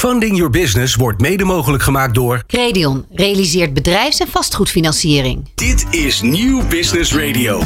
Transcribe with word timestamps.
Funding 0.00 0.36
Your 0.36 0.50
Business 0.50 0.94
wordt 0.94 1.20
mede 1.20 1.44
mogelijk 1.44 1.82
gemaakt 1.82 2.14
door... 2.14 2.42
Credion 2.46 3.06
realiseert 3.10 3.74
bedrijfs- 3.74 4.20
en 4.20 4.28
vastgoedfinanciering. 4.28 5.48
Dit 5.54 5.86
is 5.90 6.20
Nieuw 6.20 6.66
Business 6.68 7.14
Radio. 7.14 7.62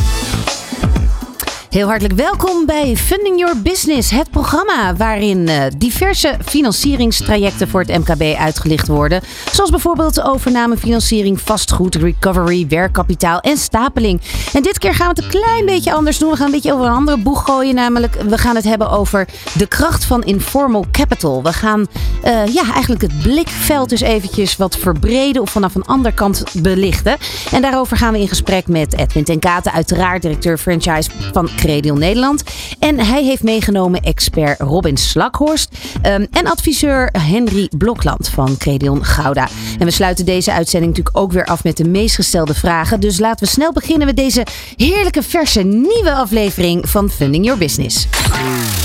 Heel 1.74 1.88
hartelijk 1.88 2.14
welkom 2.14 2.66
bij 2.66 2.96
Funding 2.96 3.38
Your 3.38 3.62
Business, 3.62 4.10
het 4.10 4.30
programma 4.30 4.96
waarin 4.96 5.48
uh, 5.48 5.62
diverse 5.76 6.36
financieringstrajecten 6.44 7.68
voor 7.68 7.80
het 7.80 7.98
MKB 7.98 8.36
uitgelicht 8.38 8.88
worden. 8.88 9.20
Zoals 9.52 9.70
bijvoorbeeld 9.70 10.22
overname, 10.22 10.76
financiering, 10.76 11.40
vastgoed, 11.40 11.94
recovery, 11.94 12.66
werkkapitaal 12.68 13.40
en 13.40 13.56
stapeling. 13.56 14.20
En 14.52 14.62
dit 14.62 14.78
keer 14.78 14.94
gaan 14.94 15.14
we 15.14 15.22
het 15.22 15.34
een 15.34 15.40
klein 15.40 15.66
beetje 15.66 15.92
anders 15.92 16.18
doen. 16.18 16.30
We 16.30 16.36
gaan 16.36 16.46
een 16.46 16.52
beetje 16.52 16.72
over 16.72 16.86
een 16.86 16.92
andere 16.92 17.18
boeg 17.18 17.44
gooien, 17.44 17.74
namelijk 17.74 18.14
we 18.14 18.38
gaan 18.38 18.54
het 18.54 18.64
hebben 18.64 18.90
over 18.90 19.28
de 19.54 19.66
kracht 19.66 20.04
van 20.04 20.22
informal 20.22 20.84
capital. 20.92 21.42
We 21.42 21.52
gaan 21.52 21.86
uh, 22.24 22.46
ja, 22.46 22.72
eigenlijk 22.72 23.02
het 23.02 23.22
blikveld 23.22 23.88
dus 23.88 24.00
eventjes 24.00 24.56
wat 24.56 24.76
verbreden 24.76 25.42
of 25.42 25.50
vanaf 25.50 25.74
een 25.74 25.84
andere 25.84 26.14
kant 26.14 26.44
belichten. 26.62 27.16
En 27.50 27.62
daarover 27.62 27.96
gaan 27.96 28.12
we 28.12 28.20
in 28.20 28.28
gesprek 28.28 28.68
met 28.68 28.98
Edwin 28.98 29.24
ten 29.24 29.38
Katen, 29.38 29.72
uiteraard 29.72 30.22
directeur 30.22 30.58
franchise 30.58 31.10
van 31.32 31.48
Nederland. 31.64 32.42
En 32.78 33.00
hij 33.00 33.24
heeft 33.24 33.42
meegenomen 33.42 34.00
expert 34.00 34.60
Robin 34.60 34.96
Slakhorst 34.96 35.78
um, 36.06 36.26
en 36.30 36.46
adviseur 36.46 37.08
Henry 37.18 37.68
Blokland 37.78 38.28
van 38.28 38.56
Credion 38.56 39.04
Gouda. 39.04 39.48
En 39.78 39.86
we 39.86 39.92
sluiten 39.92 40.24
deze 40.24 40.52
uitzending 40.52 40.96
natuurlijk 40.96 41.24
ook 41.24 41.32
weer 41.32 41.44
af 41.44 41.64
met 41.64 41.76
de 41.76 41.88
meest 41.88 42.14
gestelde 42.14 42.54
vragen. 42.54 43.00
Dus 43.00 43.18
laten 43.18 43.46
we 43.46 43.52
snel 43.52 43.72
beginnen 43.72 44.06
met 44.06 44.16
deze 44.16 44.46
heerlijke 44.76 45.22
verse 45.22 45.62
nieuwe 45.62 46.12
aflevering 46.12 46.88
van 46.88 47.10
Funding 47.10 47.44
Your 47.44 47.60
Business. 47.60 48.06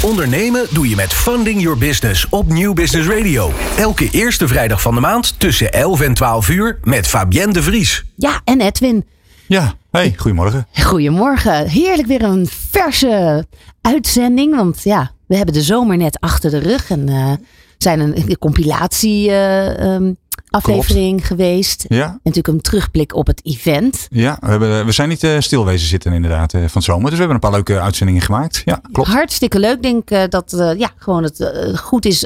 Ondernemen 0.04 0.66
doe 0.70 0.90
je 0.90 0.96
met 0.96 1.14
Funding 1.14 1.62
Your 1.62 1.78
Business 1.78 2.28
op 2.30 2.48
Nieuw 2.48 2.74
Business 2.74 3.08
Radio. 3.08 3.52
Elke 3.78 4.10
eerste 4.12 4.48
vrijdag 4.48 4.82
van 4.82 4.94
de 4.94 5.02
maand 5.02 5.40
tussen 5.40 5.74
11 5.74 6.02
en 6.02 6.14
12 6.14 6.50
uur 6.50 6.80
met 6.84 7.08
Fabienne 7.08 7.54
de 7.54 7.64
Vries. 7.64 8.04
Ja, 8.16 8.42
en 8.44 8.62
Edwin. 8.62 9.06
Ja, 9.50 9.74
hey, 9.92 10.14
goedemorgen. 10.18 10.68
Goedemorgen. 10.74 11.68
Heerlijk 11.68 12.08
weer 12.08 12.24
een 12.24 12.48
verse 12.48 13.46
uitzending. 13.82 14.56
Want 14.56 14.84
ja, 14.84 15.12
we 15.28 15.36
hebben 15.36 15.54
de 15.54 15.62
zomer 15.62 15.98
net 15.98 16.20
achter 16.20 16.52
de 16.52 16.58
rug. 16.58 16.90
En 16.90 17.10
uh, 17.10 17.32
zijn 17.78 18.00
een, 18.00 18.18
een 18.18 18.38
compilatie 18.38 19.30
uh, 19.30 19.94
um, 19.94 20.18
aflevering 20.50 21.16
Klopt. 21.16 21.28
geweest. 21.28 21.86
Ja. 21.88 22.06
En 22.06 22.20
natuurlijk 22.24 22.48
een 22.48 22.62
terugblik 22.62 23.16
op 23.16 23.28
het 23.28 23.46
event. 23.46 24.08
Ja, 24.10 24.38
we, 24.40 24.48
hebben, 24.48 24.86
we 24.86 24.92
zijn 24.92 25.10
niet 25.10 25.24
uh, 25.24 25.40
stilwezen 25.40 25.88
zitten 25.88 26.14
inderdaad 26.14 26.54
uh, 26.54 26.68
van 26.68 26.82
zomer. 26.82 27.10
Dus 27.10 27.20
we 27.20 27.26
hebben 27.26 27.36
een 27.36 27.50
paar 27.50 27.52
leuke 27.52 27.80
uitzendingen 27.80 28.22
gemaakt. 28.22 28.62
Ja, 28.66 28.82
klopt. 28.92 29.10
Hartstikke 29.10 29.60
leuk. 29.60 29.76
Ik 29.76 29.82
denk 29.84 30.12
uh, 30.12 30.24
dat 30.30 30.74
ja, 30.78 30.92
gewoon 30.98 31.24
het 31.24 31.52
goed 31.76 32.06
is 32.06 32.26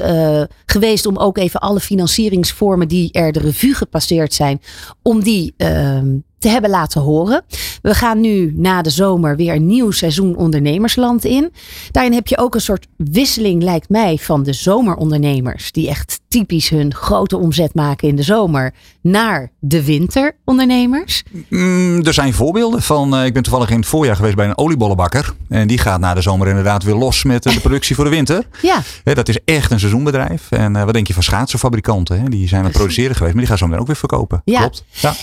geweest 0.66 1.06
om 1.06 1.16
ook 1.16 1.38
even 1.38 1.60
alle 1.60 1.80
financieringsvormen 1.80 2.88
die 2.88 3.12
er 3.12 3.32
de 3.32 3.40
revue 3.40 3.74
gepasseerd 3.74 4.34
zijn, 4.34 4.60
om 5.02 5.22
die 5.22 5.54
ehm, 5.56 6.06
te 6.44 6.50
hebben 6.50 6.70
laten 6.70 7.00
horen. 7.00 7.42
We 7.82 7.94
gaan 7.94 8.20
nu 8.20 8.52
na 8.56 8.82
de 8.82 8.90
zomer 8.90 9.36
weer 9.36 9.54
een 9.54 9.66
nieuw 9.66 9.90
seizoen 9.90 10.36
ondernemersland 10.36 11.24
in. 11.24 11.52
Daarin 11.90 12.12
heb 12.12 12.26
je 12.26 12.38
ook 12.38 12.54
een 12.54 12.60
soort 12.60 12.86
wisseling, 12.96 13.62
lijkt 13.62 13.88
mij, 13.88 14.18
van 14.20 14.42
de 14.42 14.52
zomerondernemers. 14.52 15.72
Die 15.72 15.88
echt 15.88 16.20
typisch 16.28 16.68
hun 16.68 16.94
grote 16.94 17.36
omzet 17.36 17.74
maken 17.74 18.08
in 18.08 18.16
de 18.16 18.22
zomer. 18.22 18.74
Naar 19.00 19.50
de 19.60 19.84
winterondernemers. 19.84 21.22
Mm, 21.48 22.02
er 22.02 22.14
zijn 22.14 22.34
voorbeelden 22.34 22.82
van. 22.82 23.14
Uh, 23.14 23.24
ik 23.24 23.32
ben 23.32 23.42
toevallig 23.42 23.70
in 23.70 23.76
het 23.76 23.86
voorjaar 23.86 24.16
geweest 24.16 24.36
bij 24.36 24.46
een 24.46 24.58
oliebollenbakker. 24.58 25.34
En 25.48 25.66
die 25.66 25.78
gaat 25.78 26.00
na 26.00 26.14
de 26.14 26.20
zomer 26.20 26.48
inderdaad 26.48 26.82
weer 26.82 26.94
los 26.94 27.24
met 27.24 27.46
uh, 27.46 27.54
de 27.54 27.60
productie 27.68 27.94
voor 27.94 28.04
de 28.04 28.10
winter. 28.10 28.46
Ja. 28.62 28.82
Dat 29.04 29.28
is 29.28 29.38
echt 29.44 29.70
een 29.70 29.78
seizoenbedrijf. 29.78 30.50
En 30.50 30.72
wat 30.72 30.92
denk 30.92 31.06
je 31.06 31.14
van 31.14 31.22
schaatsenfabrikanten? 31.22 32.20
Hè? 32.20 32.28
Die 32.28 32.48
zijn 32.48 32.60
aan 32.60 32.66
het 32.66 32.76
produceren 32.76 33.14
geweest. 33.16 33.34
Maar 33.34 33.42
die 33.42 33.50
gaan 33.50 33.58
zo 33.58 33.66
meteen 33.66 33.80
ook 33.80 33.86
weer 33.86 33.96
verkopen. 33.96 34.42
Ja. 34.44 34.60
Klopt. 34.60 34.84
Ja. 34.90 35.14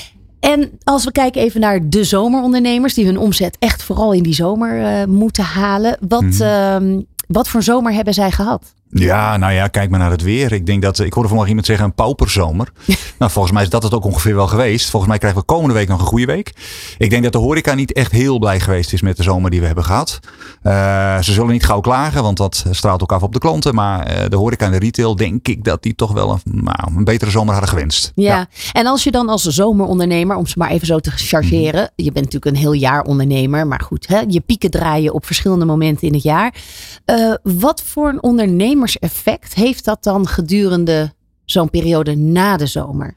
En 0.42 0.72
als 0.84 1.03
we 1.03 1.11
kijken 1.11 1.42
even 1.42 1.59
naar 1.59 1.89
de 1.89 2.03
zomerondernemers, 2.03 2.94
die 2.94 3.06
hun 3.06 3.17
omzet 3.17 3.56
echt 3.59 3.84
vooral 3.84 4.13
in 4.13 4.24
die 4.24 4.34
zomer 4.34 4.79
uh, 4.79 5.06
moeten 5.06 5.44
halen. 5.44 5.97
Wat, 6.07 6.22
mm. 6.22 6.41
uh, 6.41 7.03
wat 7.28 7.47
voor 7.47 7.63
zomer 7.63 7.94
hebben 7.94 8.13
zij 8.13 8.31
gehad? 8.31 8.74
Ja, 8.94 9.38
nou 9.38 9.53
ja, 9.53 9.68
kijk 9.68 9.90
maar 9.90 10.00
naar 10.00 10.12
het 10.12 10.22
weer. 10.22 10.52
Ik 10.52 10.66
denk 10.66 10.81
dat, 10.81 11.00
ik 11.00 11.13
hoorde 11.13 11.28
vanmorgen 11.28 11.47
iemand 11.47 11.66
zeggen 11.66 11.85
een 11.85 11.94
pauperzomer. 11.94 12.72
nou, 13.19 13.31
volgens 13.31 13.53
mij 13.53 13.63
is 13.63 13.69
dat 13.69 13.84
het 13.84 13.94
ook 13.94 14.06
ongeveer 14.06 14.35
wel 14.35 14.47
geweest. 14.47 14.90
Volgens 14.90 15.09
mij 15.09 15.19
krijgen 15.19 15.40
we 15.40 15.46
komende 15.46 15.74
week 15.74 15.88
nog 15.88 16.00
een 16.00 16.06
goede 16.06 16.25
week. 16.25 16.53
Ik 16.97 17.09
denk 17.09 17.24
dat 17.24 17.31
de 17.31 17.38
horeca 17.38 17.74
niet 17.74 17.94
echt 17.94 18.12
heel 18.12 18.40
blij 18.40 18.59
geweest 18.59 18.94
is 18.94 19.02
met 19.02 19.18
de 19.18 19.24
zomer 19.24 19.52
die 19.52 19.59
we 19.59 19.66
hebben 19.66 19.84
gehad. 19.84 20.19
Uh, 20.63 21.22
ze 21.22 21.31
zullen 21.31 21.52
niet 21.52 21.66
gauw 21.66 21.79
klagen, 21.79 22.24
want 22.24 22.38
dat 22.38 22.66
straalt 22.72 23.02
ook 23.02 23.12
af 23.12 23.24
op 23.24 23.34
de 23.34 23.40
klanten. 23.40 23.75
Maar 23.75 24.12
uh, 24.12 24.29
de 24.29 24.35
horeca 24.35 24.66
en 24.66 24.72
de 24.72 24.79
retail, 24.79 25.16
denk 25.16 25.47
ik 25.47 25.63
dat 25.63 25.84
die 25.84 25.96
toch 25.96 26.12
wel 26.12 26.31
een, 26.31 26.63
nou, 26.63 26.96
een 26.96 27.03
betere 27.03 27.31
zomer 27.31 27.52
hadden 27.52 27.69
gewenst. 27.69 28.12
Ja. 28.16 28.38
ja. 28.38 28.47
en 28.72 28.85
als 28.85 29.03
je 29.03 29.12
dan 29.12 29.29
als 29.29 29.44
zomerondernemer, 29.44 30.35
om 30.35 30.47
ze 30.47 30.58
maar 30.58 30.69
even 30.69 30.88
zo 30.88 31.00
te 31.00 31.12
chargeren. 31.12 31.81
Mm. 31.81 32.06
Je 32.06 32.12
bent 32.12 32.25
natuurlijk 32.25 32.56
een 32.56 32.62
heel 32.62 32.73
jaar 32.73 33.02
ondernemer, 33.03 33.68
maar 33.68 33.81
goed, 33.81 34.08
hè, 34.08 34.19
je 34.28 34.40
pieken 34.40 34.72
draaien 34.72 35.13
op 35.13 35.25
verschillende 35.25 35.66
momenten 35.66 36.08
in 36.08 36.13
het 36.13 36.23
jaar. 36.23 36.53
Uh, 37.06 37.34
wat 37.44 37.84
voor 37.85 38.09
een 38.09 38.23
ondernemer 38.23 38.81
effect 38.86 39.53
heeft 39.53 39.86
dat 39.86 40.03
dan 40.03 40.28
gedurende 40.28 41.14
zo'n 41.46 41.69
periode 41.69 42.16
na 42.16 42.58
de 42.58 42.66
zomer? 42.66 43.14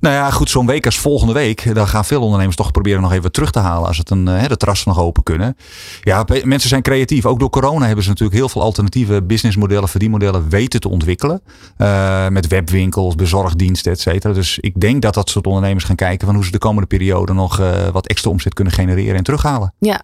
Nou 0.00 0.14
ja, 0.14 0.30
goed, 0.30 0.50
zo'n 0.50 0.66
week 0.66 0.86
als 0.86 0.98
volgende 0.98 1.32
week, 1.32 1.74
dan 1.74 1.88
gaan 1.88 2.04
veel 2.04 2.22
ondernemers 2.22 2.56
toch 2.56 2.70
proberen 2.70 3.02
nog 3.02 3.12
even 3.12 3.32
terug 3.32 3.50
te 3.50 3.58
halen 3.58 3.88
als 3.88 3.98
het 3.98 4.10
een, 4.10 4.26
hè, 4.26 4.48
de 4.48 4.56
terrassen 4.56 4.88
nog 4.88 5.00
open 5.00 5.22
kunnen. 5.22 5.56
Ja, 6.00 6.24
mensen 6.44 6.68
zijn 6.68 6.82
creatief. 6.82 7.26
Ook 7.26 7.38
door 7.38 7.50
corona 7.50 7.86
hebben 7.86 8.04
ze 8.04 8.10
natuurlijk 8.10 8.38
heel 8.38 8.48
veel 8.48 8.62
alternatieve 8.62 9.22
businessmodellen, 9.22 9.88
verdienmodellen 9.88 10.48
weten 10.48 10.80
te 10.80 10.88
ontwikkelen. 10.88 11.42
Uh, 11.78 12.28
met 12.28 12.46
webwinkels, 12.46 13.14
bezorgdiensten, 13.14 13.92
et 13.92 14.00
cetera. 14.00 14.32
Dus 14.32 14.58
ik 14.58 14.80
denk 14.80 15.02
dat 15.02 15.14
dat 15.14 15.30
soort 15.30 15.46
ondernemers 15.46 15.84
gaan 15.84 15.96
kijken 15.96 16.26
van 16.26 16.36
hoe 16.36 16.44
ze 16.44 16.50
de 16.50 16.58
komende 16.58 16.88
periode 16.88 17.32
nog 17.32 17.60
uh, 17.60 17.88
wat 17.88 18.06
extra 18.06 18.30
omzet 18.30 18.54
kunnen 18.54 18.72
genereren 18.72 19.16
en 19.16 19.24
terughalen. 19.24 19.74
Ja, 19.78 20.02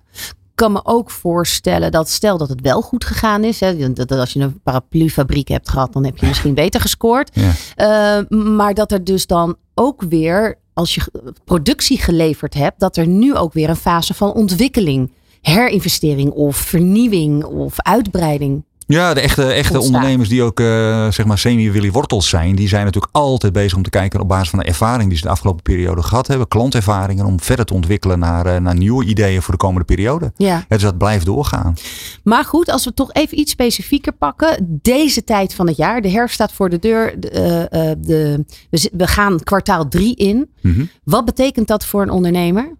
kan 0.58 0.72
me 0.72 0.80
ook 0.84 1.10
voorstellen 1.10 1.90
dat 1.90 2.08
stel 2.08 2.38
dat 2.38 2.48
het 2.48 2.60
wel 2.60 2.80
goed 2.80 3.04
gegaan 3.04 3.44
is. 3.44 3.60
Hè, 3.60 3.92
dat 3.92 4.10
als 4.10 4.32
je 4.32 4.40
een 4.40 4.60
paraplufabriek 4.60 5.48
hebt 5.48 5.68
gehad, 5.68 5.92
dan 5.92 6.04
heb 6.04 6.18
je 6.18 6.26
misschien 6.26 6.54
beter 6.64 6.80
gescoord. 6.80 7.30
Ja. 7.32 8.20
Uh, 8.20 8.38
maar 8.38 8.74
dat 8.74 8.92
er 8.92 9.04
dus 9.04 9.26
dan 9.26 9.56
ook 9.74 10.02
weer, 10.02 10.58
als 10.72 10.94
je 10.94 11.02
productie 11.44 11.98
geleverd 11.98 12.54
hebt, 12.54 12.80
dat 12.80 12.96
er 12.96 13.06
nu 13.06 13.34
ook 13.34 13.52
weer 13.52 13.68
een 13.68 13.76
fase 13.76 14.14
van 14.14 14.32
ontwikkeling, 14.32 15.12
herinvestering 15.40 16.30
of 16.30 16.56
vernieuwing 16.56 17.44
of 17.44 17.80
uitbreiding 17.80 18.64
ja, 18.88 19.14
de 19.14 19.20
echte, 19.20 19.44
echte 19.44 19.80
ondernemers 19.80 20.28
die 20.28 20.42
ook 20.42 20.60
uh, 20.60 20.66
zeg 21.10 21.24
maar 21.26 21.38
semi-Willy 21.38 21.90
Wortels 21.90 22.28
zijn, 22.28 22.56
die 22.56 22.68
zijn 22.68 22.84
natuurlijk 22.84 23.14
altijd 23.14 23.52
bezig 23.52 23.76
om 23.76 23.82
te 23.82 23.90
kijken 23.90 24.20
op 24.20 24.28
basis 24.28 24.50
van 24.50 24.58
de 24.58 24.64
ervaring 24.64 25.08
die 25.08 25.18
ze 25.18 25.24
de 25.24 25.30
afgelopen 25.30 25.62
periode 25.62 26.02
gehad 26.02 26.26
hebben, 26.26 26.48
klantervaringen, 26.48 27.26
om 27.26 27.40
verder 27.40 27.64
te 27.64 27.74
ontwikkelen 27.74 28.18
naar, 28.18 28.46
uh, 28.46 28.56
naar 28.56 28.74
nieuwe 28.74 29.04
ideeën 29.04 29.42
voor 29.42 29.54
de 29.54 29.60
komende 29.60 29.84
periode. 29.84 30.32
Ja. 30.36 30.64
Dus 30.68 30.82
dat 30.82 30.98
blijft 30.98 31.24
doorgaan. 31.26 31.74
Maar 32.22 32.44
goed, 32.44 32.70
als 32.70 32.84
we 32.84 32.94
toch 32.94 33.12
even 33.12 33.38
iets 33.38 33.52
specifieker 33.52 34.12
pakken, 34.12 34.78
deze 34.82 35.24
tijd 35.24 35.54
van 35.54 35.66
het 35.66 35.76
jaar, 35.76 36.00
de 36.00 36.10
herfst 36.10 36.34
staat 36.34 36.52
voor 36.52 36.70
de 36.70 36.78
deur, 36.78 37.20
de, 37.20 37.30
uh, 37.72 38.06
de, 38.06 38.44
we, 38.70 38.90
we 38.92 39.06
gaan 39.06 39.42
kwartaal 39.42 39.88
drie 39.88 40.16
in. 40.16 40.50
Mm 40.60 40.74
-hmm. 40.74 40.90
Wat 41.04 41.24
betekent 41.24 41.68
dat 41.68 41.84
voor 41.84 42.02
een 42.02 42.10
ondernemer? 42.10 42.76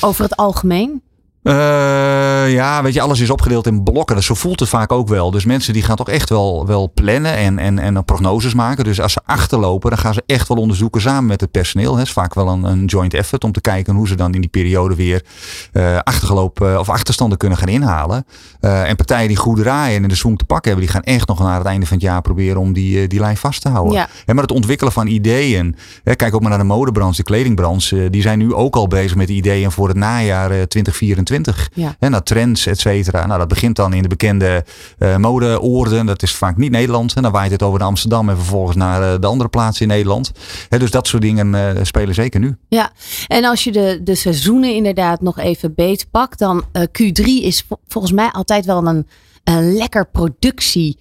Over 0.00 0.22
het 0.22 0.36
algemeen? 0.36 1.02
Uh, 1.48 2.52
ja, 2.52 2.82
weet 2.82 2.94
je, 2.94 3.00
alles 3.00 3.20
is 3.20 3.30
opgedeeld 3.30 3.66
in 3.66 3.82
blokken. 3.82 4.16
Dus 4.16 4.26
zo 4.26 4.34
voelt 4.34 4.60
het 4.60 4.68
vaak 4.68 4.92
ook 4.92 5.08
wel. 5.08 5.30
Dus 5.30 5.44
mensen 5.44 5.72
die 5.72 5.82
gaan 5.82 5.96
toch 5.96 6.08
echt 6.08 6.28
wel, 6.28 6.66
wel 6.66 6.90
plannen 6.94 7.36
en, 7.36 7.58
en, 7.58 7.78
en 7.78 8.04
prognoses 8.04 8.54
maken. 8.54 8.84
Dus 8.84 9.00
als 9.00 9.12
ze 9.12 9.20
achterlopen, 9.24 9.90
dan 9.90 9.98
gaan 9.98 10.14
ze 10.14 10.22
echt 10.26 10.48
wel 10.48 10.56
onderzoeken 10.56 11.00
samen 11.00 11.26
met 11.26 11.40
het 11.40 11.50
personeel. 11.50 11.96
Het 11.96 12.06
is 12.06 12.12
vaak 12.12 12.34
wel 12.34 12.48
een, 12.48 12.64
een 12.64 12.84
joint 12.84 13.14
effort 13.14 13.44
om 13.44 13.52
te 13.52 13.60
kijken 13.60 13.94
hoe 13.94 14.08
ze 14.08 14.14
dan 14.14 14.34
in 14.34 14.40
die 14.40 14.50
periode 14.50 14.94
weer 14.94 15.24
uh, 15.72 15.98
achtergelopen 15.98 16.80
of 16.80 16.88
achterstanden 16.88 17.38
kunnen 17.38 17.58
gaan 17.58 17.68
inhalen. 17.68 18.24
Uh, 18.60 18.88
en 18.88 18.96
partijen 18.96 19.28
die 19.28 19.36
goed 19.36 19.56
draaien 19.58 19.96
en 19.96 20.02
in 20.02 20.08
de 20.08 20.14
swing 20.14 20.38
te 20.38 20.44
pakken 20.44 20.70
hebben, 20.70 20.90
die 20.90 20.94
gaan 20.96 21.14
echt 21.14 21.28
nog 21.28 21.38
naar 21.38 21.58
het 21.58 21.66
einde 21.66 21.86
van 21.86 21.96
het 21.96 22.06
jaar 22.06 22.22
proberen 22.22 22.60
om 22.60 22.72
die, 22.72 23.06
die 23.06 23.20
lijn 23.20 23.36
vast 23.36 23.62
te 23.62 23.68
houden. 23.68 23.92
Ja. 23.92 24.08
En 24.26 24.34
maar 24.34 24.44
het 24.44 24.52
ontwikkelen 24.52 24.92
van 24.92 25.06
ideeën. 25.06 25.76
Hè, 26.04 26.14
kijk 26.14 26.34
ook 26.34 26.40
maar 26.40 26.50
naar 26.50 26.58
de 26.58 26.64
modebranche, 26.64 27.16
de 27.16 27.22
kledingbranche. 27.22 28.10
die 28.10 28.22
zijn 28.22 28.38
nu 28.38 28.54
ook 28.54 28.76
al 28.76 28.86
bezig 28.86 29.16
met 29.16 29.28
ideeën 29.28 29.70
voor 29.70 29.88
het 29.88 29.96
najaar 29.96 30.48
2024. 30.48 31.37
Ja. 31.74 31.96
En 31.98 32.10
naar 32.10 32.22
trends, 32.22 32.66
et 32.66 32.80
cetera. 32.80 33.26
Nou, 33.26 33.38
dat 33.38 33.48
begint 33.48 33.76
dan 33.76 33.92
in 33.92 34.02
de 34.02 34.08
bekende 34.08 34.64
uh, 34.98 35.16
modeoorden. 35.16 36.06
Dat 36.06 36.22
is 36.22 36.34
vaak 36.34 36.56
niet 36.56 36.70
Nederland. 36.70 37.14
En 37.14 37.22
dan 37.22 37.32
waait 37.32 37.50
het 37.50 37.62
over 37.62 37.78
naar 37.78 37.88
Amsterdam 37.88 38.28
en 38.28 38.36
vervolgens 38.36 38.76
naar 38.76 39.02
uh, 39.02 39.20
de 39.20 39.26
andere 39.26 39.48
plaatsen 39.48 39.82
in 39.82 39.92
Nederland. 39.92 40.32
He, 40.68 40.78
dus 40.78 40.90
dat 40.90 41.06
soort 41.06 41.22
dingen 41.22 41.54
uh, 41.54 41.70
spelen 41.82 42.14
zeker 42.14 42.40
nu. 42.40 42.56
Ja, 42.68 42.90
en 43.26 43.44
als 43.44 43.64
je 43.64 43.72
de, 43.72 44.00
de 44.04 44.14
seizoenen 44.14 44.74
inderdaad 44.74 45.20
nog 45.20 45.38
even 45.38 45.74
beet 45.74 46.06
pakt, 46.10 46.38
dan 46.38 46.64
Q3 46.78 47.24
is 47.24 47.66
volgens 47.88 48.12
mij 48.12 48.30
altijd 48.30 48.64
wel 48.64 48.86
een, 48.86 49.06
een 49.44 49.72
lekker 49.72 50.08
productie 50.10 50.98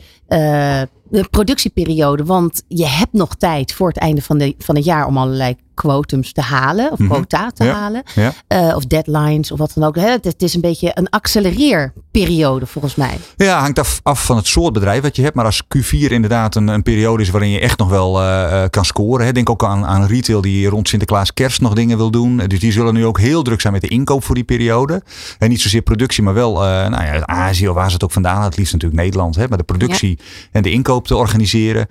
de 1.10 1.28
productieperiode. 1.30 2.24
Want 2.24 2.64
je 2.68 2.88
hebt 2.88 3.14
nog 3.14 3.36
tijd 3.36 3.74
voor 3.74 3.88
het 3.88 3.98
einde 3.98 4.22
van, 4.22 4.38
de, 4.38 4.56
van 4.58 4.76
het 4.76 4.86
jaar 4.86 5.06
om 5.06 5.18
allerlei 5.18 5.56
quotums 5.78 6.32
te 6.34 6.42
halen 6.42 6.92
of 6.92 7.00
Mhm. 7.00 7.10
quota 7.10 7.52
te 7.52 7.64
Ja. 7.64 7.74
halen. 7.74 8.04
Ja. 8.16 8.34
Eh, 8.48 8.76
of 8.76 8.86
deadlines 8.86 9.52
of 9.52 9.60
wat 9.60 9.72
dan 9.76 9.84
ook. 9.84 9.96
Het, 9.96 10.24
het 10.26 10.42
is 10.42 10.54
een 10.54 10.62
beetje 10.62 10.92
een 10.94 11.10
accelereerperiode 11.10 12.66
volgens 12.66 12.96
mij. 12.96 13.18
Ja, 13.38 13.60
hangt 13.60 13.80
af, 13.80 14.00
af 14.04 14.26
van 14.26 14.36
het 14.36 14.48
soort 14.48 14.74
bedrijf 14.74 15.02
wat 15.02 15.16
je 15.16 15.22
hebt. 15.22 15.36
Maar 15.36 15.46
als 15.46 15.64
Q4 15.78 16.12
inderdaad 16.12 16.56
een, 16.56 16.68
een 16.68 16.84
periode 16.84 17.24
is 17.24 17.30
waarin 17.30 17.50
je 17.50 17.60
echt 17.60 17.78
nog 17.80 17.90
wel 17.90 18.22
eh, 18.22 18.64
eh, 18.64 18.70
kan 18.70 18.86
scoren. 18.86 19.26
Hè. 19.26 19.32
Denk 19.32 19.50
ook 19.50 19.64
aan, 19.64 19.86
aan 19.86 20.06
retail 20.06 20.42
die 20.42 20.68
rond 20.70 20.88
Sinterklaas 20.88 21.34
kerst 21.34 21.62
nog 21.62 21.74
dingen 21.74 21.98
wil 21.98 22.12
doen. 22.12 22.38
Dus 22.38 22.60
die 22.60 22.72
zullen 22.72 22.94
nu 22.94 23.06
ook 23.06 23.20
heel 23.20 23.44
druk 23.44 23.62
zijn 23.62 23.74
met 23.74 23.82
de 23.82 23.88
inkoop 23.88 24.24
voor 24.24 24.36
die 24.36 24.44
periode. 24.44 25.02
En 25.40 25.50
niet 25.50 25.62
zozeer 25.62 25.82
productie, 25.82 26.24
maar 26.24 26.34
wel 26.34 26.54
nou 26.90 27.04
ja, 27.06 27.26
Azië 27.26 27.70
of 27.70 27.76
waar 27.76 27.88
ze 27.88 27.94
het 27.94 28.04
ook 28.04 28.12
vandaan. 28.12 28.44
Het 28.44 28.58
liefst 28.58 28.74
natuurlijk 28.74 29.02
Nederland. 29.02 29.36
Hè. 29.36 29.48
Maar 29.48 29.58
de 29.58 29.64
productie 29.64 30.20
en 30.52 30.64
de 30.64 30.72
inkoop 30.72 31.08
te 31.08 31.16
organiseren. 31.16 31.88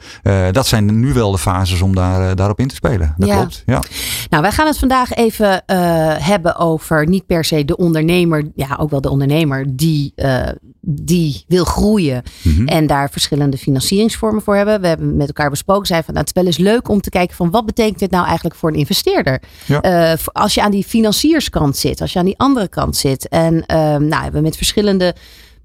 dat 0.53 0.67
zijn 0.67 1.01
nu 1.01 1.13
wel 1.13 1.31
de 1.31 1.39
fases 1.39 1.81
om 1.83 1.95
daar, 1.95 2.37
daarop 2.37 2.61
in 2.61 2.69
te 2.69 2.75
spelen. 2.75 3.15
Dat 3.17 3.29
klopt. 3.31 3.63
Ja. 3.67 3.76
Nou, 4.31 4.43
wij 4.43 4.53
gaan 4.53 4.67
het 4.67 4.79
vandaag 4.79 5.15
even 5.15 5.67
eh, 5.67 5.79
hebben 6.19 6.57
over 6.57 7.09
niet 7.09 7.27
per 7.27 7.45
se 7.45 7.65
de 7.65 7.77
ondernemer. 7.77 8.51
Ja, 8.55 8.77
ook 8.81 8.91
wel 8.91 9.01
de 9.01 9.11
ondernemer 9.11 9.77
die, 9.77 10.13
eh, 10.15 10.49
die 10.81 11.45
wil 11.49 11.65
groeien. 11.65 12.23
Mhm. 12.43 12.67
En 12.67 12.87
daar 12.87 13.11
verschillende 13.11 13.59
financieringsvormen 13.59 14.43
voor 14.43 14.57
hebben. 14.57 14.81
We 14.81 14.87
hebben 14.87 15.17
met 15.17 15.27
elkaar 15.27 15.51
besproken. 15.51 15.87
Zei 15.87 16.03
van, 16.03 16.15
nou, 16.15 16.27
het 16.27 16.37
is 16.37 16.43
wel 16.43 16.53
eens 16.53 16.73
leuk 16.73 16.89
om 16.89 17.01
te 17.01 17.11
kijken 17.11 17.37
van 17.37 17.51
wat 17.51 17.67
betekent 17.67 17.99
dit 17.99 18.11
nou 18.11 18.25
eigenlijk 18.25 18.55
voor 18.55 18.69
een 18.69 18.79
investeerder? 18.79 19.43
Ja. 19.67 19.81
Eh, 19.81 20.19
als 20.33 20.55
je 20.55 20.63
aan 20.63 20.71
die 20.71 20.85
financierskant 20.85 21.77
zit, 21.77 22.01
als 22.01 22.13
je 22.13 22.19
aan 22.19 22.25
die 22.25 22.39
andere 22.39 22.69
kant 22.69 22.97
zit. 22.97 23.29
En 23.29 23.65
nou, 23.67 24.23
hebben 24.23 24.33
we 24.33 24.41
met 24.41 24.57
verschillende 24.57 25.15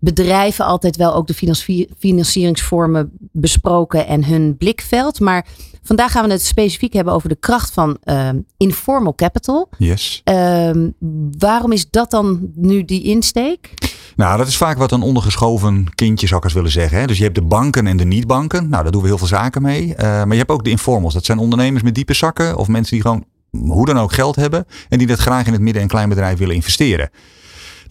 bedrijven 0.02 0.66
altijd 0.66 0.96
wel 0.96 1.14
ook 1.16 1.28
de 1.28 1.34
financi- 1.34 1.88
financieringsvormen 2.00 3.12
besproken 3.32 4.08
en 4.08 4.26
hun 4.26 4.58
blikveld. 4.58 5.20
Maar 5.20 5.46
vandaag 5.84 6.12
gaan 6.12 6.26
we 6.26 6.32
het 6.32 6.46
specifiek 6.46 6.94
hebben 6.94 7.14
over 7.14 7.30
de 7.30 7.36
kracht 7.36 7.74
van 7.74 7.98
eh, 8.04 8.30
informal 8.58 9.16
capital. 9.16 9.70
Yes. 9.78 10.22
Ehm, 10.24 10.90
waarom 11.38 11.72
is 11.72 11.90
dat 11.90 12.12
dan 12.12 12.52
nu 12.56 12.86
die 12.86 13.04
insteek? 13.04 13.74
Nou, 14.16 14.38
dat 14.38 14.48
is 14.48 14.58
vaak 14.58 14.78
wat 14.78 14.92
een 14.92 15.02
ondergeschoven 15.02 15.94
kindje 15.96 16.28
zou 16.28 16.40
ik 16.40 16.46
eens 16.46 16.54
willen 16.54 16.72
zeggen. 16.72 17.00
Hè? 17.00 17.08
Dus 17.08 17.18
je 17.18 17.24
hebt 17.24 17.36
de 17.36 17.42
banken 17.42 17.88
en 17.88 17.98
de 17.98 18.06
niet-banken. 18.06 18.70
Nou, 18.70 18.84
daar 18.84 18.92
doen 18.92 19.02
we 19.02 19.08
heel 19.08 19.18
veel 19.18 19.28
zaken 19.28 19.62
mee. 19.62 19.96
Eh, 19.96 20.06
maar 20.08 20.32
je 20.32 20.38
hebt 20.38 20.52
ook 20.52 20.64
de 20.64 20.70
informals. 20.70 21.14
Dat 21.14 21.26
zijn 21.26 21.38
ondernemers 21.38 21.84
met 21.84 21.96
diepe 21.96 22.14
zakken. 22.14 22.58
Of 22.58 22.68
mensen 22.68 22.94
die 22.94 23.02
gewoon 23.02 23.26
hoe 23.52 23.86
dan 23.86 24.00
ook 24.00 24.14
geld 24.14 24.36
hebben. 24.36 24.66
En 24.90 24.98
die 24.98 25.08
dat 25.08 25.20
graag 25.20 25.46
in 25.46 25.54
het 25.54 25.62
midden- 25.62 25.82
en 25.82 25.88
kleinbedrijf 25.88 26.38
willen 26.38 26.56
investeren. 26.56 27.10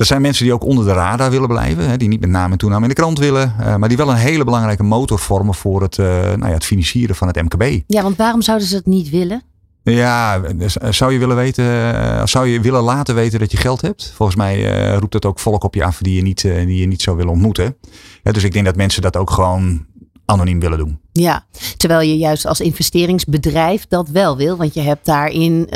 Dat 0.01 0.09
zijn 0.09 0.23
mensen 0.23 0.45
die 0.45 0.53
ook 0.55 0.65
onder 0.65 0.85
de 0.85 0.93
radar 0.93 1.31
willen 1.31 1.49
blijven. 1.49 1.89
Hè? 1.89 1.97
Die 1.97 2.09
niet 2.09 2.21
met 2.21 2.31
naam 2.31 2.53
en 2.53 2.59
toename 2.59 2.83
in 2.83 2.89
de 2.89 2.95
krant 2.95 3.19
willen. 3.19 3.55
eh, 3.61 3.77
maar 3.77 3.89
die 3.89 3.97
wel 3.97 4.11
een 4.11 4.17
hele 4.17 4.45
belangrijke 4.45 4.83
motor 4.83 5.19
vormen 5.19 5.55
voor 5.55 5.83
het, 5.83 5.99
eh, 5.99 6.07
nou 6.07 6.47
ja, 6.47 6.53
het 6.53 6.65
financieren 6.65 7.17
van 7.17 7.27
het 7.27 7.43
MKB. 7.43 7.83
Ja, 7.87 8.03
want 8.03 8.17
waarom 8.17 8.43
zouden 8.43 8.67
ze 8.67 8.75
dat 8.75 8.87
niet 8.87 9.11
willen? 9.11 9.43
Ja, 9.83 10.39
dus, 10.39 10.79
eh, 10.79 10.93
zou 10.93 11.13
je 11.13 11.19
willen 11.19 11.37
weten, 11.37 12.29
zou 12.29 12.47
je 12.47 12.61
willen 12.61 12.83
laten 12.83 13.15
weten 13.15 13.39
dat 13.39 13.51
je 13.51 13.57
geld 13.57 13.81
hebt? 13.81 14.13
Volgens 14.15 14.39
mij 14.39 14.93
roept 14.95 15.13
dat 15.13 15.25
ook 15.25 15.39
volk 15.39 15.65
op 15.65 15.75
je 15.75 15.85
af 15.85 15.99
die 15.99 16.15
je 16.15 16.23
niet, 16.23 16.45
eh, 16.45 16.67
die 16.67 16.81
je 16.81 16.87
niet 16.87 17.03
zou 17.03 17.17
willen 17.17 17.33
ontmoeten. 17.33 17.77
Ja, 18.23 18.33
dus 18.33 18.45
ik 18.45 18.53
denk 18.53 18.65
dat 18.65 18.77
mensen 18.77 19.03
dat 19.03 19.17
ook 19.17 19.31
gewoon 19.31 19.87
anoniem 20.25 20.61
willen 20.61 20.79
doen. 20.79 21.01
Ja, 21.13 21.47
terwijl 21.77 22.09
je 22.09 22.17
juist 22.17 22.47
als 22.47 22.61
investeringsbedrijf 22.61 23.87
dat 23.89 24.09
wel 24.09 24.37
wil, 24.37 24.57
want 24.57 24.75
je 24.75 24.81
hebt 24.81 25.07
daarin 25.07 25.69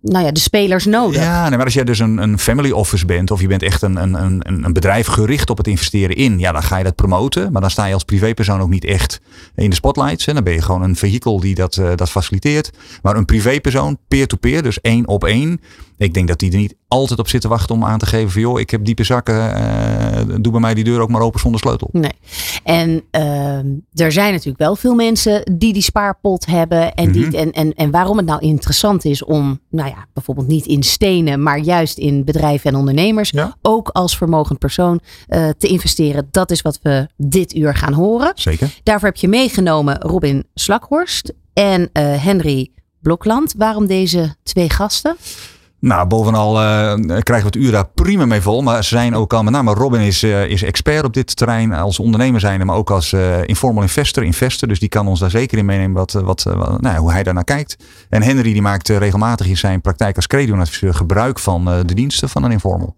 nou 0.00 0.24
ja, 0.24 0.32
de 0.32 0.40
spelers 0.40 0.84
nodig. 0.84 1.22
Ja, 1.22 1.42
nee, 1.48 1.56
maar 1.56 1.64
als 1.64 1.74
jij 1.74 1.84
dus 1.84 1.98
een, 1.98 2.18
een 2.18 2.38
family 2.38 2.70
office 2.70 3.06
bent 3.06 3.30
of 3.30 3.40
je 3.40 3.46
bent 3.46 3.62
echt 3.62 3.82
een, 3.82 3.96
een, 3.96 4.14
een, 4.24 4.64
een 4.64 4.72
bedrijf 4.72 5.06
gericht 5.06 5.50
op 5.50 5.56
het 5.56 5.66
investeren 5.66 6.16
in, 6.16 6.38
ja, 6.38 6.52
dan 6.52 6.62
ga 6.62 6.76
je 6.76 6.84
dat 6.84 6.94
promoten. 6.94 7.52
Maar 7.52 7.60
dan 7.60 7.70
sta 7.70 7.84
je 7.84 7.94
als 7.94 8.04
privépersoon 8.04 8.60
ook 8.60 8.68
niet 8.68 8.84
echt 8.84 9.20
in 9.54 9.70
de 9.70 9.76
spotlights. 9.76 10.26
En 10.26 10.34
dan 10.34 10.44
ben 10.44 10.52
je 10.52 10.62
gewoon 10.62 10.82
een 10.82 10.96
vehikel 10.96 11.40
die 11.40 11.54
dat, 11.54 11.76
eh, 11.76 11.90
dat 11.94 12.10
faciliteert. 12.10 12.70
Maar 13.02 13.16
een 13.16 13.24
privépersoon, 13.24 13.98
peer-to-peer, 14.08 14.62
dus 14.62 14.80
één 14.80 15.08
op 15.08 15.24
één. 15.24 15.60
Ik 16.04 16.14
denk 16.14 16.28
dat 16.28 16.38
die 16.38 16.52
er 16.52 16.58
niet 16.58 16.74
altijd 16.88 17.18
op 17.18 17.28
zit 17.28 17.40
te 17.40 17.48
wachten 17.48 17.74
om 17.74 17.84
aan 17.84 17.98
te 17.98 18.06
geven 18.06 18.30
van 18.30 18.40
joh, 18.40 18.60
ik 18.60 18.70
heb 18.70 18.84
diepe 18.84 19.04
zakken, 19.04 19.54
eh, 19.54 20.34
doe 20.40 20.52
bij 20.52 20.60
mij 20.60 20.74
die 20.74 20.84
deur 20.84 21.00
ook 21.00 21.08
maar 21.08 21.20
open 21.20 21.40
zonder 21.40 21.60
sleutel. 21.60 21.88
Nee. 21.92 22.12
En 22.64 23.02
ehm, 23.10 23.66
er 23.94 24.12
zijn 24.12 24.30
natuurlijk 24.32 24.58
wel 24.58 24.76
veel 24.76 24.94
mensen 24.94 25.42
die 25.58 25.72
die 25.72 25.82
spaarpot 25.82 26.46
hebben. 26.46 26.94
En, 26.94 27.12
die, 27.12 27.26
Mhm. 27.26 27.34
en, 27.34 27.52
en, 27.52 27.74
en 27.74 27.90
waarom 27.90 28.16
het 28.16 28.26
nou 28.26 28.40
interessant 28.40 29.04
is 29.04 29.24
om, 29.24 29.60
nou 29.70 29.88
ja, 29.88 30.06
bijvoorbeeld 30.12 30.46
niet 30.48 30.66
in 30.66 30.82
stenen, 30.82 31.42
maar 31.42 31.58
juist 31.58 31.98
in 31.98 32.24
bedrijven 32.24 32.70
en 32.70 32.76
ondernemers, 32.78 33.30
Ja. 33.30 33.56
ook 33.62 33.88
als 33.88 34.16
vermogend 34.16 34.58
persoon 34.58 35.00
eh, 35.28 35.48
te 35.58 35.66
investeren. 35.66 36.28
Dat 36.30 36.50
is 36.50 36.62
wat 36.62 36.78
we 36.82 37.08
dit 37.16 37.54
uur 37.54 37.74
gaan 37.74 37.92
horen. 37.92 38.32
Zeker. 38.34 38.70
Daarvoor 38.82 39.08
heb 39.08 39.16
je 39.16 39.28
meegenomen 39.28 40.00
Robin 40.00 40.44
Slakhorst 40.54 41.32
en 41.52 41.90
eh, 41.92 42.24
Henry 42.24 42.70
Blokland. 43.00 43.54
Waarom 43.56 43.86
deze 43.86 44.34
twee 44.42 44.70
gasten? 44.70 45.16
Nou, 45.84 46.06
bovenal 46.06 46.60
eh, 46.60 46.94
krijgen 47.20 47.50
we 47.50 47.56
het 47.58 47.66
uur 47.66 47.70
daar 47.70 47.86
prima 47.94 48.26
mee 48.26 48.40
vol. 48.40 48.62
Maar 48.62 48.84
ze 48.84 48.88
zijn 48.88 49.14
ook 49.14 49.32
al, 49.32 49.42
met 49.42 49.52
name 49.52 49.74
Robin 49.74 50.00
is, 50.00 50.22
eh, 50.22 50.44
is 50.46 50.62
expert 50.62 51.04
op 51.04 51.12
dit 51.14 51.36
terrein. 51.36 51.72
Als 51.72 51.98
ondernemer 51.98 52.40
zijn, 52.40 52.66
maar 52.66 52.76
ook 52.76 52.90
als 52.90 53.12
eh, 53.12 53.42
informal 53.46 53.82
investor, 53.82 54.24
investor. 54.24 54.68
Dus 54.68 54.78
die 54.78 54.88
kan 54.88 55.06
ons 55.08 55.20
daar 55.20 55.30
zeker 55.30 55.58
in 55.58 55.64
meenemen 55.64 55.92
wat, 55.96 56.12
wat, 56.12 56.42
wat- 56.42 56.80
nou, 56.80 56.94
ja, 56.94 56.96
hoe 56.96 57.12
hij 57.12 57.22
daar 57.22 57.34
naar 57.34 57.44
kijkt. 57.44 57.76
En 58.08 58.22
Henry 58.22 58.52
die 58.52 58.62
maakt 58.62 58.88
regelmatig 58.88 59.46
in 59.46 59.56
zijn 59.56 59.80
praktijk 59.80 60.16
als 60.16 60.26
creditadviseur 60.26 60.94
gebruik 60.94 61.38
van 61.38 61.68
eh, 61.70 61.78
de 61.86 61.94
diensten 61.94 62.28
van 62.28 62.42
een 62.44 62.50
informal. 62.52 62.92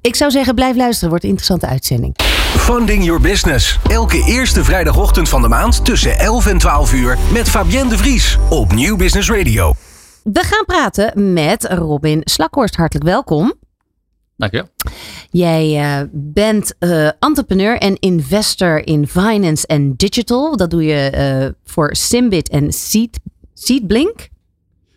Ik 0.00 0.16
zou 0.16 0.30
zeggen, 0.30 0.54
blijf 0.54 0.76
luisteren. 0.76 1.08
Wordt 1.08 1.24
een 1.24 1.30
interessante 1.30 1.66
uitzending. 1.66 2.16
Funding 2.56 3.04
Your 3.04 3.20
Business. 3.20 3.78
Elke 3.88 4.24
eerste 4.26 4.64
vrijdagochtend 4.64 5.28
van 5.28 5.42
de 5.42 5.48
maand 5.48 5.84
tussen 5.84 6.18
11 6.18 6.46
en 6.46 6.58
12 6.58 6.92
uur 6.92 7.18
met 7.32 7.48
Fabienne 7.50 7.90
de 7.90 7.98
Vries 7.98 8.38
op 8.50 8.72
Nieuw 8.72 8.96
Business 8.96 9.30
Radio. 9.30 9.73
We 10.24 10.42
gaan 10.42 10.64
praten 10.64 11.32
met 11.32 11.64
Robin 11.64 12.20
Slakhorst. 12.24 12.76
Hartelijk 12.76 13.06
welkom. 13.06 13.54
Dankjewel. 14.36 14.68
Jij 15.30 15.80
eh, 15.80 16.06
bent 16.12 16.74
eh, 16.78 17.06
entrepreneur 17.18 17.78
en 17.78 17.98
investor 17.98 18.86
in 18.86 19.06
finance 19.08 19.66
en 19.66 19.94
digital. 19.96 20.56
Dat 20.56 20.70
doe 20.70 20.84
je 20.84 21.10
eh, 21.10 21.48
voor 21.64 21.96
Symbit 21.96 22.48
en 22.48 22.72
Seed, 22.72 23.20
Seedblink. 23.54 24.28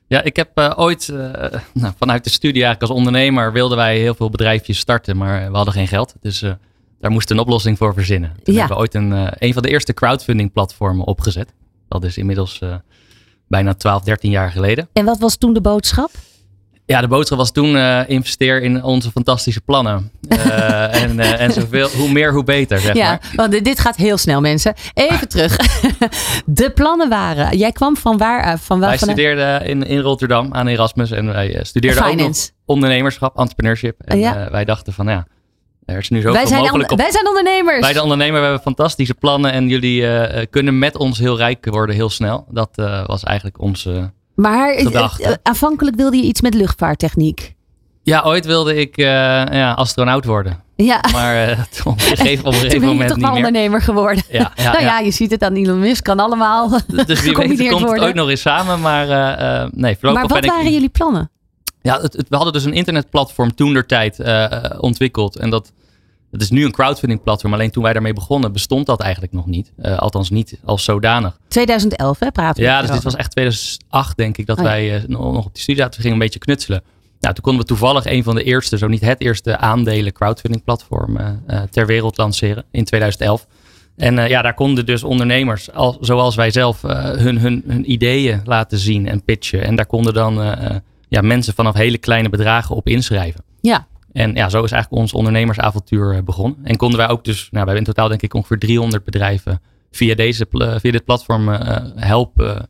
Ja, 0.07 0.21
ik 0.23 0.35
heb 0.35 0.73
ooit 0.75 1.07
nou, 1.73 1.93
vanuit 1.97 2.23
de 2.23 2.29
studie 2.29 2.63
eigenlijk 2.63 2.81
als 2.81 2.99
ondernemer 2.99 3.51
wilden 3.51 3.77
wij 3.77 3.99
heel 3.99 4.15
veel 4.15 4.29
bedrijfjes 4.29 4.79
starten, 4.79 5.17
maar 5.17 5.51
we 5.51 5.55
hadden 5.55 5.73
geen 5.73 5.87
geld. 5.87 6.15
Dus 6.21 6.39
daar 6.99 7.11
moest 7.11 7.31
een 7.31 7.39
oplossing 7.39 7.77
voor 7.77 7.93
verzinnen. 7.93 8.33
Toen 8.43 8.53
Ja. 8.53 8.59
hebben 8.59 8.77
we 8.77 8.83
ooit 8.83 8.93
een, 8.93 9.11
een 9.37 9.53
van 9.53 9.61
de 9.61 9.69
eerste 9.69 9.93
crowdfunding 9.93 10.51
platformen 10.51 11.05
opgezet. 11.07 11.53
Dat 11.87 12.03
is 12.03 12.17
inmiddels 12.17 12.61
bijna 13.47 13.73
12, 13.73 14.03
13 14.03 14.31
jaar 14.31 14.51
geleden. 14.51 14.89
En 14.93 15.05
wat 15.05 15.19
was 15.19 15.37
toen 15.37 15.53
de 15.53 15.61
boodschap? 15.61 16.11
Ja, 16.85 17.01
de 17.01 17.07
boodschap 17.07 17.37
was 17.37 17.51
toen 17.51 17.75
eh, 17.75 18.01
investeer 18.07 18.61
in 18.61 18.83
onze 18.83 19.11
fantastische 19.11 19.61
plannen. 19.61 20.11
Eh, 20.27 21.01
en, 21.01 21.19
eh, 21.19 21.41
en 21.41 21.51
zoveel, 21.53 21.89
hoe 21.89 22.11
meer, 22.11 22.33
hoe 22.33 22.43
beter, 22.43 22.79
zeg 22.79 22.95
ja, 22.95 23.07
maar. 23.09 23.31
want 23.35 23.63
dit- 23.63 23.79
gaat 23.79 23.95
heel 23.95 24.17
snel, 24.17 24.41
mensen. 24.41 24.73
Even 24.93 25.27
terug. 25.27 25.55
De 26.45 26.69
plannen 26.71 27.09
waren. 27.09 27.57
Jij 27.57 27.71
kwam 27.71 27.97
van 27.97 28.17
waar? 28.17 28.59
Van 28.59 28.79
waar 28.79 28.89
Wij 28.89 28.97
vanuit- 28.97 29.17
studeerden 29.17 29.61
in, 29.65 29.83
in 29.83 29.99
Rotterdam 29.99 30.53
aan 30.53 30.67
Erasmus 30.67 31.11
en 31.11 31.25
wij 31.25 31.59
studeerden 31.63 32.05
ook 32.05 32.15
nog 32.15 32.37
ondernemerschap, 32.65 33.37
entrepreneurship. 33.39 33.99
En 34.01 34.19
Ja. 34.19 34.47
wij 34.51 34.65
dachten 34.65 34.93
van 34.93 35.07
ja, 35.07 35.27
er 35.87 35.97
is 35.97 36.09
nu 36.09 36.17
zoveel 36.17 36.33
Wij 36.33 36.45
zijn, 36.45 36.61
mogelijk 36.61 36.91
on- 36.91 36.97
op 36.97 37.03
wij 37.03 37.11
zijn 37.11 37.27
ondernemers. 37.27 37.79
Bij 37.79 37.93
de 37.93 38.01
ondernemer 38.01 38.35
we 38.39 38.45
hebben 38.45 38.61
fantastische 38.61 39.13
plannen 39.13 39.51
en 39.51 39.67
jullie 39.67 40.01
eh, 40.01 40.41
eh, 40.41 40.47
kunnen 40.49 40.79
met 40.79 40.97
ons 40.97 41.19
heel 41.19 41.37
rijk 41.37 41.65
worden 41.65 41.95
heel 41.95 42.09
snel. 42.09 42.45
Dat 42.49 42.69
eh, 42.75 43.05
was 43.05 43.23
eigenlijk 43.23 43.61
onze. 43.61 44.11
maar 44.35 44.73
gedachte. 44.79 45.39
aanvankelijk 45.43 45.95
wilde 45.95 46.17
je 46.17 46.23
iets 46.23 46.41
met 46.41 46.53
luchtvaarttechniek. 46.53 47.55
Ja, 48.03 48.21
ooit 48.21 48.45
wilde 48.45 48.75
ik 48.75 48.95
ja, 48.95 49.71
astronaut 49.71 50.25
worden. 50.25 50.63
Ja, 50.75 51.03
Maar 51.11 51.51
op 51.83 51.93
een 51.93 51.99
gegeven, 52.17 52.45
op 52.45 52.53
een 52.53 52.59
toen 52.59 52.69
gegeven 52.69 52.79
ben 52.79 52.89
je 52.89 52.95
moment 52.95 53.09
toch 53.09 53.19
wel 53.19 53.31
ondernemer 53.35 53.81
geworden. 53.81 54.23
Ja, 54.29 54.51
ja, 54.55 54.63
nou 54.71 54.83
ja, 54.83 54.97
ja. 54.97 54.99
je 54.99 55.11
ziet 55.11 55.31
het 55.31 55.43
aan 55.43 55.53
Elon 55.53 55.79
Musk, 55.79 56.03
kan 56.03 56.19
allemaal 56.19 56.69
Dus 56.69 56.79
wie 56.87 56.95
weet 57.05 57.19
gecombineerd 57.19 57.69
komt 57.69 57.81
het 57.81 57.81
worden. 57.81 58.03
ooit 58.05 58.15
nog 58.15 58.29
eens 58.29 58.41
samen. 58.41 58.81
Maar 58.81 59.07
nee, 59.71 59.97
voorlopig 59.99 60.01
maar 60.01 60.21
wat 60.21 60.41
ben 60.41 60.43
ik... 60.43 60.55
waren 60.55 60.71
jullie 60.71 60.89
plannen? 60.89 61.31
Ja, 61.81 62.01
het, 62.01 62.13
het- 62.13 62.29
we 62.29 62.35
hadden 62.35 62.53
dus 62.53 62.63
een 62.65 62.73
internetplatform 62.73 63.55
toen 63.55 63.73
der 63.73 63.85
tijd 63.85 64.19
eh, 64.19 64.47
ontwikkeld. 64.79 65.35
En 65.35 65.49
dat, 65.49 65.71
dat 66.31 66.41
is 66.41 66.49
nu 66.49 66.65
een 66.65 66.71
crowdfunding 66.71 67.23
platform. 67.23 67.53
Alleen 67.53 67.71
toen 67.71 67.83
wij 67.83 67.93
daarmee 67.93 68.13
begonnen 68.13 68.51
bestond 68.53 68.85
dat 68.85 69.01
eigenlijk 69.01 69.33
nog 69.33 69.45
niet. 69.45 69.71
Eh, 69.77 69.97
althans 69.97 70.29
niet 70.29 70.59
als 70.65 70.83
zodanig. 70.83 71.37
2011, 71.47 72.19
hè, 72.19 72.31
praten 72.31 72.63
we 72.63 72.69
Ja, 72.69 72.81
dus 72.81 72.91
dit 72.91 73.03
was 73.03 73.15
echt 73.15 73.31
2008 73.31 74.17
denk 74.17 74.37
ik 74.37 74.45
dat 74.45 74.57
Oh 74.57 74.63
ja. 74.63 74.69
wij 74.69 74.95
eh, 74.95 75.03
nog 75.07 75.45
op 75.45 75.53
die 75.53 75.61
studie 75.61 75.81
zaten. 75.81 75.95
We 75.95 76.01
gingen 76.01 76.13
een 76.17 76.23
beetje 76.23 76.39
knutselen. 76.39 76.83
Nou, 77.19 77.33
toen 77.33 77.43
konden 77.43 77.61
we 77.61 77.67
toevallig 77.67 78.05
een 78.05 78.23
van 78.23 78.35
de 78.35 78.43
eerste, 78.43 78.77
zo 78.77 78.87
niet 78.87 79.01
het 79.01 79.21
eerste 79.21 79.57
aandelen 79.57 80.13
crowdfunding 80.13 80.63
platform 80.63 81.17
eh, 81.17 81.27
eh, 81.47 81.61
ter 81.71 81.85
wereld 81.85 82.17
lanceren 82.17 82.63
in 82.71 82.83
2011. 82.85 83.47
En 83.95 84.19
eh, 84.19 84.29
ja, 84.29 84.41
daar 84.41 84.53
konden 84.53 84.85
dus 84.85 85.03
ondernemers, 85.03 85.71
al, 85.73 85.97
zoals 86.01 86.35
wij 86.35 86.51
zelf, 86.51 86.83
eh, 86.83 87.03
hun, 87.11 87.39
hun, 87.39 87.63
hun 87.67 87.91
ideeën 87.91 88.41
laten 88.45 88.77
zien 88.77 89.07
en 89.07 89.23
pitchen. 89.23 89.63
En 89.63 89.75
daar 89.75 89.85
konden 89.85 90.13
dan 90.13 90.41
eh, 90.41 90.65
eh, 90.65 90.75
ja, 91.07 91.21
mensen 91.21 91.53
vanaf 91.53 91.75
hele 91.75 91.97
kleine 91.97 92.29
bedragen 92.29 92.75
op 92.75 92.87
inschrijven. 92.87 93.43
Ja, 93.61 93.87
En 94.11 94.33
ja, 94.33 94.49
zo 94.49 94.63
is 94.63 94.71
eigenlijk 94.71 95.01
ons 95.01 95.13
ondernemersavontuur 95.13 96.15
eh, 96.15 96.21
begonnen. 96.23 96.59
En 96.63 96.77
konden 96.77 96.97
wij 96.97 97.09
ook 97.09 97.23
dus, 97.23 97.37
nou, 97.37 97.49
we 97.51 97.57
hebben 97.57 97.77
in 97.77 97.83
totaal 97.83 98.07
denk 98.07 98.21
ik 98.21 98.33
ongeveer 98.33 98.59
300 98.59 99.03
bedrijven 99.03 99.61
via, 99.91 100.15
deze, 100.15 100.47
via 100.51 100.91
dit 100.91 101.05
platform 101.05 101.49
eh, 101.49 101.85
helpen 101.95 102.69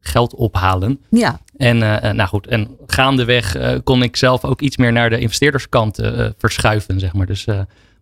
geld 0.00 0.34
ophalen. 0.34 1.00
Ja. 1.10 1.40
En 1.56 1.78
nou 2.16 2.28
goed, 2.28 2.46
en 2.46 2.76
gaandeweg 2.86 3.56
kon 3.84 4.02
ik 4.02 4.16
zelf 4.16 4.44
ook 4.44 4.60
iets 4.60 4.76
meer 4.76 4.92
naar 4.92 5.10
de 5.10 5.18
investeerderskant 5.18 5.98
verschuiven, 6.38 7.00
zeg 7.00 7.12
maar. 7.12 7.26
Dus 7.26 7.46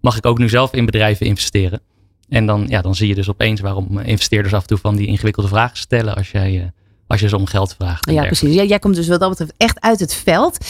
mag 0.00 0.16
ik 0.16 0.26
ook 0.26 0.38
nu 0.38 0.48
zelf 0.48 0.72
in 0.72 0.84
bedrijven 0.84 1.26
investeren. 1.26 1.80
En 2.28 2.46
dan, 2.46 2.64
ja, 2.68 2.80
dan 2.80 2.94
zie 2.94 3.08
je 3.08 3.14
dus 3.14 3.28
opeens 3.28 3.60
waarom 3.60 3.98
investeerders 3.98 4.54
af 4.54 4.60
en 4.60 4.66
toe 4.66 4.78
van 4.78 4.96
die 4.96 5.06
ingewikkelde 5.06 5.48
vragen 5.48 5.76
stellen 5.76 6.14
als 6.14 6.30
jij 6.30 6.72
als 7.06 7.20
je 7.20 7.28
ze 7.28 7.36
om 7.36 7.46
geld 7.46 7.74
vraagt. 7.78 8.10
Ja, 8.10 8.24
precies. 8.24 8.54
Ja, 8.54 8.62
jij 8.62 8.78
komt 8.78 8.94
dus 8.94 9.08
wat 9.08 9.20
dat 9.20 9.28
betreft 9.28 9.54
echt 9.56 9.80
uit 9.80 10.00
het 10.00 10.14
veld. 10.14 10.66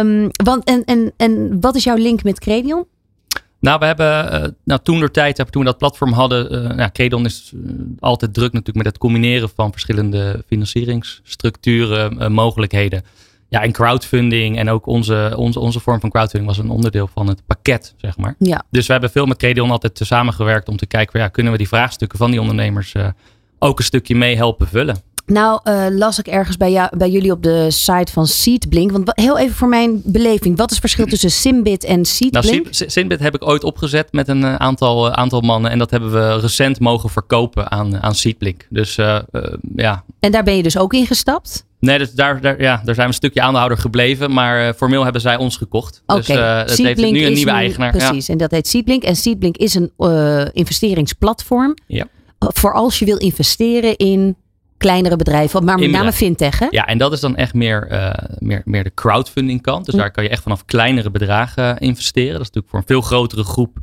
Um, 0.00 0.28
want, 0.44 0.64
en, 0.64 0.84
en, 0.84 1.12
en 1.16 1.60
wat 1.60 1.74
is 1.74 1.84
jouw 1.84 1.96
link 1.96 2.22
met 2.22 2.40
Credion? 2.40 2.86
Nou, 3.60 3.78
we 3.78 3.84
hebben 3.84 4.34
uh, 4.34 4.48
nou, 4.64 4.80
toen 4.82 5.00
de 5.00 5.10
tijd, 5.10 5.36
toen 5.36 5.62
we 5.62 5.68
dat 5.68 5.78
platform 5.78 6.12
hadden, 6.12 6.54
uh, 6.54 6.76
nou, 6.76 6.90
Credon 6.90 7.24
is 7.24 7.52
uh, 7.54 7.72
altijd 7.98 8.34
druk 8.34 8.52
natuurlijk 8.52 8.76
met 8.76 8.86
het 8.86 8.98
combineren 8.98 9.50
van 9.54 9.70
verschillende 9.70 10.44
financieringsstructuren, 10.46 12.32
mogelijkheden. 12.32 13.02
Ja, 13.48 13.62
en 13.62 13.72
crowdfunding 13.72 14.58
en 14.58 14.70
ook 14.70 14.86
onze, 14.86 15.32
onze, 15.36 15.60
onze 15.60 15.80
vorm 15.80 16.00
van 16.00 16.10
crowdfunding 16.10 16.50
was 16.50 16.64
een 16.64 16.70
onderdeel 16.70 17.08
van 17.14 17.26
het 17.26 17.42
pakket, 17.46 17.94
zeg 17.96 18.16
maar. 18.16 18.34
Ja. 18.38 18.62
Dus 18.70 18.86
we 18.86 18.92
hebben 18.92 19.10
veel 19.10 19.26
met 19.26 19.36
Credon 19.36 19.70
altijd 19.70 20.00
samengewerkt 20.02 20.68
om 20.68 20.76
te 20.76 20.86
kijken, 20.86 21.20
ja, 21.20 21.28
kunnen 21.28 21.52
we 21.52 21.58
die 21.58 21.68
vraagstukken 21.68 22.18
van 22.18 22.30
die 22.30 22.40
ondernemers 22.40 22.94
ook 23.58 23.78
een 23.78 23.84
stukje 23.84 24.16
mee 24.16 24.36
helpen 24.36 24.68
vullen. 24.68 24.96
Nou, 25.26 25.60
uh, 25.64 25.86
las 25.90 26.18
ik 26.18 26.26
ergens 26.26 26.56
bij, 26.56 26.72
jou, 26.72 26.96
bij 26.96 27.10
jullie 27.10 27.32
op 27.32 27.42
de 27.42 27.70
site 27.70 28.12
van 28.12 28.26
Seedblink. 28.26 28.90
Want 28.90 29.10
heel 29.14 29.38
even 29.38 29.56
voor 29.56 29.68
mijn 29.68 30.00
beleving. 30.04 30.56
Wat 30.56 30.70
is 30.70 30.76
het 30.76 30.80
verschil 30.80 31.06
tussen 31.06 31.30
Simbit 31.30 31.84
en 31.84 32.04
Seedblink? 32.04 32.64
Nou, 32.64 32.90
Simbit 32.90 33.20
heb 33.20 33.34
ik 33.34 33.46
ooit 33.48 33.64
opgezet 33.64 34.12
met 34.12 34.28
een 34.28 34.44
eh, 34.44 34.54
aantal, 34.54 35.06
uh, 35.06 35.12
aantal 35.12 35.40
mannen. 35.40 35.70
En 35.70 35.78
dat 35.78 35.90
hebben 35.90 36.12
we 36.12 36.40
recent 36.40 36.80
mogen 36.80 37.10
verkopen 37.10 37.70
aan, 37.70 38.02
aan 38.02 38.14
Seedblink. 38.14 38.66
Dus 38.70 38.96
uh, 38.96 39.18
ja. 39.76 40.04
En 40.20 40.32
daar 40.32 40.44
ben 40.44 40.56
je 40.56 40.62
dus 40.62 40.78
ook 40.78 40.92
in 40.92 41.06
gestapt? 41.06 41.64
Nee, 41.78 41.98
dus 41.98 42.12
daar, 42.12 42.40
daar, 42.40 42.60
ja, 42.60 42.74
daar 42.84 42.94
zijn 42.94 42.96
we 42.96 43.02
een 43.02 43.12
stukje 43.12 43.40
aandeelhouder 43.40 43.78
gebleven. 43.78 44.32
Maar 44.32 44.74
formeel 44.74 45.02
hebben 45.02 45.20
zij 45.20 45.36
ons 45.36 45.56
gekocht. 45.56 46.02
Oké. 46.06 46.20
Okay. 46.20 46.62
Dus 46.62 46.76
het 46.76 46.86
heeft 46.86 47.10
nu 47.10 47.24
een 47.24 47.32
nieuwe 47.32 47.50
eigenaar. 47.50 47.90
Precies, 47.90 48.26
ja. 48.26 48.32
en 48.32 48.38
dat 48.38 48.50
heet 48.50 48.68
Seedblink. 48.68 49.02
En 49.02 49.16
Seedblink 49.16 49.56
is 49.56 49.74
een 49.74 49.92
investeringsplatform. 50.52 51.74
Ja. 51.86 52.06
Voor 52.38 52.74
als 52.74 52.98
je 52.98 53.04
wil 53.04 53.16
investeren 53.16 53.96
in 53.96 54.36
kleinere 54.76 55.16
bedrijven, 55.16 55.64
maar 55.64 55.78
met 55.78 55.90
name 55.90 56.12
fintech. 56.12 56.58
Hè? 56.58 56.66
Ja, 56.70 56.86
en 56.86 56.98
dat 56.98 57.12
is 57.12 57.20
dan 57.20 57.36
echt 57.36 57.54
meer, 57.54 57.88
uh, 57.92 58.12
meer, 58.38 58.62
meer 58.64 58.84
de 58.84 58.94
crowdfunding 58.94 59.62
kant. 59.62 59.84
Dus 59.84 59.94
hm. 59.94 60.00
daar 60.00 60.10
kan 60.10 60.24
je 60.24 60.30
echt 60.30 60.42
vanaf 60.42 60.64
kleinere 60.64 61.10
bedragen 61.10 61.78
investeren. 61.78 62.32
Dat 62.32 62.40
is 62.40 62.46
natuurlijk 62.46 62.68
voor 62.68 62.78
een 62.78 62.86
veel 62.86 63.00
grotere 63.00 63.44
groep 63.44 63.78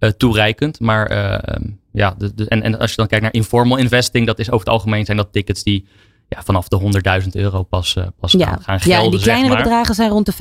uh, 0.00 0.10
toereikend. 0.10 0.80
Maar 0.80 1.12
uh, 1.12 1.56
ja, 1.92 2.14
de, 2.18 2.34
de, 2.34 2.48
en, 2.48 2.62
en 2.62 2.78
als 2.78 2.90
je 2.90 2.96
dan 2.96 3.06
kijkt 3.06 3.24
naar 3.24 3.34
informal 3.34 3.76
investing, 3.76 4.26
dat 4.26 4.38
is 4.38 4.46
over 4.46 4.66
het 4.66 4.74
algemeen 4.74 5.04
zijn 5.04 5.16
dat 5.16 5.32
tickets 5.32 5.62
die 5.62 5.86
ja, 6.28 6.42
vanaf 6.42 6.68
de 6.68 7.00
100.000 7.22 7.28
euro 7.32 7.62
pas, 7.62 7.94
uh, 7.94 8.06
pas 8.20 8.32
ja. 8.32 8.46
gaan, 8.46 8.62
gaan 8.62 8.80
gelden. 8.80 8.98
Ja, 8.98 9.04
en 9.04 9.10
die 9.10 9.20
kleinere 9.20 9.46
zeg 9.46 9.54
maar. 9.54 9.62
bedragen 9.62 9.94
zijn 9.94 10.10
rond 10.10 10.26
de 10.26 10.32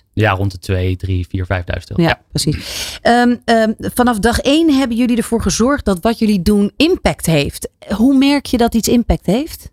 5.000. 0.00 0.04
Ja, 0.12 0.32
rond 0.32 0.50
de 0.50 0.58
2, 0.58 0.96
3, 0.96 1.26
4, 1.28 1.44
5.000 1.44 1.48
euro. 1.56 2.02
Ja, 2.02 2.08
ja. 2.08 2.20
precies. 2.30 3.00
Um, 3.02 3.40
um, 3.44 3.74
vanaf 3.78 4.18
dag 4.18 4.40
1 4.40 4.74
hebben 4.74 4.96
jullie 4.96 5.16
ervoor 5.16 5.42
gezorgd 5.42 5.84
dat 5.84 6.00
wat 6.00 6.18
jullie 6.18 6.42
doen 6.42 6.72
impact 6.76 7.26
heeft. 7.26 7.68
Hoe 7.94 8.16
merk 8.16 8.46
je 8.46 8.56
dat 8.56 8.74
iets 8.74 8.88
impact 8.88 9.26
heeft? 9.26 9.70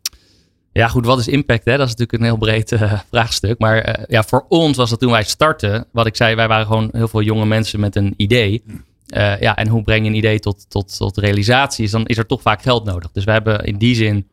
Ja, 0.72 0.88
goed, 0.88 1.06
wat 1.06 1.20
is 1.20 1.28
impact? 1.28 1.66
Hè? 1.66 1.78
Dat 1.78 1.88
is 1.88 1.96
natuurlijk 1.96 2.20
een 2.20 2.26
heel 2.26 2.38
breed 2.38 2.72
uh, 2.72 3.00
vraagstuk. 3.12 3.60
Maar 3.60 4.00
uh, 4.00 4.06
ja, 4.08 4.24
voor 4.24 4.46
ons 4.50 4.78
was 4.78 4.90
dat 4.90 5.00
toen 5.00 5.12
wij 5.12 5.24
startten, 5.24 5.86
wat 5.92 6.06
ik 6.06 6.16
zei, 6.16 6.36
wij 6.36 6.48
waren 6.48 6.66
gewoon 6.66 6.90
heel 6.92 7.08
veel 7.08 7.22
jonge 7.22 7.46
mensen 7.46 7.80
met 7.80 7.96
een 7.96 8.14
idee. 8.18 8.64
Uh, 8.68 9.40
ja, 9.40 9.56
en 9.56 9.68
hoe 9.68 9.84
breng 9.84 10.04
je 10.04 10.10
een 10.10 10.18
idee 10.18 10.40
tot, 10.40 10.70
tot, 10.70 10.98
tot 10.98 11.18
realisatie? 11.18 11.86
Is 11.86 11.92
dan 11.92 12.06
is 12.06 12.18
er 12.18 12.26
toch 12.26 12.42
vaak 12.42 12.62
geld 12.62 12.86
nodig. 12.86 13.12
Dus 13.12 13.24
we 13.24 13.32
hebben 13.32 13.64
in 13.64 13.78
die 13.78 13.96
zin 13.96 14.28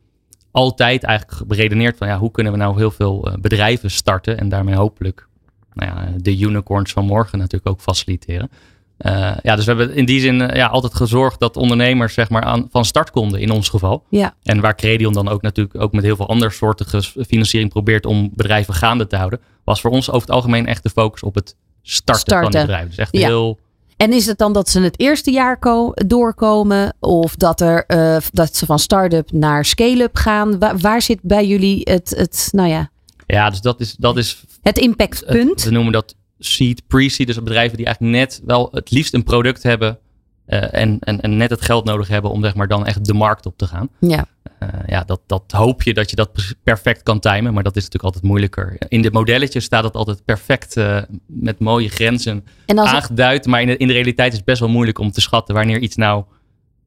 altijd 0.52 1.02
eigenlijk 1.02 1.48
beredeneerd 1.48 1.96
van 1.96 2.08
ja, 2.08 2.18
hoe 2.18 2.30
kunnen 2.30 2.52
we 2.52 2.58
nou 2.58 2.76
heel 2.76 2.90
veel 2.90 3.28
uh, 3.28 3.34
bedrijven 3.40 3.90
starten 3.90 4.38
en 4.38 4.48
daarmee 4.48 4.74
hopelijk 4.74 5.26
nou 5.72 5.90
ja, 5.90 6.12
de 6.16 6.38
unicorns 6.38 6.92
van 6.92 7.04
morgen 7.04 7.38
natuurlijk 7.38 7.70
ook 7.70 7.80
faciliteren. 7.80 8.50
Uh, 8.98 9.32
ja, 9.42 9.56
dus 9.56 9.64
we 9.64 9.74
hebben 9.74 9.96
in 9.96 10.04
die 10.04 10.20
zin 10.20 10.40
uh, 10.40 10.48
ja, 10.54 10.66
altijd 10.66 10.94
gezorgd 10.94 11.40
dat 11.40 11.56
ondernemers 11.56 12.14
zeg 12.14 12.30
maar, 12.30 12.42
aan, 12.42 12.68
van 12.70 12.84
start 12.84 13.10
konden 13.10 13.40
in 13.40 13.50
ons 13.50 13.68
geval. 13.68 14.04
Ja. 14.08 14.34
En 14.42 14.60
waar 14.60 14.74
Credion 14.74 15.12
dan 15.12 15.28
ook 15.28 15.42
natuurlijk 15.42 15.80
ook 15.80 15.92
met 15.92 16.04
heel 16.04 16.16
veel 16.16 16.28
andere 16.28 16.50
soortige 16.50 17.02
financiering 17.02 17.70
probeert 17.72 18.06
om 18.06 18.30
bedrijven 18.34 18.74
gaande 18.74 19.06
te 19.06 19.16
houden, 19.16 19.40
was 19.64 19.80
voor 19.80 19.90
ons 19.90 20.08
over 20.08 20.20
het 20.20 20.30
algemeen 20.30 20.66
echt 20.66 20.82
de 20.82 20.90
focus 20.90 21.22
op 21.22 21.34
het 21.34 21.56
starten, 21.82 22.20
starten. 22.20 22.50
van 22.50 22.60
het 22.60 22.66
bedrijf. 22.66 22.88
Dus 22.88 22.98
echt 22.98 23.16
ja. 23.16 23.26
heel 23.26 23.58
en 24.02 24.12
is 24.12 24.26
het 24.26 24.38
dan 24.38 24.52
dat 24.52 24.68
ze 24.68 24.80
het 24.80 25.00
eerste 25.00 25.30
jaar 25.30 25.58
doorkomen 26.06 26.94
of 27.00 27.36
dat, 27.36 27.60
er, 27.60 27.84
uh, 27.88 28.16
dat 28.32 28.56
ze 28.56 28.66
van 28.66 28.78
start-up 28.78 29.32
naar 29.32 29.64
scale-up 29.64 30.16
gaan? 30.16 30.58
Waar, 30.58 30.78
waar, 30.78 31.02
zit 31.02 31.18
bij 31.22 31.46
jullie 31.46 31.80
het, 31.84 32.14
het, 32.16 32.48
nou 32.52 32.68
ja. 32.68 32.90
Ja, 33.26 33.50
dus 33.50 33.60
dat 33.60 33.80
is. 33.80 33.96
Dat 33.98 34.16
is 34.16 34.44
het 34.62 34.78
impactpunt. 34.78 35.64
we 35.64 35.70
noemen 35.70 35.92
dat 35.92 36.14
seed, 36.38 36.82
pre-seed. 36.86 37.26
Dus 37.26 37.36
bedrijven 37.36 37.76
die 37.76 37.86
eigenlijk 37.86 38.16
net 38.16 38.40
wel 38.44 38.68
het 38.72 38.90
liefst 38.90 39.14
een 39.14 39.24
product 39.24 39.62
hebben. 39.62 39.98
Uh, 40.46 40.74
en, 40.74 40.98
en, 41.00 41.20
en 41.20 41.36
net 41.36 41.50
het 41.50 41.62
geld 41.62 41.84
nodig 41.84 42.08
hebben 42.08 42.30
om 42.30 42.42
zeg 42.42 42.54
maar 42.54 42.68
dan 42.68 42.86
echt 42.86 43.04
de 43.04 43.14
markt 43.14 43.46
op 43.46 43.56
te 43.56 43.66
gaan. 43.66 43.88
Ja. 43.98 44.26
Uh, 44.62 44.68
ja, 44.86 45.04
dat, 45.04 45.20
dat 45.26 45.52
hoop 45.52 45.82
je 45.82 45.94
dat 45.94 46.10
je 46.10 46.16
dat 46.16 46.54
perfect 46.62 47.02
kan 47.02 47.20
timen, 47.20 47.54
maar 47.54 47.62
dat 47.62 47.76
is 47.76 47.82
natuurlijk 47.82 48.14
altijd 48.14 48.24
moeilijker. 48.24 48.76
In 48.88 49.02
de 49.02 49.10
modelletjes 49.10 49.64
staat 49.64 49.84
het 49.84 49.94
altijd 49.94 50.24
perfect 50.24 50.76
uh, 50.76 51.02
met 51.26 51.58
mooie 51.58 51.88
grenzen 51.88 52.44
aangeduid, 52.66 53.38
het... 53.38 53.46
maar 53.46 53.60
in 53.60 53.66
de, 53.66 53.76
in 53.76 53.86
de 53.86 53.92
realiteit 53.92 54.30
is 54.30 54.36
het 54.36 54.46
best 54.46 54.60
wel 54.60 54.68
moeilijk 54.68 54.98
om 54.98 55.10
te 55.10 55.20
schatten 55.20 55.54
wanneer 55.54 55.78
iets 55.78 55.96
nou 55.96 56.24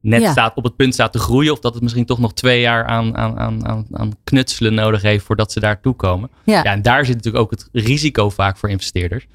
net 0.00 0.20
ja. 0.20 0.30
staat, 0.30 0.56
op 0.56 0.64
het 0.64 0.76
punt 0.76 0.94
staat 0.94 1.12
te 1.12 1.18
groeien, 1.18 1.52
of 1.52 1.58
dat 1.58 1.74
het 1.74 1.82
misschien 1.82 2.04
toch 2.04 2.18
nog 2.18 2.34
twee 2.34 2.60
jaar 2.60 2.84
aan, 2.84 3.16
aan, 3.16 3.38
aan, 3.38 3.86
aan 3.90 4.12
knutselen 4.24 4.74
nodig 4.74 5.02
heeft 5.02 5.24
voordat 5.24 5.52
ze 5.52 5.60
daartoe 5.60 5.94
komen. 5.94 6.30
Ja. 6.44 6.62
ja, 6.62 6.72
en 6.72 6.82
daar 6.82 7.04
zit 7.04 7.14
natuurlijk 7.14 7.44
ook 7.44 7.50
het 7.50 7.68
risico 7.72 8.30
vaak 8.30 8.56
voor 8.56 8.70
investeerders. 8.70 9.26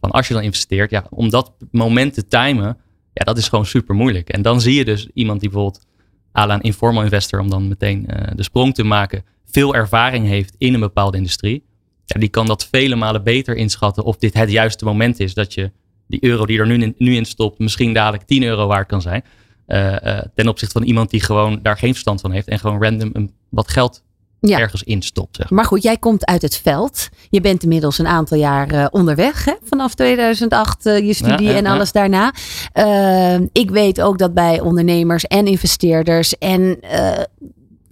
Van 0.00 0.10
als 0.10 0.28
je 0.28 0.34
dan 0.34 0.42
investeert, 0.42 0.90
ja, 0.90 1.04
om 1.10 1.30
dat 1.30 1.52
moment 1.70 2.14
te 2.14 2.28
timen, 2.28 2.76
ja, 3.12 3.24
dat 3.24 3.38
is 3.38 3.48
gewoon 3.48 3.66
super 3.66 3.94
moeilijk. 3.94 4.28
En 4.28 4.42
dan 4.42 4.60
zie 4.60 4.74
je 4.74 4.84
dus 4.84 5.08
iemand 5.14 5.40
die 5.40 5.50
bijvoorbeeld 5.50 5.84
la 6.32 6.54
een 6.54 6.60
informal 6.60 7.02
investor, 7.02 7.40
om 7.40 7.50
dan 7.50 7.68
meteen 7.68 8.06
uh, 8.10 8.16
de 8.34 8.42
sprong 8.42 8.74
te 8.74 8.84
maken, 8.84 9.24
veel 9.50 9.74
ervaring 9.74 10.26
heeft 10.26 10.54
in 10.58 10.74
een 10.74 10.80
bepaalde 10.80 11.16
industrie. 11.16 11.64
Ja, 12.04 12.20
die 12.20 12.28
kan 12.28 12.46
dat 12.46 12.68
vele 12.70 12.94
malen 12.94 13.22
beter 13.22 13.56
inschatten 13.56 14.04
of 14.04 14.16
dit 14.16 14.34
het 14.34 14.50
juiste 14.50 14.84
moment 14.84 15.20
is 15.20 15.34
dat 15.34 15.54
je 15.54 15.70
die 16.06 16.24
euro 16.24 16.46
die 16.46 16.58
er 16.58 16.66
nu 16.66 16.82
in, 16.82 16.94
nu 16.98 17.14
in 17.14 17.24
stopt, 17.24 17.58
misschien 17.58 17.92
dadelijk 17.92 18.22
10 18.22 18.42
euro 18.42 18.66
waard 18.66 18.88
kan 18.88 19.02
zijn. 19.02 19.24
Uh, 19.66 19.96
uh, 20.04 20.18
ten 20.34 20.48
opzichte 20.48 20.78
van 20.78 20.88
iemand 20.88 21.10
die 21.10 21.20
gewoon 21.20 21.58
daar 21.62 21.78
geen 21.78 21.92
verstand 21.92 22.20
van 22.20 22.32
heeft 22.32 22.48
en 22.48 22.58
gewoon 22.58 22.82
random 22.82 23.10
een, 23.12 23.32
wat 23.48 23.70
geld 23.70 24.02
ja. 24.50 24.58
ergens 24.58 24.82
instopt. 24.82 25.36
Zeg. 25.36 25.50
Maar 25.50 25.64
goed, 25.64 25.82
jij 25.82 25.96
komt 25.96 26.26
uit 26.26 26.42
het 26.42 26.56
veld. 26.56 27.08
Je 27.30 27.40
bent 27.40 27.62
inmiddels 27.62 27.98
een 27.98 28.06
aantal 28.06 28.38
jaar 28.38 28.74
uh, 28.74 28.86
onderweg. 28.90 29.44
Hè? 29.44 29.52
Vanaf 29.64 29.94
2008 29.94 30.86
uh, 30.86 30.98
je 30.98 31.14
studie 31.14 31.46
ja, 31.46 31.52
ja, 31.52 31.56
en 31.56 31.66
alles 31.66 31.92
daarna. 31.92 32.32
Uh, 32.74 33.34
ik 33.52 33.70
weet 33.70 34.00
ook 34.00 34.18
dat 34.18 34.34
bij 34.34 34.60
ondernemers 34.60 35.24
en 35.26 35.46
investeerders 35.46 36.38
en 36.38 36.78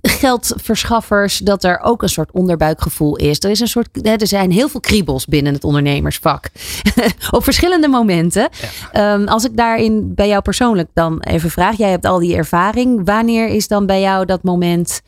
geldverschaffers 0.03 1.39
dat 1.39 1.65
er 1.65 1.81
ook 1.81 2.03
een 2.03 2.09
soort 2.09 2.31
onderbuikgevoel 2.33 3.17
is. 3.17 3.39
Er, 3.39 3.51
is 3.51 3.61
een 3.61 3.69
soort, 3.69 3.89
hè, 3.93 4.15
er 4.15 4.27
zijn 4.27 4.51
heel 4.51 4.69
veel 4.69 4.81
kriebels 4.81 5.27
binnen 5.27 5.55
het 5.55 5.65
ondernemersvak. 5.65 6.51
Op 7.31 7.45
verschillende 7.45 7.89
momenten. 7.89 8.49
Um, 8.97 9.29
als 9.29 9.45
ik 9.45 9.57
daarin 9.57 10.15
bij 10.15 10.29
jou 10.29 10.43
persoonlijk 10.43 10.89
dan 10.95 11.21
even 11.21 11.51
vraag. 11.51 11.77
Jij 11.77 11.91
hebt 11.91 12.05
al 12.05 12.19
die 12.19 12.37
ervaring. 12.37 13.01
Wanneer 13.05 13.49
is 13.49 13.69
dan 13.69 13.87
bij 13.87 14.01
jou 14.01 14.25
dat 14.25 14.43
moment... 14.43 15.03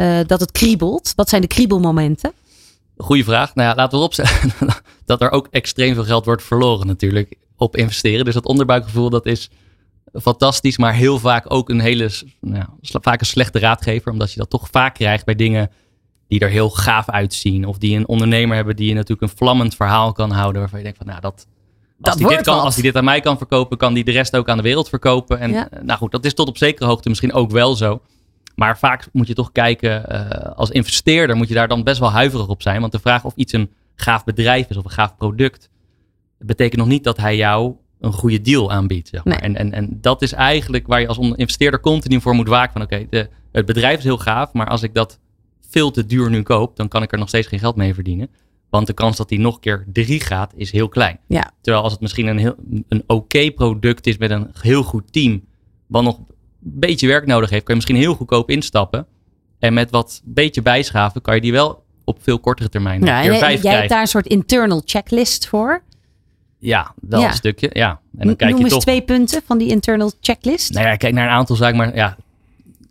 Uh, 0.00 0.18
dat 0.26 0.40
het 0.40 0.52
kriebelt? 0.52 1.12
Wat 1.16 1.28
zijn 1.28 1.42
de 1.42 1.46
kriebelmomenten? 1.46 2.32
Goeie 2.96 3.24
vraag. 3.24 3.54
Nou 3.54 3.68
ja, 3.68 3.74
laten 3.74 4.00
we 4.00 4.08
zeggen 4.10 4.52
dat 5.04 5.20
er 5.20 5.30
ook 5.30 5.48
extreem 5.50 5.94
veel 5.94 6.04
geld 6.04 6.24
wordt 6.24 6.42
verloren 6.42 6.86
natuurlijk 6.86 7.34
op 7.56 7.76
investeren. 7.76 8.24
Dus 8.24 8.34
dat 8.34 8.46
onderbuikgevoel 8.46 9.10
dat 9.10 9.26
is 9.26 9.50
fantastisch, 10.12 10.78
maar 10.78 10.94
heel 10.94 11.18
vaak 11.18 11.44
ook 11.52 11.68
een 11.68 11.80
hele, 11.80 12.10
nou, 12.40 12.64
vaak 12.80 13.20
een 13.20 13.26
slechte 13.26 13.58
raadgever. 13.58 14.12
Omdat 14.12 14.32
je 14.32 14.38
dat 14.38 14.50
toch 14.50 14.68
vaak 14.70 14.94
krijgt 14.94 15.24
bij 15.24 15.34
dingen 15.34 15.70
die 16.28 16.40
er 16.40 16.48
heel 16.48 16.70
gaaf 16.70 17.10
uitzien. 17.10 17.66
Of 17.66 17.78
die 17.78 17.96
een 17.96 18.08
ondernemer 18.08 18.56
hebben 18.56 18.76
die 18.76 18.88
je 18.88 18.94
natuurlijk 18.94 19.32
een 19.32 19.38
vlammend 19.38 19.74
verhaal 19.74 20.12
kan 20.12 20.30
houden. 20.30 20.60
Waarvan 20.60 20.78
je 20.78 20.84
denkt 20.84 20.98
van 20.98 21.06
nou 21.06 21.20
dat... 21.20 21.46
Als, 22.00 22.16
die 22.16 22.28
dit 22.28 22.40
kan, 22.40 22.60
als 22.60 22.74
hij 22.74 22.82
dit 22.82 22.96
aan 22.96 23.04
mij 23.04 23.20
kan 23.20 23.36
verkopen, 23.36 23.78
kan 23.78 23.94
die 23.94 24.04
de 24.04 24.10
rest 24.10 24.36
ook 24.36 24.48
aan 24.48 24.56
de 24.56 24.62
wereld 24.62 24.88
verkopen. 24.88 25.38
En 25.38 25.50
ja. 25.50 25.68
nou 25.82 25.98
goed, 25.98 26.12
dat 26.12 26.24
is 26.24 26.34
tot 26.34 26.48
op 26.48 26.56
zekere 26.56 26.88
hoogte 26.88 27.08
misschien 27.08 27.32
ook 27.32 27.50
wel 27.50 27.74
zo. 27.74 28.00
Maar 28.58 28.78
vaak 28.78 29.08
moet 29.12 29.26
je 29.26 29.34
toch 29.34 29.52
kijken, 29.52 30.04
uh, 30.12 30.56
als 30.56 30.70
investeerder 30.70 31.36
moet 31.36 31.48
je 31.48 31.54
daar 31.54 31.68
dan 31.68 31.84
best 31.84 31.98
wel 31.98 32.10
huiverig 32.10 32.48
op 32.48 32.62
zijn. 32.62 32.80
Want 32.80 32.92
de 32.92 32.98
vraag 32.98 33.24
of 33.24 33.34
iets 33.36 33.52
een 33.52 33.70
gaaf 33.94 34.24
bedrijf 34.24 34.70
is 34.70 34.76
of 34.76 34.84
een 34.84 34.90
gaaf 34.90 35.16
product, 35.16 35.70
betekent 36.38 36.80
nog 36.80 36.88
niet 36.88 37.04
dat 37.04 37.16
hij 37.16 37.36
jou 37.36 37.74
een 38.00 38.12
goede 38.12 38.40
deal 38.40 38.72
aanbiedt. 38.72 39.08
Zeg 39.08 39.24
maar. 39.24 39.40
nee. 39.40 39.42
en, 39.42 39.56
en, 39.56 39.72
en 39.72 39.98
dat 40.00 40.22
is 40.22 40.32
eigenlijk 40.32 40.86
waar 40.86 41.00
je 41.00 41.06
als 41.06 41.18
investeerder 41.18 41.80
continu 41.80 42.20
voor 42.20 42.34
moet 42.34 42.48
waken. 42.48 42.72
Van 42.72 42.82
oké, 42.82 43.06
okay, 43.06 43.28
het 43.52 43.66
bedrijf 43.66 43.98
is 43.98 44.04
heel 44.04 44.18
gaaf, 44.18 44.52
maar 44.52 44.68
als 44.68 44.82
ik 44.82 44.94
dat 44.94 45.18
veel 45.68 45.90
te 45.90 46.06
duur 46.06 46.30
nu 46.30 46.42
koop, 46.42 46.76
dan 46.76 46.88
kan 46.88 47.02
ik 47.02 47.12
er 47.12 47.18
nog 47.18 47.28
steeds 47.28 47.46
geen 47.46 47.58
geld 47.58 47.76
mee 47.76 47.94
verdienen. 47.94 48.28
Want 48.70 48.86
de 48.86 48.92
kans 48.92 49.16
dat 49.16 49.28
die 49.28 49.40
nog 49.40 49.60
keer 49.60 49.86
drie 49.92 50.20
gaat, 50.20 50.52
is 50.56 50.70
heel 50.70 50.88
klein. 50.88 51.18
Ja. 51.26 51.50
Terwijl 51.60 51.84
als 51.84 51.92
het 51.92 52.00
misschien 52.00 52.26
een, 52.26 52.38
heel, 52.38 52.54
een 52.88 53.02
oké 53.06 53.12
okay 53.12 53.50
product 53.50 54.06
is 54.06 54.18
met 54.18 54.30
een 54.30 54.50
heel 54.60 54.82
goed 54.82 55.12
team, 55.12 55.44
wat 55.86 56.02
nog 56.02 56.18
een 56.18 56.26
beetje 56.58 57.06
werk 57.06 57.26
nodig 57.26 57.50
heeft, 57.50 57.64
kan 57.64 57.74
je 57.74 57.80
misschien 57.80 58.02
heel 58.04 58.14
goedkoop 58.14 58.50
instappen. 58.50 59.06
En 59.58 59.74
met 59.74 59.90
wat 59.90 60.20
beetje 60.24 60.62
bijschaven 60.62 61.20
kan 61.20 61.34
je 61.34 61.40
die 61.40 61.52
wel 61.52 61.84
op 62.04 62.18
veel 62.22 62.38
kortere 62.38 62.68
termijn 62.68 63.04
Ja, 63.04 63.20
keer 63.22 63.32
en 63.32 63.38
vijf 63.38 63.50
jij 63.50 63.58
krijgen. 63.60 63.78
hebt 63.78 63.90
daar 63.92 64.00
een 64.00 64.06
soort 64.06 64.26
internal 64.26 64.82
checklist 64.84 65.46
voor. 65.48 65.82
Ja, 66.58 66.94
wel 67.00 67.20
Ja. 67.20 67.28
een 67.28 67.34
stukje. 67.34 67.70
Ja. 67.72 68.00
En 68.18 68.26
dan 68.26 68.36
kijk 68.36 68.50
Noem 68.50 68.58
je 68.58 68.64
eens 68.64 68.74
toch. 68.74 68.82
twee 68.82 69.02
punten 69.02 69.42
van 69.46 69.58
die 69.58 69.68
internal 69.68 70.12
checklist. 70.20 70.72
Nou 70.72 70.86
ja, 70.86 70.96
kijk 70.96 71.14
naar 71.14 71.24
een 71.26 71.32
aantal 71.32 71.56
zaken, 71.56 71.76
maar 71.76 71.94
ja, 71.96 72.16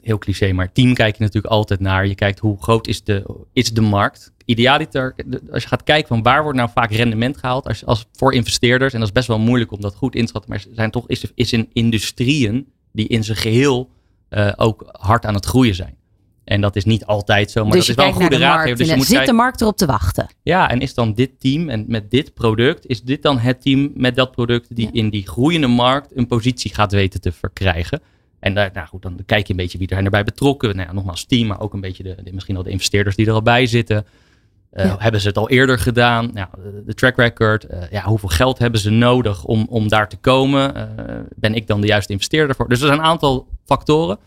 heel 0.01 0.17
cliché. 0.17 0.51
Maar 0.53 0.71
team 0.71 0.93
kijk 0.93 1.17
je 1.17 1.23
natuurlijk 1.23 1.53
altijd 1.53 1.79
naar. 1.79 2.07
Je 2.07 2.15
kijkt 2.15 2.39
hoe 2.39 2.61
groot 2.61 2.87
is 2.87 3.03
de, 3.03 3.25
is 3.53 3.73
de 3.73 3.81
markt. 3.81 4.31
Idealiter, 4.45 5.13
de- 5.25 5.41
als 5.51 5.63
je 5.63 5.69
gaat 5.69 5.83
kijken 5.83 6.07
van 6.07 6.23
waar 6.23 6.41
wordt 6.43 6.57
nou 6.57 6.69
vaak 6.73 6.91
rendement 6.91 7.37
gehaald 7.37 7.67
als, 7.67 7.85
als 7.85 8.05
voor 8.13 8.33
investeerders. 8.33 8.93
En 8.93 8.99
dat 8.99 9.07
is 9.07 9.13
best 9.13 9.27
wel 9.27 9.39
moeilijk 9.39 9.71
om 9.71 9.81
dat 9.81 9.95
goed 9.95 10.15
in 10.15 10.21
te 10.21 10.27
schatten. 10.27 10.49
Maar 10.51 10.59
er 10.69 10.75
zijn 10.75 10.91
toch 10.91 11.07
is, 11.07 11.23
is 11.35 11.53
in 11.53 11.69
industrieën 11.73 12.67
die 12.91 13.07
in 13.07 13.23
zijn 13.23 13.37
geheel 13.37 13.89
eh, 14.29 14.51
ook 14.55 14.85
hard 14.91 15.25
aan 15.25 15.33
het 15.33 15.45
groeien 15.45 15.75
zijn. 15.75 15.95
En 16.43 16.61
dat 16.61 16.75
is 16.75 16.85
niet 16.85 17.05
altijd 17.05 17.51
zo, 17.51 17.63
maar 17.63 17.71
dus 17.77 17.87
dat 17.87 17.89
is 17.89 17.95
wel 18.03 18.05
een 18.07 18.13
goede 18.13 18.37
raadgever. 18.37 18.63
markt. 18.65 18.77
Dus 18.77 18.89
je 18.89 18.95
moet 18.95 19.05
zit 19.05 19.15
kijken, 19.15 19.33
de 19.33 19.39
markt 19.41 19.61
erop 19.61 19.77
te 19.77 19.85
wachten? 19.85 20.27
ja, 20.43 20.69
en 20.69 20.79
is 20.79 20.93
dan 20.93 21.13
dit 21.13 21.39
team 21.39 21.69
en 21.69 21.85
met 21.87 22.11
dit 22.11 22.33
product, 22.33 22.85
is 22.87 23.01
dit 23.01 23.21
dan 23.21 23.37
het 23.37 23.61
team 23.61 23.91
met 23.95 24.15
dat 24.15 24.31
product 24.31 24.75
die 24.75 24.85
Ja. 24.85 24.91
in 24.93 25.09
die 25.09 25.27
groeiende 25.27 25.67
markt 25.67 26.17
een 26.17 26.27
positie 26.27 26.73
gaat 26.73 26.91
weten 26.91 27.21
te 27.21 27.31
verkrijgen? 27.31 28.01
En 28.39 28.53
daar, 28.53 28.69
nou 28.73 28.87
goed, 28.87 29.01
dan 29.01 29.19
kijk 29.25 29.45
je 29.47 29.53
een 29.53 29.59
beetje 29.59 29.77
wie 29.77 29.87
er 29.87 29.93
zijn 29.93 30.05
erbij 30.05 30.23
betrokken. 30.23 30.75
Nou 30.75 30.87
ja, 30.87 30.93
nogmaals 30.93 31.25
team, 31.25 31.47
maar 31.47 31.59
ook 31.59 31.73
een 31.73 31.81
beetje 31.81 32.03
de, 32.03 32.15
de- 32.23 32.33
misschien 32.33 32.55
wel 32.55 32.63
de 32.63 32.69
investeerders 32.69 33.15
die 33.15 33.25
er 33.27 33.33
al 33.33 33.41
bij 33.41 33.65
zitten. 33.65 34.05
Eh, 34.77 34.85
Ja. 34.85 34.95
Hebben 34.99 35.21
ze 35.21 35.27
het 35.27 35.37
al 35.37 35.49
eerder 35.49 35.79
gedaan? 35.79 36.29
Nou, 36.33 36.47
de- 36.85 36.93
track 36.93 37.15
record. 37.17 37.63
eh, 37.63 37.79
ja, 37.91 38.03
hoeveel 38.03 38.29
geld 38.29 38.59
hebben 38.59 38.79
ze 38.79 38.89
nodig 38.89 39.43
om, 39.45 39.65
om 39.69 39.87
daar 39.87 40.09
te 40.09 40.17
komen? 40.17 40.75
Eh, 40.75 41.15
ben 41.35 41.55
ik 41.55 41.67
dan 41.67 41.81
de 41.81 41.87
juiste 41.87 42.11
investeerder 42.11 42.55
voor? 42.55 42.67
Dus 42.69 42.81
er 42.81 42.87
zijn 42.87 42.99
een 42.99 43.05
aantal 43.05 43.47
factoren 43.65 44.17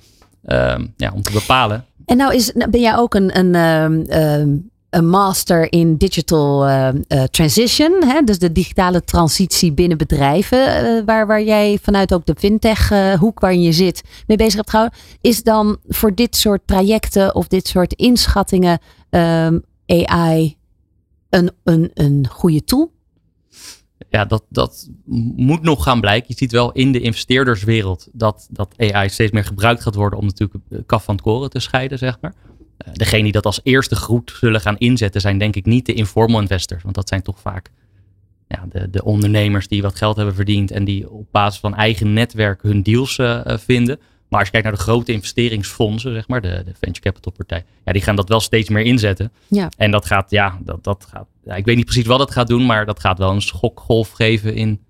ehm, 0.45 0.87
ja, 0.97 1.11
om 1.15 1.23
te 1.23 1.33
bepalen. 1.33 1.85
En 2.07 2.17
nou 2.17 2.35
is, 2.35 2.53
nou 2.53 2.71
ben 2.71 2.81
jij 2.81 2.97
ook 2.97 3.15
een, 3.15 3.39
een, 3.39 3.55
ehm, 3.55 4.01
ehm, 4.21 4.49
een 4.91 5.09
master 5.09 5.73
in 5.73 5.97
digital 5.97 6.67
eh, 6.67 6.89
transition. 7.31 8.05
Hè? 8.05 8.21
Dus 8.23 8.39
de 8.39 8.53
digitale 8.53 9.05
transitie 9.05 9.73
binnen 9.73 9.99
bedrijven. 9.99 10.67
eh, 10.67 11.03
waar, 11.07 11.27
waar 11.27 11.43
jij 11.43 11.79
vanuit 11.83 12.15
ook 12.15 12.27
de 12.27 12.35
fintech 12.39 12.91
eh, 12.91 13.13
hoek 13.13 13.41
waarin 13.41 13.63
je 13.63 13.73
zit 13.73 14.03
mee 14.27 14.37
bezig 14.37 14.55
hebt 14.57 14.71
gehouden. 14.71 14.99
Is 15.21 15.43
dan 15.43 15.77
voor 15.89 16.15
dit 16.15 16.37
soort 16.37 16.61
trajecten 16.65 17.35
of 17.35 17.47
dit 17.47 17.69
soort 17.69 17.93
inschattingen 17.93 18.79
AI 19.91 20.57
een, 21.29 21.51
een, 21.65 21.91
een 21.95 22.29
goede 22.29 22.65
tool? 22.65 22.93
ja, 24.11 24.25
dat, 24.25 24.45
dat 24.49 24.91
moet 25.37 25.63
nog 25.63 25.83
gaan 25.83 26.01
blijken. 26.01 26.29
Je 26.29 26.35
ziet 26.37 26.53
wel 26.53 26.73
in 26.73 26.93
de 26.93 27.01
investeerderswereld 27.01 28.09
dat, 28.13 28.49
dat 28.51 28.75
AI 28.77 29.09
steeds 29.09 29.33
meer 29.33 29.45
gebruikt 29.45 29.83
gaat 29.83 29.95
worden 29.95 30.19
om 30.19 30.27
natuurlijk 30.27 30.65
kaf 30.87 31.05
van 31.05 31.15
het 31.15 31.25
koren 31.25 31.51
te 31.51 31.59
scheiden, 31.59 31.99
zeg 31.99 32.19
maar. 32.21 32.35
Eh, 32.77 32.93
Degene 32.93 33.23
die 33.23 33.33
dat 33.33 33.47
als 33.47 33.61
eerste 33.63 33.97
goed 33.97 34.33
zullen 34.41 34.61
gaan 34.61 34.79
inzetten 34.79 35.21
zijn 35.21 35.39
denk 35.39 35.57
ik 35.57 35.67
niet 35.67 35.87
de 35.87 35.93
informal 35.93 36.41
investors. 36.41 36.83
Want 36.83 36.95
dat 36.95 37.09
zijn 37.09 37.23
toch 37.23 37.41
vaak 37.41 37.71
ja, 38.49 38.67
de, 38.69 38.91
de 38.91 39.05
ondernemers 39.05 39.69
die 39.69 39.83
wat 39.83 39.97
geld 39.97 40.17
hebben 40.17 40.35
verdiend 40.35 40.71
en 40.71 40.85
die 40.85 41.11
op 41.11 41.27
basis 41.31 41.61
van 41.61 41.75
eigen 41.75 42.13
netwerk 42.13 42.63
hun 42.63 42.83
deals 42.83 43.19
eh, 43.19 43.47
eh, 43.47 43.59
vinden. 43.59 43.99
Maar 44.31 44.39
als 44.39 44.49
je 44.49 44.55
kijkt 44.55 44.67
naar 44.67 44.77
de 44.77 44.83
grote 44.83 45.13
investeringsfondsen, 45.13 46.13
zeg 46.15 46.29
maar, 46.29 46.41
de, 46.41 46.63
de 46.65 46.75
venture 46.81 47.01
capital 47.01 47.33
partij, 47.33 47.65
ja, 47.85 47.93
die 47.93 48.03
gaan 48.03 48.17
dat 48.17 48.29
wel 48.29 48.41
steeds 48.41 48.69
meer 48.69 48.85
inzetten. 48.85 49.33
Ja. 49.49 49.69
En 49.77 49.91
dat 49.91 50.07
gaat, 50.07 50.31
ja, 50.31 50.59
dat, 50.61 50.85
dat 50.85 51.07
gaat, 51.11 51.27
ja, 51.45 51.55
ik 51.55 51.65
weet 51.65 51.77
niet 51.77 51.85
precies 51.85 52.07
wat 52.07 52.21
het 52.21 52.31
gaat 52.31 52.47
doen, 52.47 52.67
maar 52.67 52.87
dat 52.87 53.01
gaat 53.01 53.19
wel 53.19 53.31
een 53.31 53.43
schokgolf 53.43 54.11
geven 54.11 54.55
in 54.55 54.81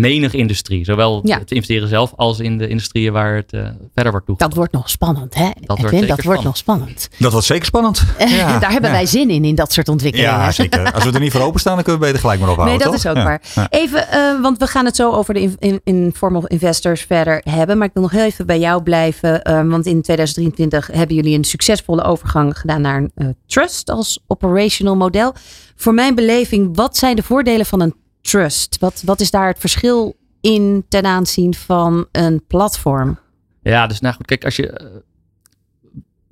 menig 0.00 0.34
industrie. 0.34 0.84
Zowel 0.84 1.20
Ja. 1.24 1.38
het 1.38 1.50
investeren 1.50 1.88
zelf 1.88 2.12
als 2.16 2.38
in 2.40 2.58
de 2.58 2.68
industrieën 2.68 3.12
waar 3.12 3.34
het 3.34 3.52
eh, 3.52 3.60
verder 3.94 4.12
wordt 4.12 4.26
toegepast. 4.26 4.38
Dat 4.38 4.54
wordt 4.54 4.72
nog 4.72 4.90
spannend, 4.90 5.34
hè? 5.34 5.42
wordt 5.66 5.82
Edwin? 5.82 5.98
zeker 6.00 6.06
dat 6.16 6.24
wordt 6.24 6.42
nog 6.42 6.56
spannend. 6.56 7.08
Dat 7.18 7.32
was 7.32 7.46
zeker 7.46 7.64
spannend. 7.64 8.02
Ja, 8.18 8.58
Daar 8.58 8.70
hebben 8.72 8.90
ja. 8.90 8.96
wij 8.96 9.06
zin 9.06 9.30
in, 9.30 9.44
in 9.44 9.54
dat 9.54 9.72
soort 9.72 9.88
ontwikkelingen. 9.88 10.32
Ja, 10.32 10.50
zeker. 10.52 10.92
Als 10.92 11.04
we 11.04 11.12
er 11.12 11.20
niet 11.20 11.32
voor 11.32 11.40
openstaan, 11.40 11.74
dan 11.74 11.82
kunnen 11.84 12.00
we 12.00 12.06
beter 12.06 12.20
gelijk 12.22 12.40
maar 12.40 12.50
ophouden. 12.50 12.78
Nee, 12.78 12.86
dat 12.86 13.02
toch? 13.02 13.04
is 13.04 13.10
ook 13.10 13.16
Ja. 13.16 13.24
waar. 13.24 13.42
Ja. 13.54 13.66
Even, 13.70 14.08
eh, 14.08 14.40
want 14.42 14.58
we 14.58 14.66
gaan 14.66 14.84
het 14.84 14.96
zo 14.96 15.10
over 15.12 15.34
de 15.34 15.40
in, 15.40 15.56
in, 15.58 15.80
informal 15.84 16.46
investors 16.46 17.02
verder 17.02 17.40
hebben. 17.50 17.78
Maar 17.78 17.86
ik 17.86 17.92
wil 17.94 18.02
nog 18.02 18.12
heel 18.12 18.24
even 18.24 18.46
bij 18.46 18.58
jou 18.58 18.82
blijven. 18.82 19.42
eh, 19.42 19.54
want 19.68 19.86
in 19.86 20.02
2023 20.02 20.86
hebben 20.92 21.16
jullie 21.16 21.36
een 21.38 21.44
succesvolle 21.44 22.02
overgang 22.04 22.58
gedaan 22.58 22.80
naar 22.80 22.96
een 22.98 23.10
eh, 23.14 23.26
trust 23.46 23.90
als 23.90 24.20
operational 24.26 24.96
model. 24.96 25.34
Voor 25.76 25.94
mijn 25.94 26.14
beleving, 26.14 26.76
wat 26.76 26.96
zijn 26.96 27.16
de 27.16 27.22
voordelen 27.22 27.66
van 27.66 27.80
een 27.80 27.94
trust? 28.22 28.78
Wat, 28.78 29.02
wat 29.04 29.20
is 29.20 29.30
daar 29.30 29.46
het 29.46 29.58
verschil 29.58 30.16
in 30.40 30.84
ten 30.88 31.04
aanzien 31.04 31.54
van 31.54 32.06
een 32.12 32.42
platform? 32.46 33.18
Ja, 33.62 33.86
dus 33.86 34.00
nou 34.00 34.14
goed, 34.14 34.26
kijk, 34.26 34.44
als 34.44 34.56
je 34.56 34.70
eh, 34.70 34.86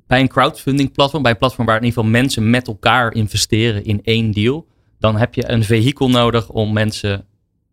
bij 0.07 0.20
een 0.20 0.29
crowdfunding 0.29 0.92
platform, 0.92 1.22
bij 1.22 1.33
een 1.33 1.38
platform 1.38 1.66
waar 1.66 1.76
in 1.76 1.85
ieder 1.85 1.98
geval 1.98 2.12
mensen 2.20 2.50
met 2.50 2.66
elkaar 2.66 3.14
investeren 3.14 3.85
in 3.85 4.00
één 4.03 4.31
deal, 4.31 4.66
dan 4.98 5.16
heb 5.16 5.35
je 5.35 5.50
een 5.50 5.64
vehikel 5.64 6.09
nodig 6.09 6.48
om 6.48 6.72
mensen 6.72 7.24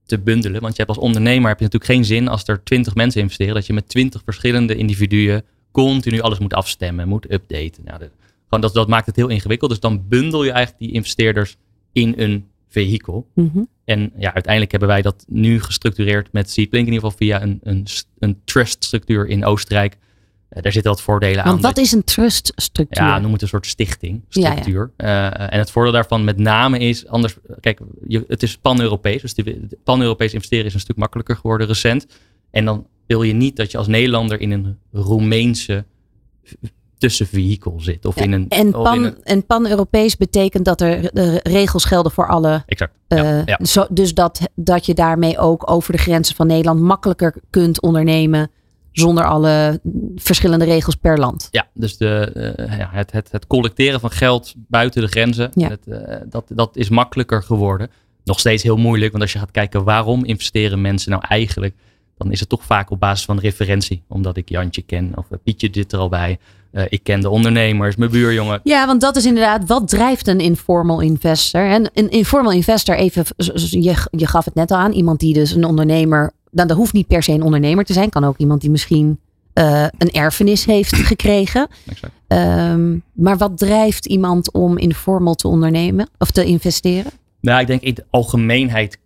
te 0.06 0.20
bundelen. 0.20 0.62
Want 0.62 0.76
je 0.76 0.84
hebt 0.84 0.98
als 0.98 1.06
ondernemer 1.06 1.48
heb 1.48 1.60
je 1.60 1.64
natuurlijk 1.64 1.92
geen 1.92 2.06
zin 2.06 2.28
als 2.28 2.48
er 2.48 2.64
twintig 2.64 2.96
mensen 2.96 3.22
investeren, 3.22 3.54
dat 3.54 3.66
je 3.66 3.74
met 3.74 3.90
twintig 3.90 4.22
verschillende 4.24 4.76
individuen 4.76 5.44
continu 5.72 6.22
alles 6.22 6.40
moet 6.40 6.54
afstemmen, 6.54 7.08
moet 7.08 7.32
updaten. 7.32 7.84
Nou, 7.84 8.00
gewoon 8.44 8.62
dat, 8.62 8.74
dat 8.74 8.88
maakt 8.88 9.06
het 9.06 9.16
heel 9.16 9.28
ingewikkeld. 9.28 9.70
Dus 9.70 9.80
dan 9.80 10.08
bundel 10.08 10.44
je 10.44 10.52
eigenlijk 10.52 10.84
die 10.84 10.92
investeerders 10.92 11.58
in 11.92 12.14
een 12.18 12.48
vehikel. 12.78 13.28
Mhm. 13.34 13.64
En 13.86 14.12
ja, 14.18 14.34
uiteindelijk 14.34 14.72
hebben 14.72 14.90
wij 14.90 15.02
dat 15.02 15.26
nu 15.28 15.62
gestructureerd 15.62 16.32
met 16.32 16.50
Seedlink 16.50 16.88
in 16.88 16.94
ieder 16.94 17.10
geval 17.10 17.18
via 17.18 17.42
een, 17.42 17.60
een, 17.64 17.86
een 18.20 18.42
trust 18.44 18.84
structuur 18.84 19.28
in 19.28 19.46
Oostenrijk. 19.46 19.98
Eh, 20.50 20.62
daar 20.62 20.72
zitten 20.72 20.92
wat 20.92 21.02
voordelen 21.02 21.44
aan. 21.44 21.50
Want 21.50 21.62
wat 21.62 21.78
is 21.78 21.92
een 21.92 22.04
trust 22.04 22.52
structuur? 22.56 23.04
ja, 23.04 23.20
noem 23.20 23.34
het 23.34 23.42
een 23.42 23.48
soort 23.48 23.66
stichting, 23.66 24.22
Ja. 24.30 24.56
Eh, 24.98 25.54
en 25.54 25.60
het 25.60 25.72
voordeel 25.72 25.94
daarvan 25.94 26.24
met 26.24 26.38
name 26.38 26.80
is, 26.80 27.08
anders, 27.08 27.36
kijk, 27.60 27.80
je, 28.08 28.26
het 28.28 28.44
is 28.44 28.58
pan-Europees. 28.58 29.22
Dus 29.22 29.56
pan-Europees 29.84 30.34
investeren 30.34 30.66
is 30.66 30.74
een 30.74 30.80
stuk 30.80 30.98
makkelijker 30.98 31.36
geworden 31.36 31.68
recent. 31.68 32.08
En 32.52 32.66
dan 32.66 32.88
wil 33.08 33.24
je 33.24 33.34
niet 33.34 33.56
dat 33.56 33.72
je 33.72 33.78
als 33.78 33.88
Nederlander 33.88 34.42
in 34.42 34.52
een 34.52 34.78
Roemeense 34.92 35.86
tussenvehikel 36.98 37.80
zit. 37.80 38.06
Of 38.06 38.16
in 38.16 38.32
een, 38.32 38.46
en, 38.50 38.72
pan, 38.72 39.04
een- 39.04 39.24
en 39.24 39.46
pan-Europees 39.46 40.18
betekent 40.18 40.66
dat 40.66 40.82
er 40.82 41.10
regels 41.48 41.86
gelden 41.86 42.12
voor 42.12 42.28
alle 42.28 42.64
exact. 42.66 42.94
Ja, 43.08 43.18
Eh, 43.40 43.46
ja. 43.46 43.60
Zo, 43.66 43.86
dus 43.90 44.14
dat, 44.14 44.40
dat 44.56 44.86
je 44.86 44.94
daarmee 44.94 45.38
ook 45.40 45.72
over 45.72 45.92
de 45.92 45.98
grenzen 46.00 46.36
van 46.36 46.48
Nederland 46.48 46.80
makkelijker 46.80 47.36
kunt 47.50 47.82
ondernemen 47.82 48.50
zonder 48.92 49.26
alle 49.26 49.80
verschillende 50.16 50.66
regels 50.66 50.96
per 50.96 51.18
land. 51.20 51.48
Ja, 51.52 51.68
dus 51.74 51.98
de, 51.98 52.32
eh, 52.70 52.92
het, 52.92 53.12
het, 53.12 53.32
het 53.32 53.48
collecteren 53.48 54.00
van 54.00 54.12
geld 54.12 54.54
buiten 54.58 55.02
de 55.02 55.08
grenzen, 55.08 55.52
het, 55.54 55.88
eh, 55.88 56.16
dat, 56.30 56.44
dat 56.48 56.76
is 56.78 56.90
makkelijker 56.90 57.44
geworden. 57.44 57.90
Nog 58.24 58.40
steeds 58.40 58.64
heel 58.64 58.78
moeilijk, 58.78 59.12
want 59.12 59.24
als 59.24 59.34
je 59.34 59.40
gaat 59.40 59.52
kijken 59.52 59.84
waarom 59.84 60.26
investeren 60.26 60.82
mensen 60.82 61.12
nou 61.12 61.24
eigenlijk, 61.28 61.76
dan 62.18 62.32
is 62.32 62.40
het 62.40 62.50
toch 62.50 62.64
vaak 62.64 62.92
op 62.92 63.00
basis 63.00 63.26
van 63.26 63.40
referentie. 63.40 64.02
Omdat 64.08 64.38
ik 64.38 64.50
Jantje 64.50 64.82
ken 64.82 65.12
of 65.16 65.26
eh, 65.32 65.38
Pietje 65.44 65.70
zit 65.72 65.92
er 65.92 66.00
al 66.00 66.10
bij. 66.10 66.40
Eh, 66.72 66.84
ik 66.90 67.04
ken 67.04 67.22
de 67.22 67.30
ondernemers, 67.30 67.96
mijn 67.96 68.12
buurjongen. 68.12 68.60
Ja, 68.64 68.86
want 68.86 69.02
dat 69.02 69.16
is 69.16 69.26
inderdaad, 69.26 69.68
wat 69.68 69.88
drijft 69.88 70.28
een 70.28 70.40
informal 70.40 71.00
investor? 71.00 71.70
En 71.70 71.90
een 71.94 72.10
informal 72.10 72.52
investor, 72.52 72.96
even, 72.96 73.26
je, 73.70 73.96
je 74.12 74.28
gaf 74.28 74.46
het 74.46 74.56
net 74.56 74.72
al 74.72 74.78
aan, 74.78 74.92
iemand 74.92 75.20
die 75.20 75.34
dus 75.34 75.52
een 75.52 75.66
ondernemer, 75.66 76.32
dan 76.52 76.68
dat 76.68 76.78
hoeft 76.78 76.94
niet 76.94 77.08
per 77.08 77.24
se 77.24 77.32
een 77.32 77.42
ondernemer 77.42 77.84
te 77.84 77.94
zijn, 77.94 78.10
kan 78.10 78.24
ook 78.24 78.38
iemand 78.38 78.62
die 78.62 78.70
misschien 78.70 79.20
eh, 79.54 79.86
een 79.98 80.12
erfenis 80.12 80.66
heeft 80.66 80.96
gekregen. 81.12 81.68
Exact. 81.90 82.14
Ehm, 82.28 82.98
maar 83.14 83.38
wat 83.38 83.58
drijft 83.58 84.06
iemand 84.06 84.52
om 84.52 84.78
informal 84.78 85.36
te 85.36 85.48
ondernemen 85.48 86.10
of 86.18 86.32
te 86.32 86.46
investeren? 86.46 87.12
Nou, 87.42 87.62
ik 87.62 87.68
denk 87.68 87.82
in 87.82 87.94
de 87.94 88.06
algemeenheid 88.10 88.98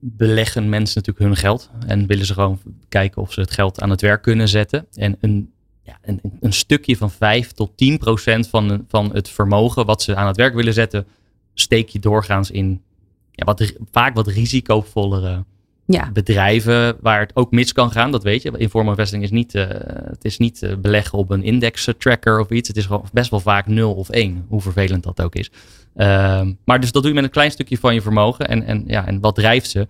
beleggen 0.00 0.68
mensen 0.68 0.98
natuurlijk 0.98 1.26
hun 1.26 1.36
geld. 1.36 1.70
En 1.86 2.06
willen 2.06 2.26
ze 2.26 2.34
gewoon 2.34 2.60
kijken 2.88 3.22
of 3.22 3.32
ze 3.32 3.40
het 3.40 3.50
geld 3.50 3.80
aan 3.80 3.90
het 3.90 4.00
werk 4.00 4.22
kunnen 4.22 4.48
zetten. 4.48 4.86
En 4.94 5.16
een, 5.20 5.52
ja, 5.82 5.98
een, 6.02 6.20
een 6.40 6.52
stukje 6.52 6.96
van 6.96 7.10
5 7.10 7.52
tot 7.52 7.76
10 7.76 7.98
procent 7.98 8.48
van, 8.48 8.84
van 8.88 9.10
het 9.12 9.28
vermogen 9.28 9.86
wat 9.86 10.02
ze 10.02 10.16
aan 10.16 10.26
het 10.26 10.36
werk 10.36 10.54
willen 10.54 10.74
zetten, 10.74 11.06
steek 11.54 11.88
je 11.88 11.98
doorgaans 11.98 12.50
in 12.50 12.82
ja, 13.30 13.44
wat, 13.44 13.74
vaak 13.90 14.14
wat 14.14 14.26
risicovollere 14.26 15.44
Ja, 15.86 16.10
bedrijven 16.12 16.96
waar 17.00 17.20
het 17.20 17.36
ook 17.36 17.50
mis 17.50 17.72
kan 17.72 17.90
gaan. 17.90 18.10
Dat 18.10 18.22
weet 18.22 18.42
je. 18.42 18.52
Informal 18.56 18.90
investing 18.90 19.22
is 19.22 19.30
niet, 19.30 19.54
eh, 19.54 19.68
het 20.10 20.24
is 20.24 20.38
niet 20.38 20.62
eh, 20.62 20.76
beleggen 20.76 21.18
op 21.18 21.30
een 21.30 21.42
index 21.42 21.88
tracker 21.98 22.40
of 22.40 22.50
iets. 22.50 22.68
Het 22.68 22.76
is 22.76 22.86
gewoon 22.86 23.04
best 23.12 23.30
wel 23.30 23.40
vaak 23.40 23.66
0 23.66 23.94
of 23.94 24.08
1, 24.08 24.44
hoe 24.48 24.60
vervelend 24.60 25.02
dat 25.02 25.22
ook 25.22 25.34
is. 25.34 25.50
Ehm, 25.96 26.52
maar 26.64 26.80
dus 26.80 26.92
dat 26.92 27.02
doe 27.02 27.10
je 27.10 27.16
met 27.16 27.26
een 27.26 27.34
klein 27.34 27.50
stukje 27.50 27.78
van 27.78 27.94
je 27.94 28.02
vermogen. 28.02 28.48
En, 28.48 28.62
en, 28.62 28.84
ja, 28.86 29.06
en 29.06 29.20
wat 29.20 29.34
drijft 29.34 29.70
ze? 29.70 29.86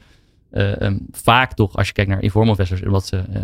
Eh, 0.51 0.81
ehm, 0.81 0.99
vaak 1.11 1.55
toch, 1.55 1.77
als 1.77 1.87
je 1.87 1.93
kijkt 1.93 2.11
naar 2.11 2.23
informal 2.23 2.51
investors, 2.51 2.81
wat 2.83 3.07
ze 3.07 3.17
eh, 3.17 3.43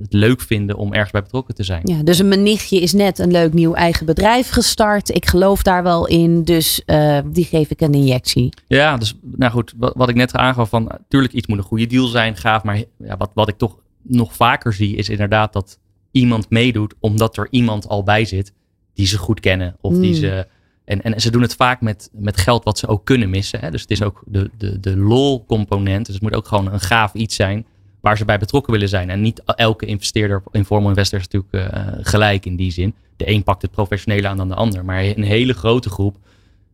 het 0.00 0.12
leuk 0.12 0.40
vinden 0.40 0.76
om 0.76 0.92
ergens 0.92 1.10
bij 1.10 1.22
betrokken 1.22 1.54
te 1.54 1.62
zijn. 1.62 1.80
Ja, 1.84 2.02
dus 2.02 2.18
een 2.18 2.28
mijn 2.28 2.42
nichtje 2.42 2.80
is 2.80 2.92
net 2.92 3.18
een 3.18 3.30
leuk 3.30 3.52
nieuw 3.52 3.74
eigen 3.74 4.06
bedrijf 4.06 4.48
gestart. 4.50 5.14
Ik 5.14 5.26
geloof 5.26 5.62
daar 5.62 5.82
wel 5.82 6.06
in, 6.06 6.44
dus 6.44 6.84
eh, 6.84 7.18
die 7.26 7.44
geef 7.44 7.70
ik 7.70 7.80
een 7.80 7.94
injectie. 7.94 8.48
Ja, 8.66 8.96
dus 8.96 9.14
nou 9.22 9.52
goed, 9.52 9.74
wat, 9.76 9.92
wat 9.96 10.08
ik 10.08 10.14
net 10.14 10.36
aangaf 10.36 10.68
van, 10.68 10.84
natuurlijk 10.84 11.32
iets 11.32 11.46
moet 11.46 11.58
een 11.58 11.64
goede 11.64 11.86
deal 11.86 12.06
zijn, 12.06 12.36
gaaf. 12.36 12.62
Maar 12.62 12.82
ja, 12.98 13.16
wat, 13.16 13.30
wat 13.34 13.48
ik 13.48 13.58
toch 13.58 13.78
nog 14.02 14.34
vaker 14.34 14.72
zie 14.72 14.96
is 14.96 15.08
inderdaad 15.08 15.52
dat 15.52 15.78
iemand 16.10 16.50
meedoet 16.50 16.94
omdat 17.00 17.36
er 17.36 17.48
iemand 17.50 17.88
al 17.88 18.02
bij 18.02 18.24
zit 18.24 18.52
die 18.94 19.06
ze 19.06 19.18
goed 19.18 19.40
kennen. 19.40 19.76
Of 19.80 19.94
die 19.94 20.14
Mm. 20.14 20.14
ze, 20.14 20.46
en, 20.84 21.02
en 21.02 21.20
ze 21.20 21.30
doen 21.30 21.42
het 21.42 21.54
vaak 21.54 21.80
met, 21.80 22.10
met 22.12 22.36
geld 22.36 22.64
wat 22.64 22.78
ze 22.78 22.86
ook 22.86 23.04
kunnen 23.04 23.30
missen. 23.30 23.60
Hè? 23.60 23.70
Dus 23.70 23.80
het 23.80 23.90
is 23.90 24.02
ook 24.02 24.22
de, 24.26 24.50
de, 24.58 24.80
de 24.80 24.96
lol-component. 24.96 26.06
Dus 26.06 26.14
het 26.14 26.24
moet 26.24 26.34
ook 26.34 26.46
gewoon 26.46 26.72
een 26.72 26.80
gaaf 26.80 27.14
iets 27.14 27.36
zijn 27.36 27.66
waar 28.00 28.16
ze 28.16 28.24
bij 28.24 28.38
betrokken 28.38 28.72
willen 28.72 28.88
zijn. 28.88 29.10
En 29.10 29.20
niet 29.20 29.42
elke 29.44 29.86
investeerder, 29.86 30.42
informal 30.50 30.88
investor 30.88 31.18
is 31.18 31.28
natuurlijk 31.28 31.74
eh, 31.74 31.92
gelijk 32.00 32.46
in 32.46 32.56
die 32.56 32.72
zin. 32.72 32.94
De 33.16 33.28
een 33.28 33.42
pakt 33.42 33.62
het 33.62 33.70
professionele 33.70 34.28
aan 34.28 34.36
dan 34.36 34.48
de 34.48 34.54
ander. 34.54 34.84
Maar 34.84 35.04
een 35.04 35.22
hele 35.22 35.52
grote 35.52 35.90
groep 35.90 36.16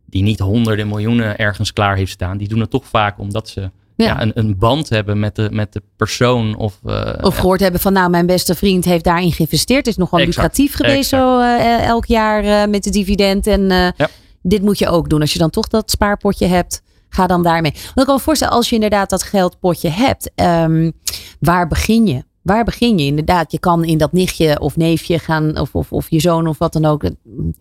die 0.05 0.23
niet 0.23 0.39
honderden 0.39 0.87
miljoenen 0.87 1.37
ergens 1.37 1.73
klaar 1.73 1.95
heeft 1.95 2.11
staan, 2.11 2.37
die 2.37 2.47
doen 2.47 2.59
het 2.59 2.69
toch 2.69 2.85
vaak 2.85 3.19
omdat 3.19 3.49
ze 3.49 3.71
Ja. 3.95 4.05
ja. 4.05 4.21
een, 4.21 4.31
een 4.33 4.57
band 4.57 4.89
hebben 4.89 5.19
met 5.19 5.35
de, 5.35 5.47
met 5.51 5.73
de 5.73 5.81
persoon. 5.95 6.55
Of, 6.55 6.79
eh, 6.85 7.13
Of 7.21 7.35
gehoord 7.35 7.59
hebben 7.59 7.81
van 7.81 7.93
nou, 7.93 8.09
mijn 8.09 8.25
beste 8.25 8.55
vriend 8.55 8.85
heeft 8.85 9.03
daarin 9.03 9.31
geïnvesteerd. 9.31 9.87
Is 9.87 9.97
nogal 9.97 10.19
Exact, 10.19 10.35
lucratief 10.37 10.75
geweest 10.75 11.13
exact. 11.13 11.23
zo 11.23 11.39
eh, 11.39 11.83
elk 11.87 12.05
jaar 12.05 12.43
eh, 12.43 12.69
met 12.69 12.83
de 12.83 12.89
dividend. 12.89 13.47
En 13.47 13.71
eh, 13.71 13.77
Ja. 13.97 14.07
dit 14.41 14.61
moet 14.61 14.77
je 14.77 14.87
ook 14.87 15.09
doen. 15.09 15.21
Als 15.21 15.33
je 15.33 15.39
dan 15.39 15.49
toch 15.49 15.67
dat 15.67 15.91
spaarpotje 15.91 16.45
hebt, 16.47 16.81
ga 17.09 17.27
dan 17.27 17.43
daarmee. 17.43 17.71
Want 17.71 17.99
ik 17.99 18.05
kan 18.05 18.15
me 18.15 18.21
voorstellen, 18.21 18.53
als 18.53 18.69
je 18.69 18.75
inderdaad 18.75 19.09
dat 19.09 19.23
geldpotje 19.23 19.89
hebt, 19.89 20.31
ehm, 20.35 20.91
waar 21.39 21.67
begin 21.67 22.07
je? 22.07 22.23
Waar 22.41 22.63
begin 22.63 22.97
je? 22.97 23.05
Inderdaad, 23.05 23.51
je 23.51 23.59
kan 23.59 23.83
in 23.85 23.97
dat 23.97 24.11
nichtje 24.11 24.59
of 24.59 24.77
neefje 24.77 25.19
gaan, 25.19 25.59
of, 25.59 25.75
of, 25.75 25.91
of 25.91 26.09
je 26.09 26.19
zoon 26.19 26.47
of 26.47 26.57
wat 26.57 26.73
dan 26.73 26.85
ook. 26.85 27.03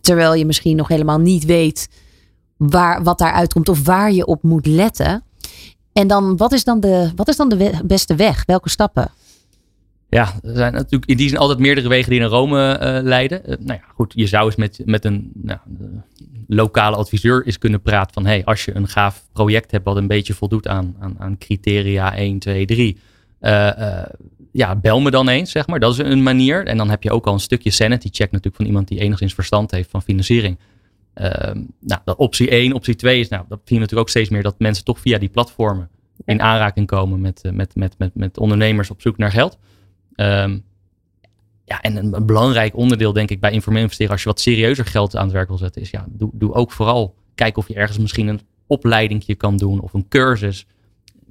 Terwijl 0.01 0.35
je 0.35 0.47
misschien 0.47 0.77
nog 0.77 0.89
helemaal 0.89 1.19
niet 1.19 1.45
weet 1.45 1.89
waar, 2.57 3.03
wat 3.03 3.19
daaruit 3.19 3.53
komt 3.53 3.69
of 3.69 3.85
waar 3.85 4.13
je 4.13 4.27
op 4.27 4.43
moet 4.43 4.67
letten. 4.67 5.25
En 6.01 6.07
dan, 6.07 6.37
wat 6.37 6.53
is 6.53 6.65
dan 6.65 6.81
de, 6.81 7.11
wat 7.17 7.29
is 7.29 7.37
dan 7.37 7.49
de 7.49 7.81
beste 7.85 8.15
weg? 8.15 8.45
Welke 8.47 8.69
stappen? 8.69 9.11
Ja, 10.09 10.33
er 10.43 10.57
zijn 10.57 10.73
natuurlijk 10.73 11.11
in 11.11 11.17
die 11.17 11.29
zin 11.29 11.39
altijd 11.39 11.59
meerdere 11.59 11.89
wegen 11.89 12.11
die 12.11 12.21
naar 12.21 12.29
Rome 12.29 12.73
eh, 12.73 13.03
leiden. 13.03 13.45
Eh, 13.45 13.57
nou 13.59 13.79
ja, 13.83 13.93
goed, 13.95 14.13
je 14.17 14.27
zou 14.27 14.47
eens 14.47 14.57
met, 14.57 14.81
met 14.85 15.05
een 15.05 15.31
nou, 15.35 15.59
eh, 15.81 15.87
lokale 16.47 16.97
adviseur 16.97 17.47
eens 17.47 17.59
kunnen 17.59 17.83
praten 17.83 18.15
van... 18.15 18.27
hey, 18.27 18.45
als 18.45 18.65
je 18.65 18.77
een 18.77 18.89
gaaf 18.89 19.27
project 19.33 19.71
hebt 19.71 19.85
wat 19.85 19.97
een 19.97 20.07
beetje 20.07 20.35
voldoet 20.35 20.69
aan, 20.69 20.97
aan, 21.01 21.17
aan 21.19 21.39
criteria 21.39 22.15
1, 22.15 22.39
2, 22.39 22.67
3... 22.67 22.99
eh, 23.41 23.99
eh, 24.01 24.09
ja, 24.53 24.77
bel 24.77 25.01
me 25.01 25.11
dan 25.11 25.29
eens, 25.29 25.51
zeg 25.51 25.67
maar. 25.67 25.81
Dat 25.81 25.93
is 25.93 25.99
een 25.99 26.23
manier. 26.23 26.67
En 26.67 26.77
dan 26.77 26.91
heb 26.91 27.03
je 27.03 27.11
ook 27.11 27.27
al 27.27 27.33
een 27.33 27.41
stukje 27.41 27.71
sanity 27.71 28.09
check 28.11 28.31
natuurlijk 28.31 28.57
van 28.57 28.67
iemand 28.67 28.89
die 28.89 29.01
enigszins 29.01 29.35
verstand 29.35 29.71
heeft 29.71 29.91
van 29.91 30.03
financiering. 30.03 30.59
Ehm, 31.15 31.65
nou, 31.81 32.01
dat 32.05 32.17
optie 32.17 32.51
1, 32.51 32.73
optie 32.73 32.95
2 32.95 33.21
is, 33.21 33.29
nou, 33.29 33.45
dat 33.49 33.61
zie 33.65 33.75
je 33.75 33.81
natuurlijk 33.81 34.09
ook 34.09 34.15
steeds 34.15 34.29
meer 34.29 34.43
dat 34.43 34.59
mensen 34.59 34.85
toch 34.85 35.01
via 35.01 35.19
die 35.19 35.29
platformen 35.29 35.91
in 36.25 36.43
aanraking 36.43 36.87
komen 36.87 37.21
met, 37.21 37.43
eh, 37.43 37.53
met, 37.53 37.75
met, 37.75 37.95
met, 37.99 38.15
met 38.15 38.39
ondernemers 38.39 38.91
op 38.91 39.01
zoek 39.01 39.17
naar 39.17 39.31
geld. 39.31 39.59
Ehm, 40.15 40.59
ja, 41.65 41.81
en 41.81 41.97
een, 41.97 42.15
een 42.15 42.27
belangrijk 42.27 42.77
onderdeel, 42.77 43.13
denk 43.13 43.31
ik, 43.31 43.41
bij 43.41 43.51
informeel 43.51 43.83
investeren, 43.83 44.13
als 44.13 44.23
je 44.23 44.29
wat 44.29 44.41
serieuzer 44.41 44.85
geld 44.85 45.17
aan 45.17 45.25
het 45.25 45.33
werk 45.33 45.49
wil 45.49 45.59
zetten, 45.59 45.83
is 45.83 45.91
ja, 45.91 46.07
doe, 46.09 46.31
doe 46.33 46.55
ook 46.55 46.73
vooral 46.73 47.15
kijken 47.35 47.63
of 47.63 47.69
je 47.69 47.75
ergens 47.75 47.99
misschien 47.99 48.29
een 48.29 48.41
opleidingje 48.67 49.35
kan 49.35 49.57
doen 49.57 49.81
of 49.81 49.95
een 49.95 50.09
cursus. 50.09 50.67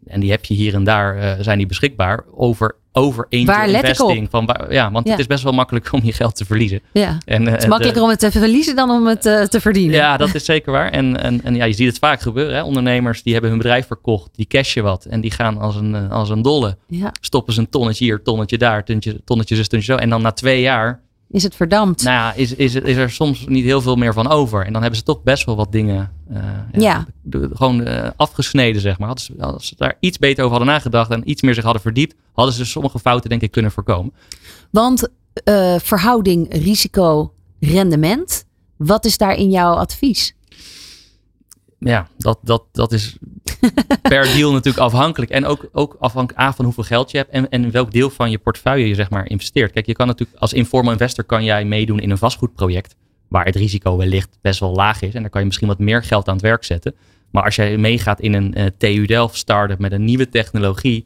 En 0.05 0.19
die 0.19 0.31
heb 0.31 0.45
je 0.45 0.53
hier 0.53 0.73
en 0.73 0.83
daar, 0.83 1.17
eh, 1.17 1.43
zijn 1.43 1.57
die 1.57 1.67
beschikbaar 1.67 2.25
over, 2.31 2.75
over 2.91 3.27
Waar 3.45 3.69
investing. 3.69 4.27
Van, 4.29 4.45
waar- 4.45 4.73
ja, 4.73 4.91
want 4.91 5.05
Ja. 5.05 5.11
het 5.11 5.19
is 5.19 5.27
best 5.27 5.43
wel 5.43 5.53
makkelijk 5.53 5.91
om 5.91 5.99
je 6.03 6.13
geld 6.13 6.35
te 6.35 6.45
verliezen. 6.45 6.81
Ja. 6.93 7.17
En, 7.25 7.45
eh, 7.45 7.51
Het 7.53 7.61
is 7.63 7.67
makkelijker 7.69 8.01
om 8.03 8.09
het 8.09 8.19
te 8.19 8.31
verliezen 8.31 8.75
dan 8.75 8.89
om 8.89 9.07
het 9.07 9.25
eh, 9.25 9.41
te 9.41 9.61
verdienen. 9.61 9.95
ja, 9.95 10.17
dat 10.17 10.35
is 10.35 10.45
zeker 10.45 10.71
waar. 10.71 10.91
En, 10.91 11.21
en, 11.23 11.43
en 11.43 11.55
ja, 11.55 11.65
je 11.65 11.73
ziet 11.73 11.87
het 11.87 11.99
vaak 11.99 12.21
gebeuren. 12.21 12.55
Hè? 12.55 12.63
Ondernemers 12.63 13.23
die 13.23 13.31
hebben 13.33 13.49
hun 13.51 13.59
bedrijf 13.59 13.87
verkocht, 13.87 14.29
die 14.35 14.45
cashen 14.47 14.83
wat 14.83 15.05
en 15.05 15.21
die 15.21 15.31
gaan 15.31 15.57
als 15.57 15.75
een, 15.75 15.95
eh, 15.95 16.11
als 16.11 16.29
een 16.29 16.41
dolle. 16.41 16.77
Ja. 16.87 17.11
Stoppen 17.21 17.53
ze 17.53 17.59
een 17.59 17.69
tonnetje 17.69 18.05
hier, 18.05 18.21
tonnetje 18.21 18.57
daar, 18.57 18.83
tonnetje, 18.85 19.21
tonnetje 19.23 19.55
zus, 19.55 19.67
tonnetje 19.67 19.93
zo. 19.93 19.99
En 19.99 20.09
dan 20.09 20.21
na 20.21 20.31
twee 20.31 20.61
jaar 20.61 21.01
Is 21.31 21.43
het 21.43 21.55
verdampt? 21.55 22.03
nou 22.03 22.15
ja, 22.15 22.33
is, 22.33 22.53
is, 22.53 22.75
is 22.75 22.95
er 22.95 23.11
soms 23.11 23.45
niet 23.47 23.63
heel 23.63 23.81
veel 23.81 23.95
meer 23.95 24.13
van 24.13 24.27
over. 24.27 24.65
En 24.65 24.71
dan 24.73 24.81
hebben 24.81 24.99
ze 24.99 25.05
toch 25.05 25.23
best 25.23 25.45
wel 25.45 25.55
wat 25.55 25.71
dingen 25.71 26.11
eh, 26.29 26.41
Ja. 26.71 27.05
de- 27.21 27.49
gewoon 27.53 27.83
eh, 27.83 28.09
afgesneden, 28.15 28.81
zeg 28.81 28.97
maar. 28.99 29.07
Hadden 29.07 29.25
ze, 29.25 29.33
als 29.43 29.67
ze 29.67 29.75
daar 29.77 29.97
iets 29.99 30.17
beter 30.17 30.43
over 30.43 30.57
hadden 30.57 30.73
nagedacht 30.73 31.09
en 31.11 31.29
iets 31.29 31.41
meer 31.41 31.53
zich 31.53 31.63
hadden 31.63 31.81
verdiept, 31.81 32.15
hadden 32.33 32.53
ze 32.55 32.65
sommige 32.65 32.99
fouten 32.99 33.29
denk 33.29 33.41
ik 33.41 33.51
kunnen 33.51 33.71
voorkomen. 33.71 34.13
Want 34.69 35.07
eh, 35.43 35.75
verhouding 35.79 36.53
risico-rendement, 36.63 38.45
wat 38.75 39.05
is 39.05 39.17
daar 39.17 39.35
in 39.35 39.49
jouw 39.49 39.73
advies? 39.73 40.33
Ja, 41.79 42.07
dat, 42.17 42.39
dat, 42.43 42.63
dat 42.71 42.91
is 42.91 43.17
per 44.01 44.23
deal 44.23 44.51
natuurlijk 44.51 44.83
afhankelijk. 44.83 45.31
En 45.31 45.45
ook, 45.45 45.69
ook 45.71 45.95
afhankelijk 45.99 46.43
A, 46.43 46.53
van 46.53 46.65
hoeveel 46.65 46.83
geld 46.83 47.11
je 47.11 47.17
hebt 47.17 47.29
en, 47.29 47.49
en 47.49 47.71
welk 47.71 47.91
deel 47.91 48.09
van 48.09 48.31
je 48.31 48.37
portefeuille 48.37 48.87
je 48.87 48.95
zeg 48.95 49.09
maar 49.09 49.29
investeert. 49.29 49.71
Kijk, 49.71 49.85
je 49.85 49.93
kan 49.93 50.07
natuurlijk 50.07 50.39
als 50.39 50.53
informal 50.53 50.91
investor 50.91 51.23
kan 51.23 51.43
jij 51.43 51.65
meedoen 51.65 51.99
in 51.99 52.09
een 52.09 52.17
vastgoedproject 52.17 52.95
waar 53.27 53.45
het 53.45 53.55
risico 53.55 53.97
wellicht 53.97 54.37
best 54.41 54.59
wel 54.59 54.73
laag 54.73 55.01
is. 55.01 55.13
En 55.13 55.21
daar 55.21 55.29
kan 55.29 55.41
je 55.41 55.47
misschien 55.47 55.67
wat 55.67 55.79
meer 55.79 56.03
geld 56.03 56.27
aan 56.27 56.33
het 56.33 56.43
werk 56.43 56.63
zetten. 56.63 56.95
Maar 57.31 57.43
als 57.43 57.55
jij 57.55 57.77
meegaat 57.77 58.19
in 58.19 58.33
een 58.33 58.53
eh, 58.53 58.65
TU 58.77 59.05
Delft 59.05 59.35
start-up 59.35 59.79
met 59.79 59.91
een 59.91 60.03
nieuwe 60.03 60.29
technologie, 60.29 61.05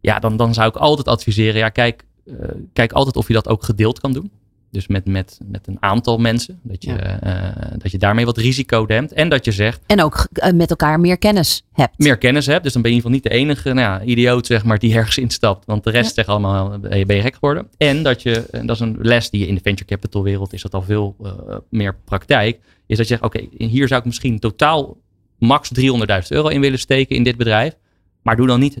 ja, 0.00 0.18
dan, 0.18 0.36
dan 0.36 0.54
zou 0.54 0.68
ik 0.68 0.76
altijd 0.76 1.08
adviseren, 1.08 1.58
ja, 1.58 1.68
kijk, 1.68 2.04
eh, 2.26 2.34
kijk 2.72 2.92
altijd 2.92 3.16
of 3.16 3.26
je 3.26 3.34
dat 3.34 3.48
ook 3.48 3.62
gedeeld 3.64 4.00
kan 4.00 4.12
doen. 4.12 4.30
Dus 4.70 4.86
met, 4.86 5.06
met, 5.06 5.38
met 5.46 5.66
een 5.66 5.76
aantal 5.80 6.18
mensen. 6.18 6.60
Dat 6.62 6.84
je, 6.84 6.92
eh, 6.92 7.72
dat 7.78 7.90
je 7.90 7.98
daarmee 7.98 8.24
wat 8.24 8.36
risico 8.36 8.86
dempt. 8.86 9.12
En 9.12 9.28
dat 9.28 9.44
je 9.44 9.52
zegt, 9.52 9.80
En 9.86 10.02
ook 10.02 10.26
eh, 10.32 10.52
met 10.52 10.70
elkaar 10.70 11.00
meer 11.00 11.18
kennis 11.18 11.64
hebt. 11.72 11.98
meer 11.98 12.18
kennis 12.18 12.46
hebt. 12.46 12.62
Dus 12.62 12.72
dan 12.72 12.82
ben 12.82 12.90
je 12.90 12.96
in 12.96 13.04
ieder 13.04 13.20
geval 13.20 13.38
niet 13.40 13.46
de 13.48 13.54
enige 13.54 13.72
nou 13.72 14.00
ja, 14.00 14.02
idioot 14.10 14.46
zeg 14.46 14.64
maar, 14.64 14.78
die 14.78 14.94
ergens 14.94 15.18
instapt. 15.18 15.66
Want 15.66 15.84
de 15.84 15.90
rest 15.90 16.06
Ja. 16.08 16.12
zegt 16.14 16.28
allemaal, 16.28 16.78
ben 16.78 16.98
je, 16.98 17.06
ben 17.06 17.16
je 17.16 17.22
gek 17.22 17.34
geworden. 17.34 17.68
En 17.76 18.02
dat 18.02 18.22
je, 18.22 18.46
en 18.50 18.66
dat 18.66 18.76
is 18.76 18.82
een 18.82 18.96
les 19.00 19.30
die 19.30 19.40
je 19.40 19.46
in 19.46 19.54
de 19.54 19.60
venture 19.62 19.88
capital 19.88 20.22
wereld 20.22 20.52
is 20.52 20.62
dat 20.62 20.74
al 20.74 20.82
veel 20.82 21.16
eh, 21.22 21.32
meer 21.70 21.96
praktijk. 22.04 22.58
Is 22.86 22.96
dat 22.96 23.08
je 23.08 23.14
zegt, 23.14 23.22
oké, 23.22 23.46
hier 23.58 23.88
zou 23.88 24.00
ik 24.00 24.06
misschien 24.06 24.38
totaal 24.38 24.96
max 25.38 25.70
300.000 25.80 25.86
euro 26.28 26.48
in 26.48 26.60
willen 26.60 26.78
steken 26.78 27.16
in 27.16 27.22
dit 27.22 27.36
bedrijf. 27.36 27.76
Maar 28.22 28.36
doe 28.36 28.46
dan 28.46 28.60
niet 28.60 28.76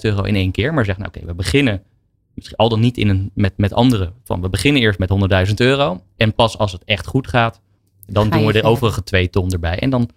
euro 0.00 0.22
in 0.22 0.34
één 0.34 0.50
keer. 0.52 0.74
Maar 0.74 0.84
zeg, 0.84 0.96
nou 0.98 1.08
oké, 1.14 1.26
we 1.26 1.34
beginnen 1.34 1.82
misschien 2.36 2.56
al 2.56 2.68
dan 2.68 2.80
niet 2.80 2.96
in 2.96 3.08
een, 3.08 3.30
met, 3.34 3.52
met 3.56 3.72
anderen. 3.72 4.14
Van, 4.24 4.40
we 4.40 4.48
beginnen 4.48 4.82
eerst 4.82 4.98
met 4.98 5.10
100.000 5.48 5.54
euro. 5.54 6.02
En 6.16 6.34
pas 6.34 6.58
als 6.58 6.72
het 6.72 6.84
echt 6.84 7.06
goed 7.06 7.28
gaat, 7.28 7.60
dan 8.06 8.24
Ga 8.24 8.36
doen 8.36 8.46
we 8.46 8.52
de 8.52 8.62
overige 8.62 9.02
twee 9.02 9.30
ton 9.30 9.50
erbij. 9.50 9.78
En 9.78 9.90
dan 9.90 10.10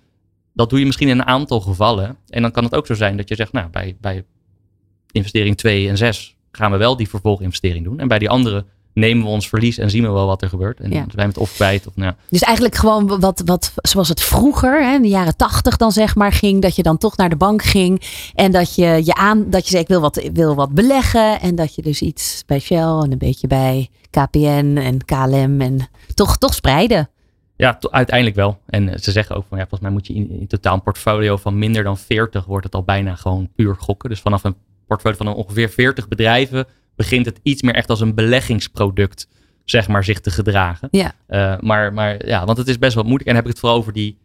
dat 0.53 0.69
doe 0.69 0.79
je 0.79 0.85
misschien 0.85 1.07
in 1.07 1.19
een 1.19 1.25
aantal 1.25 1.59
gevallen. 1.61 2.17
En 2.27 2.41
dan 2.41 2.51
kan 2.51 2.63
het 2.63 2.75
ook 2.75 2.85
zo 2.85 2.93
zijn 2.93 3.17
dat 3.17 3.29
je 3.29 3.35
zegt, 3.35 3.51
nou, 3.51 3.69
bij, 3.69 3.97
bij 4.01 4.23
investering 5.11 5.57
2 5.57 5.87
en 5.87 5.97
6 5.97 6.35
gaan 6.51 6.71
we 6.71 6.77
wel 6.77 6.95
die 6.95 7.09
vervolginvestering 7.09 7.83
doen. 7.83 7.99
En 7.99 8.07
bij 8.07 8.19
die 8.19 8.29
andere 8.29 8.65
nemen 8.99 9.23
we 9.23 9.29
ons 9.29 9.49
verlies 9.49 9.77
en 9.77 9.89
zien 9.89 10.03
we 10.03 10.09
wel 10.09 10.25
wat 10.25 10.41
er 10.41 10.49
gebeurt. 10.49 10.79
En 10.79 10.91
Ja. 10.91 10.95
zijn 10.95 11.07
we 11.15 11.21
het 11.21 11.37
of 11.37 11.53
kwijt 11.53 11.87
of 11.87 11.95
nou. 11.95 12.13
Dus 12.29 12.41
eigenlijk 12.41 12.75
gewoon 12.75 13.19
wat, 13.19 13.41
wat 13.45 13.73
zoals 13.75 14.09
het 14.09 14.21
vroeger, 14.21 14.83
hè, 14.83 14.95
in 14.95 15.01
de 15.01 15.07
jaren 15.07 15.35
tachtig 15.35 15.77
dan 15.77 15.91
zeg 15.91 16.15
maar, 16.15 16.31
ging. 16.31 16.61
Dat 16.61 16.75
je 16.75 16.83
dan 16.83 16.97
toch 16.97 17.17
naar 17.17 17.29
de 17.29 17.35
bank 17.35 17.63
ging. 17.63 18.01
En 18.35 18.51
dat 18.51 18.75
je 18.75 19.01
je 19.03 19.13
aan, 19.13 19.49
dat 19.49 19.63
je 19.63 19.69
zei 19.69 19.81
ik 19.81 19.87
wil 19.87 20.01
wat, 20.01 20.17
ik 20.23 20.35
wil 20.35 20.55
wat 20.55 20.71
beleggen. 20.71 21.39
En 21.41 21.55
dat 21.55 21.75
je 21.75 21.81
dus 21.81 22.01
iets 22.01 22.43
bij 22.45 22.59
Shell 22.59 22.77
en 22.77 23.11
een 23.11 23.17
beetje 23.17 23.47
bij 23.47 23.89
KPN 24.09 24.77
en 24.81 25.05
KLM. 25.05 25.61
En 25.61 25.89
toch, 26.13 26.37
toch 26.37 26.53
spreiden. 26.53 27.09
Ja, 27.55 27.77
uiteindelijk 27.91 28.35
wel. 28.37 28.57
En 28.65 28.89
eh, 28.89 28.99
ze 28.99 29.11
zeggen 29.11 29.35
ook 29.35 29.45
van 29.49 29.57
ja, 29.57 29.63
volgens 29.63 29.81
mij 29.81 29.91
moet 29.91 30.07
je 30.07 30.13
in, 30.13 30.39
in 30.39 30.47
totaal 30.47 30.73
een 30.73 30.81
portfolio 30.83 31.37
van 31.37 31.57
minder 31.57 31.83
dan 31.83 31.97
40 31.97 32.45
wordt 32.45 32.65
het 32.65 32.75
al 32.75 32.83
bijna 32.83 33.15
gewoon 33.15 33.49
puur 33.55 33.75
gokken. 33.75 34.09
Dus 34.09 34.19
vanaf 34.19 34.43
een 34.43 34.55
portfolio 34.87 35.17
van 35.17 35.33
ongeveer 35.33 35.69
40 35.69 36.07
bedrijven 36.07 36.65
begint 36.99 37.25
het 37.25 37.39
iets 37.43 37.61
meer 37.61 37.73
echt 37.73 37.89
als 37.89 38.01
een 38.01 38.15
beleggingsproduct, 38.15 39.27
zeg 39.65 39.87
maar, 39.87 40.03
zich 40.03 40.19
te 40.19 40.31
gedragen. 40.31 40.87
Ja. 40.91 41.13
Eh, 41.27 41.59
maar, 41.59 41.93
maar 41.93 42.27
ja, 42.27 42.45
want 42.45 42.57
het 42.57 42.67
is 42.67 42.79
best 42.79 42.93
wel 42.93 43.03
moeilijk. 43.03 43.29
En 43.29 43.35
dan 43.35 43.43
heb 43.43 43.45
ik 43.45 43.51
het 43.51 43.59
vooral 43.59 43.77
over 43.77 43.93
die 43.93 44.17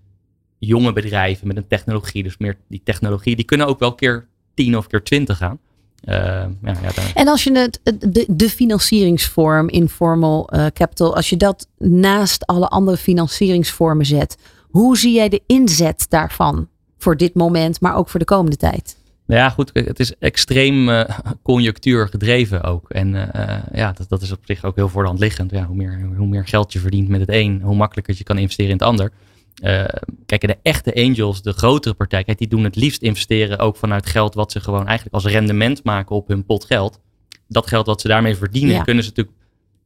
jonge 0.59 0.93
bedrijven 0.93 1.47
met 1.47 1.57
een 1.57 1.67
technologie. 1.67 2.23
Dus 2.23 2.37
meer 2.37 2.57
die 2.69 2.81
technologie, 2.85 3.37
die 3.37 3.45
kunnen 3.45 3.67
ook 3.67 3.79
wel 3.79 3.95
keer 3.95 4.27
10 4.55 4.77
of 4.77 4.87
keer 4.87 5.03
20 5.03 5.37
gaan. 5.37 5.59
Eh, 6.01 6.17
ja, 6.17 6.51
ja, 6.63 7.15
En 7.15 7.29
als 7.29 7.45
je 7.45 7.59
het, 7.59 7.81
de, 8.13 8.27
de 8.29 8.51
financieringsvorm, 8.51 9.69
informal 9.69 10.49
eh, 10.49 10.67
capital, 10.67 11.17
als 11.17 11.31
je 11.31 11.37
dat 11.37 11.69
naast 11.79 12.47
alle 12.47 12.69
andere 12.69 12.97
financieringsvormen 12.97 14.07
zet, 14.07 14.39
hoe 14.71 14.99
zie 14.99 15.13
jij 15.13 15.29
de 15.29 15.43
inzet 15.47 16.07
daarvan 16.09 16.69
voor 16.99 17.17
dit 17.17 17.35
moment, 17.35 17.81
maar 17.81 17.97
ook 17.97 18.09
voor 18.09 18.21
de 18.21 18.27
komende 18.27 18.57
tijd? 18.57 18.97
Nou 19.27 19.41
ja, 19.41 19.51
goed, 19.51 19.71
het 19.73 20.01
is 20.01 20.19
extreem 20.19 20.89
eh, 20.89 21.19
conjunctuur 21.43 22.09
gedreven 22.09 22.63
ook. 22.63 22.91
En 22.91 23.33
eh, 23.33 23.59
ja, 23.73 23.93
dat, 23.93 24.09
dat 24.09 24.23
is 24.23 24.33
op 24.33 24.39
zich 24.45 24.65
ook 24.65 24.77
heel 24.77 24.89
voor 24.89 25.03
de 25.03 25.09
hand 25.09 25.21
liggend. 25.21 25.51
Ja, 25.51 25.65
hoe, 25.65 25.77
meer, 25.77 26.09
hoe 26.17 26.27
meer 26.27 26.47
geld 26.47 26.73
je 26.73 26.79
verdient 26.79 27.09
met 27.09 27.21
het 27.21 27.31
een, 27.31 27.61
hoe 27.63 27.77
makkelijker 27.77 28.15
je 28.19 28.25
kan 28.25 28.39
investeren 28.39 28.71
in 28.71 28.77
het 28.77 28.87
ander. 28.87 29.11
Eh, 29.55 29.85
kijk, 30.27 30.41
de 30.41 30.59
echte 30.63 30.95
angels, 30.95 31.43
de 31.43 31.53
grotere 31.53 31.95
partij, 31.95 32.25
kijk, 32.25 32.39
die 32.39 32.49
doen 32.49 32.65
het 32.65 32.77
liefst 32.77 33.03
investeren 33.03 33.59
ook 33.59 33.77
vanuit 33.77 34.07
geld 34.07 34.35
wat 34.35 34.53
ze 34.53 34.61
gewoon 34.61 34.87
eigenlijk 34.87 35.15
als 35.15 35.25
rendement 35.27 35.85
maken 35.85 36.17
op 36.17 36.29
hun 36.29 36.45
pot 36.45 36.65
geld. 36.65 37.01
Dat 37.49 37.67
geld 37.67 37.87
wat 37.87 38.01
ze 38.01 38.09
daarmee 38.09 38.37
verdienen, 38.37 38.75
Ja. 38.75 38.83
kunnen 38.83 39.05
ze 39.05 39.09
natuurlijk, 39.09 39.37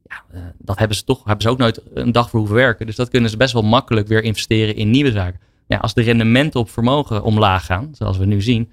ja, 0.03 0.23
eh, 0.31 0.41
dat 0.57 0.77
hebben 0.77 0.97
ze 0.97 1.03
toch, 1.03 1.23
hebben 1.23 1.41
ze 1.41 1.49
ook 1.49 1.57
nooit 1.57 1.81
een 1.93 2.11
dag 2.11 2.29
voor 2.29 2.39
hoeven 2.39 2.57
werken. 2.57 2.85
Dus 2.85 2.95
dat 2.95 3.09
kunnen 3.09 3.29
ze 3.29 3.37
best 3.37 3.53
wel 3.53 3.61
makkelijk 3.63 4.07
weer 4.07 4.23
investeren 4.23 4.75
in 4.75 4.89
nieuwe 4.89 5.11
zaken. 5.11 5.39
Ja, 5.67 5.77
als 5.77 5.93
de 5.93 6.01
rendementen 6.01 6.59
op 6.59 6.69
vermogen 6.69 7.23
omlaag 7.23 7.65
gaan, 7.65 7.89
zoals 7.93 8.17
we 8.17 8.25
nu 8.25 8.41
zien, 8.41 8.69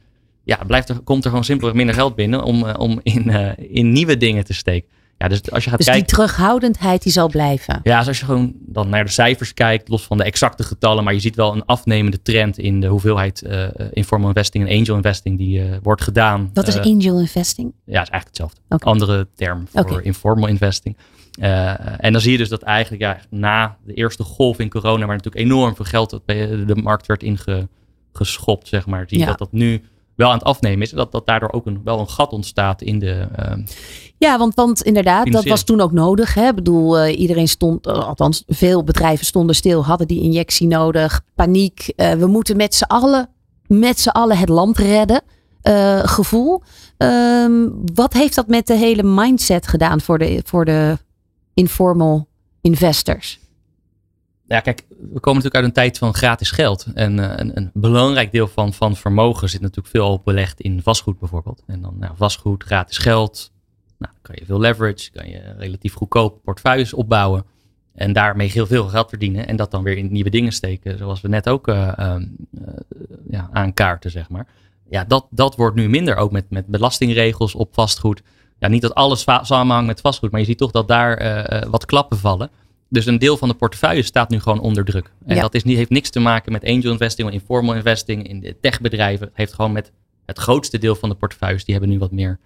ja, 0.46 0.58
blijft 0.66 0.88
er, 0.88 1.00
komt 1.00 1.22
er 1.24 1.28
gewoon 1.30 1.44
simpelweg 1.44 1.76
minder 1.76 1.94
geld 1.94 2.14
binnen 2.14 2.42
om, 2.42 2.66
eh, 2.66 2.80
om 2.80 3.00
in, 3.02 3.30
eh, 3.30 3.50
in 3.74 3.92
nieuwe 3.92 4.16
dingen 4.16 4.44
te 4.44 4.54
steken. 4.54 4.88
Ja, 5.18 5.28
dus 5.28 5.50
als 5.50 5.64
je 5.64 5.70
gaat 5.70 5.78
Dus 5.78 5.88
kijken. 5.88 6.06
die 6.06 6.14
terughoudendheid 6.14 7.02
die 7.02 7.12
zal 7.12 7.28
blijven. 7.28 7.80
Ja, 7.82 7.98
dus 7.98 8.08
als 8.08 8.18
je 8.18 8.24
gewoon 8.24 8.52
dan 8.60 8.88
naar 8.88 9.04
de 9.04 9.10
cijfers 9.10 9.54
kijkt, 9.54 9.88
los 9.88 10.02
van 10.06 10.16
de 10.16 10.24
exacte 10.24 10.62
getallen, 10.62 11.04
maar 11.04 11.12
je 11.14 11.20
ziet 11.20 11.36
wel 11.36 11.52
een 11.54 11.64
afnemende 11.64 12.22
trend 12.22 12.58
in 12.58 12.80
de 12.80 12.86
hoeveelheid 12.86 13.42
eh, 13.42 13.68
informal 13.92 14.28
investing 14.28 14.68
en 14.68 14.78
angel 14.78 14.96
investing 14.96 15.38
die 15.38 15.62
wordt 15.82 16.02
gedaan. 16.02 16.50
Wat 16.54 16.68
is 16.68 16.78
angel 16.78 17.18
investing? 17.20 17.72
Ja, 17.84 18.02
is 18.02 18.08
eigenlijk 18.08 18.26
hetzelfde. 18.26 18.60
Andere 18.68 19.28
term 19.34 19.66
voor 19.72 20.02
informal 20.02 20.48
investing. 20.48 20.96
En 21.98 22.12
dan 22.12 22.20
zie 22.20 22.32
je 22.32 22.38
dus 22.38 22.48
dat 22.48 22.62
eigenlijk 22.62 23.02
ja, 23.02 23.18
na 23.30 23.76
de 23.84 23.94
eerste 23.94 24.22
golf 24.22 24.58
in 24.58 24.68
corona, 24.68 25.06
waar 25.06 25.16
natuurlijk 25.16 25.44
enorm 25.44 25.76
veel 25.76 25.84
geld 25.84 26.10
de 26.26 26.80
markt 26.82 27.06
werd 27.06 27.22
ingeschopt, 27.22 28.68
zeg 28.68 28.86
maar, 28.86 29.04
zie 29.08 29.18
je 29.18 29.24
Ja. 29.24 29.30
dat 29.30 29.38
dat 29.38 29.52
nu 29.52 29.82
wel 30.16 30.28
aan 30.30 30.38
het 30.38 30.46
afnemen 30.46 30.82
is. 30.82 30.90
Dat, 30.90 31.12
dat 31.12 31.26
daardoor 31.26 31.52
ook 31.52 31.66
een, 31.66 31.80
wel 31.84 31.98
een 32.00 32.08
gat 32.08 32.32
ontstaat 32.32 32.82
in 32.82 32.98
de. 32.98 33.26
ehm, 33.36 33.60
Ja, 34.18 34.38
want, 34.38 34.54
want 34.54 34.82
inderdaad, 34.82 35.32
dat 35.32 35.44
was 35.44 35.62
toen 35.62 35.80
ook 35.80 35.92
nodig. 35.92 36.34
Hè? 36.34 36.48
Ik 36.48 36.54
bedoel, 36.54 36.98
eh, 36.98 37.18
iedereen 37.20 37.48
stond, 37.48 37.86
eh, 37.86 37.94
althans 38.08 38.42
veel 38.46 38.84
bedrijven 38.84 39.26
stonden 39.26 39.54
stil, 39.56 39.84
hadden 39.84 40.06
die 40.06 40.22
injectie 40.22 40.66
nodig. 40.66 41.22
Paniek. 41.34 41.92
eh, 41.96 42.12
we 42.12 42.26
moeten 42.26 42.56
met 42.56 42.74
z'n 42.74 42.84
allen, 42.84 43.28
met 43.66 44.00
z'n 44.00 44.08
allen 44.08 44.38
het 44.38 44.48
land 44.48 44.78
redden. 44.78 45.22
gevoel. 46.02 46.62
Ehm, 46.96 47.68
wat 47.94 48.12
heeft 48.12 48.34
dat 48.34 48.46
met 48.48 48.66
de 48.66 48.74
hele 48.74 49.02
mindset 49.02 49.66
gedaan 49.66 50.00
voor 50.00 50.18
de, 50.18 50.40
voor 50.44 50.64
de 50.64 50.98
informal 51.54 52.26
investors? 52.60 53.38
Ja, 54.48 54.60
kijk, 54.60 54.84
we 54.88 55.20
komen 55.20 55.42
natuurlijk 55.42 55.54
uit 55.54 55.64
een 55.64 55.72
tijd 55.72 55.98
van 55.98 56.14
gratis 56.14 56.50
geld. 56.50 56.86
En 56.94 57.18
eh, 57.18 57.32
een, 57.36 57.56
een 57.56 57.70
belangrijk 57.74 58.32
deel 58.32 58.48
van, 58.48 58.72
van 58.72 58.96
vermogen 58.96 59.48
zit 59.48 59.60
natuurlijk 59.60 59.88
veel 59.88 60.20
belegd 60.24 60.60
in 60.60 60.82
vastgoed 60.82 61.18
bijvoorbeeld. 61.18 61.62
En 61.66 61.82
dan 61.82 61.94
nou, 61.98 62.12
vastgoed, 62.16 62.64
gratis 62.64 62.98
geld. 62.98 63.52
Nou, 63.98 64.12
kan 64.22 64.34
je 64.38 64.44
veel 64.44 64.60
leverage, 64.60 65.10
kan 65.10 65.28
je 65.28 65.54
relatief 65.58 65.94
goedkoop 65.94 66.42
portefeuilles 66.44 66.92
opbouwen. 66.92 67.44
En 67.94 68.12
daarmee 68.12 68.50
heel 68.50 68.66
veel 68.66 68.88
geld 68.88 69.08
verdienen. 69.08 69.46
En 69.46 69.56
dat 69.56 69.70
dan 69.70 69.82
weer 69.82 69.96
in 69.96 70.12
nieuwe 70.12 70.30
dingen 70.30 70.52
steken. 70.52 70.98
Zoals 70.98 71.20
we 71.20 71.28
net 71.28 71.48
ook 71.48 71.68
ehm, 71.68 72.24
eh, 72.64 72.74
ja, 73.30 73.48
aankaarten, 73.52 74.10
zeg 74.10 74.28
maar. 74.28 74.46
Ja, 74.90 75.04
dat, 75.04 75.26
dat 75.30 75.56
wordt 75.56 75.76
nu 75.76 75.88
minder. 75.88 76.16
Ook 76.16 76.32
met, 76.32 76.50
met 76.50 76.66
belastingregels 76.66 77.54
op 77.54 77.74
vastgoed. 77.74 78.22
Ja, 78.58 78.68
niet 78.68 78.82
dat 78.82 78.94
alles 78.94 79.24
samenhangt 79.42 79.86
met 79.86 80.00
vastgoed. 80.00 80.30
Maar 80.30 80.40
je 80.40 80.46
ziet 80.46 80.58
toch 80.58 80.70
dat 80.70 80.88
daar 80.88 81.68
wat 81.70 81.86
klappen 81.86 82.18
vallen. 82.18 82.50
Dus 82.88 83.06
een 83.06 83.18
deel 83.18 83.36
van 83.36 83.48
de 83.48 83.54
portefeuille 83.54 84.02
staat 84.02 84.30
nu 84.30 84.40
gewoon 84.40 84.60
onder 84.60 84.84
druk. 84.84 85.12
En 85.26 85.34
Ja. 85.34 85.40
dat 85.40 85.54
is 85.54 85.64
niet, 85.64 85.76
heeft 85.76 85.90
niks 85.90 86.10
te 86.10 86.20
maken 86.20 86.52
met 86.52 86.64
angel 86.64 86.90
investing 86.92 87.28
of 87.28 87.34
informal 87.34 87.74
investing 87.74 88.28
in 88.28 88.40
de 88.40 88.56
techbedrijven. 88.60 89.26
Het 89.26 89.36
heeft 89.36 89.52
gewoon 89.54 89.72
met 89.72 89.92
het 90.26 90.38
grootste 90.38 90.78
deel 90.78 90.94
van 90.94 91.08
de 91.08 91.14
portefeuilles. 91.14 91.64
Die 91.64 91.74
hebben 91.74 91.92
nu 91.92 91.98
wat 91.98 92.12
meer 92.12 92.38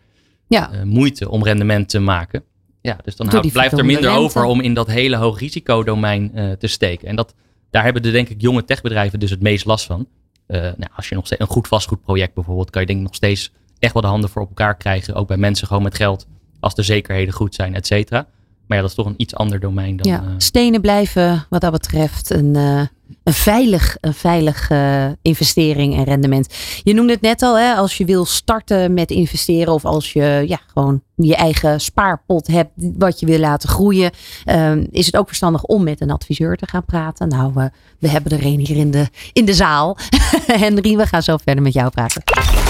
Ja, 0.48 0.72
eh, 0.72 0.82
moeite 0.82 1.28
om 1.30 1.44
rendement 1.44 1.88
te 1.88 1.98
maken. 1.98 2.42
Ja, 2.80 2.96
dus 3.04 3.16
dan 3.16 3.28
houdt- 3.28 3.52
blijft 3.52 3.78
er 3.78 3.84
minder 3.84 4.04
rente. 4.04 4.18
over 4.18 4.44
om 4.44 4.60
in 4.60 4.74
dat 4.74 4.86
hele 4.86 5.16
hoog 5.16 5.38
risicodomein 5.38 6.34
eh 6.34 6.52
te 6.52 6.66
steken. 6.66 7.08
En 7.08 7.16
dat, 7.16 7.34
daar 7.70 7.84
hebben 7.84 8.02
de 8.02 8.10
denk 8.10 8.28
ik 8.28 8.40
jonge 8.40 8.64
techbedrijven 8.64 9.20
dus 9.20 9.30
het 9.30 9.42
meest 9.42 9.64
last 9.64 9.86
van. 9.86 10.06
Eh, 10.46 10.60
nou, 10.60 10.86
als 10.96 11.08
je 11.08 11.14
nog 11.14 11.26
steeds 11.26 11.40
een 11.40 11.46
goed 11.46 11.68
vastgoedproject 11.68 12.34
bijvoorbeeld, 12.34 12.70
kan 12.70 12.80
je 12.80 12.86
denk 12.86 12.98
ik 12.98 13.04
nog 13.06 13.14
steeds 13.14 13.52
echt 13.78 13.92
wel 13.92 14.02
de 14.02 14.08
handen 14.08 14.30
voor 14.30 14.42
op 14.42 14.48
elkaar 14.48 14.76
krijgen. 14.76 15.14
Ook 15.14 15.28
bij 15.28 15.36
mensen 15.36 15.66
gewoon 15.66 15.82
met 15.82 15.94
geld, 15.94 16.26
als 16.60 16.74
de 16.74 16.82
zekerheden 16.82 17.34
goed 17.34 17.54
zijn, 17.54 17.74
et 17.74 17.86
cetera. 17.86 18.26
Maar 18.70 18.78
ja, 18.78 18.84
dat 18.84 18.96
is 18.98 19.04
toch 19.04 19.12
een 19.12 19.22
iets 19.22 19.34
ander 19.34 19.60
domein 19.60 19.96
dan... 19.96 20.12
ja. 20.12 20.18
eh, 20.18 20.28
stenen 20.36 20.80
blijven 20.80 21.46
wat 21.48 21.60
dat 21.60 21.72
betreft 21.72 22.30
een, 22.30 22.56
eh, 22.56 22.82
een 23.24 23.32
veilig, 23.32 23.96
een 24.00 24.14
veilig 24.14 24.70
eh, 24.70 25.06
investering 25.22 25.96
en 25.96 26.04
rendement. 26.04 26.54
Je 26.82 26.94
noemde 26.94 27.12
het 27.12 27.20
net 27.20 27.42
al, 27.42 27.58
hè, 27.58 27.74
als 27.74 27.96
je 27.96 28.04
wil 28.04 28.24
starten 28.24 28.94
met 28.94 29.10
investeren 29.10 29.72
of 29.72 29.84
als 29.84 30.12
je 30.12 30.44
ja, 30.46 30.60
gewoon 30.66 31.02
je 31.14 31.36
eigen 31.36 31.80
spaarpot 31.80 32.46
hebt 32.46 32.70
wat 32.74 33.20
je 33.20 33.26
wil 33.26 33.38
laten 33.38 33.68
groeien, 33.68 34.10
ehm, 34.44 34.86
is 34.90 35.06
het 35.06 35.16
ook 35.16 35.26
verstandig 35.26 35.62
om 35.64 35.82
met 35.82 36.00
een 36.00 36.10
adviseur 36.10 36.56
te 36.56 36.66
gaan 36.66 36.84
praten. 36.84 37.28
Nou, 37.28 37.52
we, 37.54 37.70
we 37.98 38.08
hebben 38.08 38.32
er 38.32 38.46
een 38.46 38.58
hier 38.58 38.76
in 38.76 38.90
de, 38.90 39.06
in 39.32 39.44
de 39.44 39.54
zaal. 39.54 39.96
Henry, 40.46 40.96
we 40.96 41.06
gaan 41.06 41.22
zo 41.22 41.36
verder 41.36 41.62
met 41.62 41.72
jou 41.72 41.90
praten. 41.90 42.22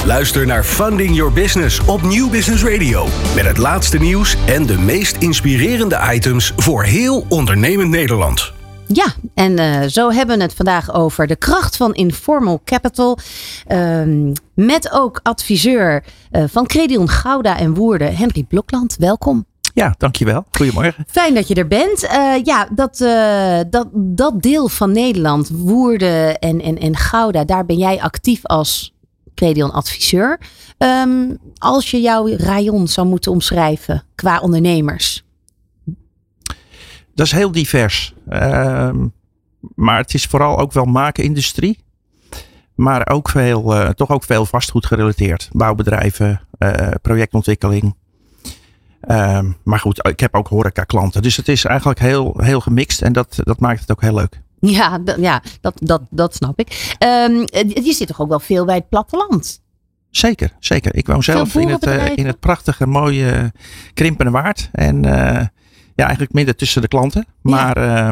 Luister 0.05 0.47
naar 0.47 0.65
Funding 0.65 1.17
Your 1.17 1.33
Business 1.33 1.81
op 1.81 2.03
Nieuw 2.03 2.31
Business 2.31 2.65
Radio. 2.65 3.07
Met 3.35 3.45
het 3.45 3.59
laatste 3.59 3.99
nieuws 3.99 4.37
en 4.47 4.67
de 4.67 4.79
meest 4.79 5.17
inspirerende 5.17 6.01
items 6.13 6.53
voor 6.57 6.85
heel 6.85 7.25
ondernemend 7.29 7.91
Nederland. 7.91 8.53
Ja, 8.87 9.07
en 9.35 9.59
eh, 9.59 9.89
zo 9.89 10.11
hebben 10.11 10.37
we 10.37 10.43
het 10.43 10.55
vandaag 10.55 10.95
over 10.95 11.27
de 11.27 11.37
kracht 11.37 11.77
van 11.77 11.95
informal 11.95 12.61
capital. 12.65 13.19
Ehm, 13.67 14.33
met 14.55 14.93
ook 14.93 15.21
adviseur 15.23 16.05
eh, 16.31 16.45
van 16.49 16.67
Credion 16.67 17.09
Gouda 17.09 17.59
en 17.59 17.75
Woerden, 17.75 18.17
Henry 18.17 18.43
Blokland. 18.43 18.97
Welkom. 18.99 19.45
Ja, 19.75 19.95
dankjewel. 19.99 20.45
Goedemorgen. 20.51 21.05
Fijn 21.07 21.35
dat 21.35 21.49
je 21.49 21.55
er 21.55 21.69
bent. 21.69 22.07
Eh, 22.07 22.35
ja, 22.45 22.69
dat, 22.75 23.01
eh, 23.01 23.59
dat, 23.71 23.89
dat 23.93 24.43
deel 24.43 24.69
van 24.69 24.93
Nederland, 24.93 25.49
Woerden 25.49 26.39
en, 26.39 26.61
en, 26.61 26.79
en 26.79 26.97
Gouda, 26.97 27.45
daar 27.45 27.67
ben 27.67 27.77
jij 27.77 28.01
actief 28.01 28.47
als 28.47 28.99
Credion 29.35 29.73
adviseur. 29.73 30.41
Ehm, 30.79 31.35
als 31.59 31.91
je 31.91 32.01
jouw 32.01 32.37
rayon 32.37 32.89
zou 32.89 33.07
moeten 33.07 33.33
omschrijven 33.33 34.03
qua 34.15 34.41
ondernemers. 34.41 35.25
Dat 37.15 37.27
is 37.27 37.33
heel 37.33 37.53
divers. 37.53 38.15
Ehm, 38.29 39.07
maar 39.75 39.97
het 39.97 40.15
is 40.15 40.25
vooral 40.25 40.59
ook 40.59 40.73
wel 40.73 40.85
maakindustrie. 40.85 41.79
Maar 42.75 43.09
ook 43.09 43.29
veel, 43.29 43.75
eh, 43.75 43.89
toch 43.89 44.11
ook 44.11 44.25
veel 44.25 44.47
vastgoed 44.47 44.87
gerelateerd. 44.87 45.49
Bouwbedrijven, 45.53 46.41
eh, 46.59 46.89
projectontwikkeling. 47.03 47.95
Ehm, 49.01 49.51
maar 49.63 49.79
goed, 49.79 50.07
ik 50.09 50.21
heb 50.21 50.35
ook 50.35 50.49
horeca 50.49 50.85
klanten. 50.85 51.23
Dus 51.23 51.37
het 51.37 51.49
is 51.49 51.65
eigenlijk 51.65 51.99
heel, 51.99 52.35
heel 52.37 52.61
gemixt. 52.61 53.03
En 53.03 53.13
dat, 53.13 53.39
dat 53.43 53.61
maakt 53.61 53.81
het 53.81 53.91
ook 53.91 54.01
heel 54.01 54.15
leuk. 54.15 54.41
Ja, 54.79 55.01
ja 55.19 55.43
dat, 55.61 55.75
dat, 55.83 56.03
dat 56.11 56.35
snap 56.35 56.59
ik. 56.59 56.95
Ehm, 56.99 57.33
je 57.85 57.93
zit 57.93 58.07
toch 58.07 58.21
ook 58.21 58.29
wel 58.29 58.41
veel 58.41 58.65
bij 58.65 58.75
het 58.75 58.89
platteland? 58.89 59.61
Zeker, 60.11 60.53
zeker. 60.59 60.95
Ik 60.97 61.07
woon 61.07 61.23
zelf 61.23 61.55
in 61.55 61.69
het, 61.69 61.85
eh, 61.87 62.17
in 62.17 62.27
het 62.27 62.41
prachtige, 62.41 62.87
mooie 62.87 63.53
Krimpende 63.95 64.31
Waard. 64.31 64.69
En 64.73 65.05
eh, 65.05 65.47
ja, 65.95 66.05
eigenlijk 66.05 66.33
midden 66.33 66.57
tussen 66.57 66.83
de 66.83 66.89
klanten. 66.89 67.27
Maar 67.43 67.77
eh, 67.77 68.07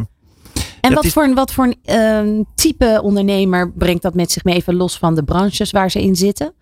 En 0.81 0.95
wat 0.95 1.05
is- 1.05 1.13
voor, 1.13 1.25
een- 1.25 1.35
wat 1.35 1.53
voor 1.53 1.65
een 1.65 1.77
ehm, 1.85 2.43
type 2.55 3.01
ondernemer 3.03 3.73
brengt 3.73 4.03
dat 4.03 4.15
met 4.15 4.33
zich 4.33 4.45
mee, 4.45 4.55
even 4.55 4.75
los 4.75 4.99
van 4.99 5.15
de 5.15 5.23
branches 5.25 5.71
waar 5.71 5.91
ze 5.91 6.03
in 6.03 6.17
zitten? 6.17 6.53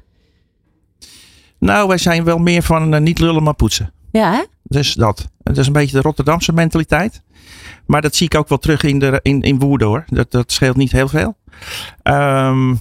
nou, 1.59 1.89
wij 1.89 1.99
zijn 1.99 2.25
wel 2.25 2.39
meer 2.39 2.63
van 2.63 2.95
eh, 2.95 3.01
niet 3.01 3.19
lullen 3.19 3.43
maar 3.43 3.55
poetsen. 3.55 3.93
Ja, 4.13 4.33
hè? 4.33 4.43
Dus 4.63 4.95
dat. 4.95 5.27
Dat 5.43 5.57
is 5.57 5.67
een 5.67 5.73
beetje 5.73 5.97
de 5.97 6.03
Rotterdamse 6.03 6.53
mentaliteit. 6.53 7.23
Maar 7.87 8.03
dat 8.03 8.15
zie 8.15 8.27
ik 8.27 8.35
ook 8.35 8.49
wel 8.49 8.59
terug 8.59 8.83
in, 8.83 8.99
de, 8.99 9.19
in, 9.23 9.43
in 9.43 9.59
Woerden 9.59 9.89
hoor. 9.89 10.05
Dat, 10.07 10.31
dat 10.31 10.53
scheelt 10.53 10.77
niet 10.77 10.93
heel 10.93 11.09
veel. 11.09 11.37
Ehm, 12.03 12.75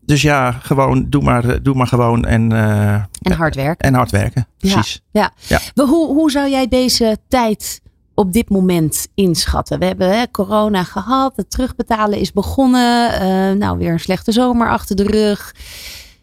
dus 0.00 0.22
ja, 0.22 0.52
gewoon 0.52 1.06
doe 1.08 1.22
maar, 1.22 1.62
doe 1.62 1.74
maar 1.74 1.86
gewoon 1.86 2.24
en, 2.24 2.52
eh, 2.52 2.92
En 2.94 3.32
hard 3.36 3.54
werken. 3.54 3.86
en 3.88 3.94
hard 3.94 4.10
werken. 4.10 4.46
Precies. 4.58 5.02
We- 5.74 5.82
Hoe, 5.86 6.06
hoe 6.06 6.30
zou 6.30 6.50
jij 6.50 6.68
deze 6.68 7.16
tijd 7.28 7.80
op 8.14 8.32
dit 8.32 8.48
moment 8.50 9.06
inschatten? 9.14 9.78
We 9.78 9.84
hebben 9.84 10.18
hè, 10.18 10.30
corona 10.30 10.82
gehad, 10.84 11.36
het 11.36 11.50
terugbetalen 11.50 12.18
is 12.18 12.32
begonnen. 12.32 13.12
eh, 13.12 13.56
nou, 13.58 13.78
weer 13.78 13.92
een 13.92 14.00
slechte 14.00 14.32
zomer 14.32 14.70
achter 14.70 14.96
de 14.96 15.02
rug. 15.02 15.54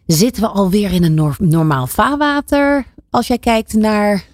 Zitten 0.06 0.42
we 0.42 0.48
alweer 0.48 0.92
in 0.92 1.04
een 1.04 1.14
nor- 1.14 1.36
normaal 1.38 1.86
vaarwater? 1.86 2.84
Als 3.10 3.26
jij 3.26 3.38
kijkt 3.38 3.72
naar 3.74 4.24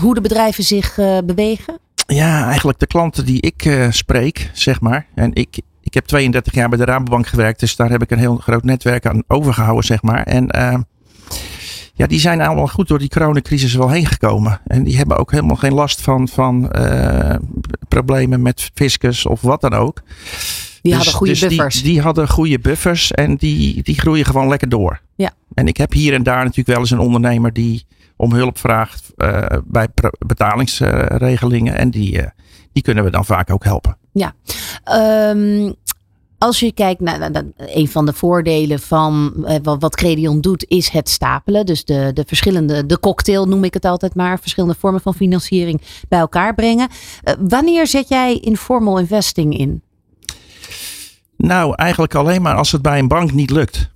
hoe 0.00 0.14
de 0.14 0.20
bedrijven 0.20 0.64
zich 0.64 0.98
eh, 0.98 1.18
bewegen? 1.24 1.78
Ja, 2.06 2.44
eigenlijk 2.46 2.78
de 2.78 2.86
klanten 2.86 3.24
die 3.24 3.40
ik 3.40 3.64
eh, 3.64 3.90
spreek, 3.90 4.50
zeg 4.52 4.80
maar. 4.80 5.06
En 5.14 5.34
ik, 5.34 5.60
ik 5.82 5.94
heb 5.94 6.04
32 6.06 6.54
jaar 6.54 6.68
bij 6.68 6.78
de 6.78 6.84
Rabobank 6.84 7.26
gewerkt. 7.26 7.60
Dus 7.60 7.76
daar 7.76 7.90
heb 7.90 8.02
ik 8.02 8.10
een 8.10 8.18
heel 8.18 8.36
groot 8.36 8.64
netwerk 8.64 9.06
aan 9.06 9.22
overgehouden, 9.26 9.84
zeg 9.84 10.02
maar. 10.02 10.22
En 10.22 10.48
eh, 10.50 10.74
ja, 11.94 12.06
die 12.06 12.20
zijn 12.20 12.40
allemaal 12.40 12.66
goed 12.68 12.88
door 12.88 12.98
die 12.98 13.08
coronacrisis 13.08 13.74
wel 13.74 13.90
heen 13.90 14.06
gekomen. 14.06 14.60
En 14.66 14.84
die 14.84 14.96
hebben 14.96 15.16
ook 15.18 15.30
helemaal 15.30 15.56
geen 15.56 15.74
last 15.74 16.00
van, 16.00 16.28
van 16.28 16.70
eh, 16.70 17.36
problemen 17.88 18.42
met 18.42 18.70
fiscus 18.74 19.26
of 19.26 19.40
wat 19.40 19.60
dan 19.60 19.72
ook. 19.74 20.02
Die 20.82 20.92
Dus- 20.92 20.94
hadden 20.94 21.14
goede 21.14 21.32
dus 21.32 21.40
die- 21.40 21.48
buffers. 21.48 21.82
Die, 21.82 22.00
hadden 22.00 22.28
goede 22.28 22.58
buffers 22.58 23.12
en 23.12 23.36
die, 23.36 23.82
die 23.82 23.98
groeien 23.98 24.24
gewoon 24.24 24.48
lekker 24.48 24.68
door. 24.68 25.00
Ja. 25.16 25.30
En 25.54 25.66
ik 25.66 25.76
heb 25.76 25.92
hier 25.92 26.14
en 26.14 26.22
daar 26.22 26.36
natuurlijk 26.44 26.68
wel 26.68 26.78
eens 26.78 26.90
een 26.90 26.98
ondernemer 26.98 27.52
die 27.52 27.84
om 28.22 28.32
hulp 28.32 28.58
vraagt 28.58 29.12
eh, 29.16 29.46
bij 29.64 29.88
betalingsregelingen. 30.26 31.76
en 31.76 31.90
die, 31.90 32.22
eh, 32.22 32.30
die 32.72 32.82
kunnen 32.82 33.04
we 33.04 33.10
dan 33.10 33.24
vaak 33.24 33.50
ook 33.50 33.64
helpen. 33.64 33.96
Ehm, 34.84 35.72
als 36.38 36.60
je 36.60 36.72
kijkt 36.72 37.00
naar, 37.00 37.30
een 37.56 37.88
van 37.88 38.06
de 38.06 38.12
voordelen 38.12 38.80
van 38.80 39.32
eh, 39.46 39.56
wat, 39.62 39.96
Credion 39.96 40.40
doet, 40.40 40.64
is 40.68 40.88
het 40.88 41.08
stapelen. 41.08 41.66
Dus 41.66 41.84
de, 41.84 42.10
de 42.14 42.24
verschillende, 42.26 42.86
de 42.86 43.00
cocktail 43.00 43.46
noem 43.46 43.64
ik 43.64 43.74
het 43.74 43.84
altijd 43.84 44.14
maar, 44.14 44.38
verschillende 44.38 44.76
vormen 44.78 45.00
van 45.00 45.14
financiering 45.14 45.80
bij 46.08 46.18
elkaar 46.18 46.54
brengen. 46.54 46.88
Wanneer 47.40 47.86
zet 47.86 48.08
jij 48.08 48.38
informal 48.38 48.98
investing 48.98 49.58
in? 49.58 49.82
Nou, 51.36 51.74
eigenlijk 51.74 52.14
alleen 52.14 52.42
maar 52.42 52.56
als 52.56 52.72
het 52.72 52.82
bij 52.82 52.98
een 52.98 53.08
bank 53.08 53.32
niet 53.32 53.50
lukt. 53.50 53.91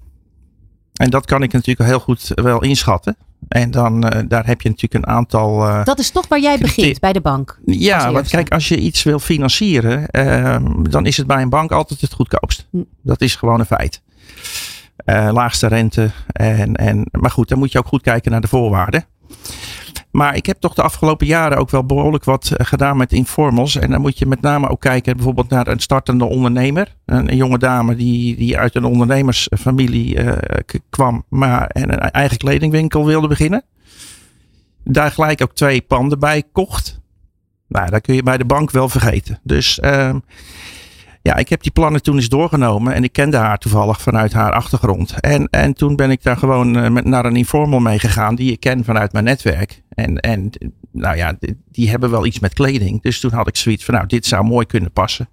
En 0.96 1.10
dat 1.10 1.26
kan 1.26 1.42
ik 1.42 1.52
natuurlijk 1.52 1.88
heel 1.88 2.00
goed 2.00 2.32
wel 2.34 2.62
inschatten. 2.62 3.16
En 3.48 3.70
dan, 3.70 4.08
eh, 4.08 4.22
daar 4.28 4.46
heb 4.46 4.60
je 4.60 4.68
natuurlijk 4.68 5.04
een 5.04 5.12
aantal. 5.14 5.66
eh, 5.66 5.84
Dat 5.84 5.98
is 5.98 6.10
toch 6.10 6.28
waar 6.28 6.40
jij 6.40 6.58
begint, 6.58 7.00
bij 7.00 7.12
de 7.12 7.20
bank. 7.20 7.58
ja, 7.64 8.12
want 8.12 8.28
kijk, 8.28 8.52
als 8.52 8.68
je 8.68 8.76
iets 8.76 9.02
wil 9.02 9.18
financieren, 9.18 10.08
ehm, 10.08 10.82
dan 10.82 11.06
is 11.06 11.16
het 11.16 11.26
bij 11.26 11.42
een 11.42 11.48
bank 11.48 11.72
altijd 11.72 12.00
het 12.00 12.12
goedkoopst. 12.12 12.66
Hm. 12.70 12.78
Dat 13.02 13.20
is 13.20 13.34
gewoon 13.34 13.60
een 13.60 13.66
feit. 13.66 14.02
Eh, 14.96 15.28
laagste 15.32 15.66
rente. 15.66 16.10
En, 16.26 16.74
en, 16.74 17.06
maar 17.10 17.30
goed, 17.30 17.48
dan 17.48 17.58
moet 17.58 17.72
je 17.72 17.78
ook 17.78 17.86
goed 17.86 18.02
kijken 18.02 18.30
naar 18.30 18.40
de 18.40 18.48
voorwaarden. 18.48 19.04
Maar 20.16 20.36
ik 20.36 20.46
heb 20.46 20.60
toch 20.60 20.74
de 20.74 20.82
afgelopen 20.82 21.26
jaren 21.26 21.58
ook 21.58 21.70
wel 21.70 21.84
behoorlijk 21.84 22.24
wat 22.24 22.50
eh, 22.50 22.66
gedaan 22.66 22.96
met 22.96 23.12
informals. 23.12 23.76
En 23.76 23.90
dan 23.90 24.00
moet 24.00 24.18
je 24.18 24.26
met 24.26 24.40
name 24.40 24.68
ook 24.68 24.80
kijken 24.80 25.16
bijvoorbeeld 25.16 25.48
naar 25.48 25.66
een 25.66 25.80
startende 25.80 26.24
ondernemer. 26.24 26.94
Een, 27.04 27.30
een 27.30 27.36
jonge 27.36 27.58
dame 27.58 27.96
die, 27.96 28.36
die 28.36 28.58
uit 28.58 28.74
een 28.74 28.84
ondernemersfamilie 28.84 30.20
eh, 30.20 30.80
kwam, 30.90 31.24
maar 31.28 31.66
en 31.66 31.92
een 31.92 32.10
eigen 32.10 32.36
kledingwinkel 32.36 33.06
wilde 33.06 33.28
beginnen. 33.28 33.64
Daar 34.84 35.10
gelijk 35.10 35.42
ook 35.42 35.54
twee 35.54 35.80
panden 35.80 36.18
bij 36.18 36.42
kocht. 36.52 37.00
Nou, 37.68 37.90
dat 37.90 38.00
kun 38.00 38.14
je 38.14 38.22
bij 38.22 38.38
de 38.38 38.44
bank 38.44 38.70
wel 38.70 38.88
vergeten. 38.88 39.40
Dus 39.42 39.80
ehm, 39.80 40.18
ja, 41.22 41.36
ik 41.36 41.48
heb 41.48 41.62
die 41.62 41.72
plannen 41.72 42.02
toen 42.02 42.16
eens 42.16 42.28
doorgenomen. 42.28 42.92
En 42.92 43.04
ik 43.04 43.12
kende 43.12 43.36
haar 43.36 43.58
toevallig 43.58 44.00
vanuit 44.00 44.32
haar 44.32 44.52
achtergrond. 44.52 45.20
En, 45.20 45.48
en 45.50 45.74
toen 45.74 45.96
ben 45.96 46.10
ik 46.10 46.22
daar 46.22 46.36
gewoon 46.36 46.76
eh, 46.76 46.90
met, 46.90 47.04
naar 47.04 47.24
een 47.24 47.36
informal 47.36 47.80
mee 47.80 47.98
gegaan. 47.98 48.34
Die 48.34 48.52
ik 48.52 48.60
ken 48.60 48.84
vanuit 48.84 49.12
mijn 49.12 49.24
netwerk. 49.24 49.84
En, 49.96 50.20
en 50.20 50.50
nou 50.92 51.16
ja, 51.16 51.36
die, 51.38 51.56
die 51.70 51.90
hebben 51.90 52.10
wel 52.10 52.26
iets 52.26 52.38
met 52.38 52.54
kleding. 52.54 53.02
Dus 53.02 53.20
toen 53.20 53.32
had 53.32 53.48
ik 53.48 53.56
zoiets 53.56 53.84
van, 53.84 53.94
nou, 53.94 54.06
dit 54.06 54.26
zou 54.26 54.44
mooi 54.44 54.66
kunnen 54.66 54.92
passen. 54.92 55.28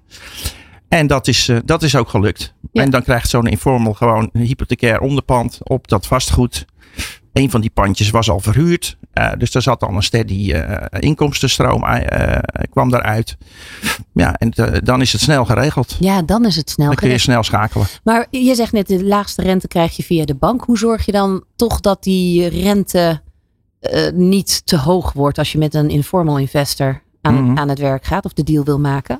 En 0.88 1.08
dat 1.08 1.28
is, 1.28 1.50
eh, 1.50 1.58
dat 1.66 1.84
is 1.84 1.96
ook 1.96 2.10
gelukt. 2.10 2.54
Ja. 2.72 2.84
En 2.84 2.90
dan 2.90 3.04
krijgt 3.04 3.30
zo'n 3.30 3.48
informal 3.48 3.94
gewoon 3.94 4.30
een 4.34 4.42
hypothecair 4.42 5.00
onderpand 5.00 5.60
op 5.64 5.88
dat 5.88 6.08
vastgoed. 6.08 6.66
Een 7.34 7.50
van 7.50 7.62
die 7.62 7.70
pandjes 7.70 8.10
was 8.10 8.30
al 8.30 8.40
verhuurd. 8.40 8.98
Eh, 9.14 9.32
dus 9.38 9.52
daar 9.52 9.62
zat 9.62 9.80
dan 9.80 9.96
een 9.96 10.04
steady 10.04 10.52
eh, 10.52 11.02
inkomstenstroom 11.02 11.84
eh, 11.84 12.38
kwam 12.70 12.90
daaruit. 12.90 13.38
Ja, 14.14 14.34
en 14.34 14.54
dan 14.84 15.02
is 15.02 15.12
het 15.12 15.22
snel 15.22 15.46
geregeld. 15.46 15.96
Ja, 16.00 16.22
dan 16.22 16.46
is 16.46 16.56
het 16.56 16.70
snel 16.70 16.88
Dan 16.88 16.96
kun 16.96 17.10
je 17.10 17.18
snel 17.18 17.44
schakelen. 17.44 17.88
Maar 18.04 18.28
je 18.30 18.56
zegt 18.56 18.72
net, 18.72 18.88
de 18.88 19.04
laagste 19.04 19.42
rente 19.42 19.68
krijg 19.68 19.96
je 19.96 20.04
via 20.04 20.26
de 20.26 20.36
bank. 20.36 20.64
Hoe 20.64 20.78
zorg 20.78 21.06
je 21.06 21.12
dan 21.12 21.44
toch 21.56 21.80
dat 21.80 22.04
die 22.04 22.48
rente 22.48 23.22
eh, 23.84 24.12
niet 24.14 24.66
te 24.66 24.78
hoog 24.78 25.14
wordt 25.14 25.38
als 25.38 25.52
je 25.52 25.58
met 25.58 25.74
een 25.74 25.90
informal 25.90 26.38
investor 26.38 27.02
aan, 27.22 27.44
Mhm. 27.44 27.58
aan 27.58 27.70
het 27.70 27.80
werk 27.80 28.06
gaat 28.06 28.26
of 28.26 28.34
de 28.34 28.44
deal 28.44 28.64
wil 28.64 28.80
maken? 28.80 29.20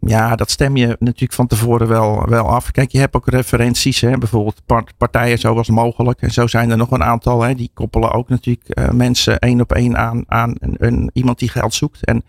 Ja, 0.00 0.36
dat 0.36 0.50
stem 0.50 0.76
je 0.76 0.86
natuurlijk 0.98 1.32
van 1.32 1.46
tevoren 1.46 1.88
wel, 1.88 2.28
wel 2.28 2.48
af. 2.48 2.70
Kijk, 2.70 2.92
je 2.92 2.98
hebt 2.98 3.14
ook 3.16 3.28
referenties, 3.28 4.00
hè? 4.00 4.18
bijvoorbeeld 4.18 4.62
part- 4.66 4.92
partijen 4.96 5.38
zoals 5.38 5.68
mogelijk. 5.68 6.20
En 6.22 6.30
zo 6.30 6.46
zijn 6.46 6.70
er 6.70 6.76
nog 6.76 6.90
een 6.90 7.02
aantal, 7.04 7.42
hè? 7.42 7.54
die 7.54 7.70
koppelen 7.74 8.12
ook 8.12 8.28
natuurlijk 8.28 8.68
eh, 8.68 8.90
mensen 8.90 9.38
één 9.38 9.60
op 9.60 9.72
één 9.72 9.96
aan, 9.96 10.24
aan 10.26 10.54
een, 10.58 10.74
een, 10.78 11.10
iemand 11.12 11.38
die 11.38 11.48
geld 11.48 11.74
zoekt. 11.74 12.04
En 12.04 12.24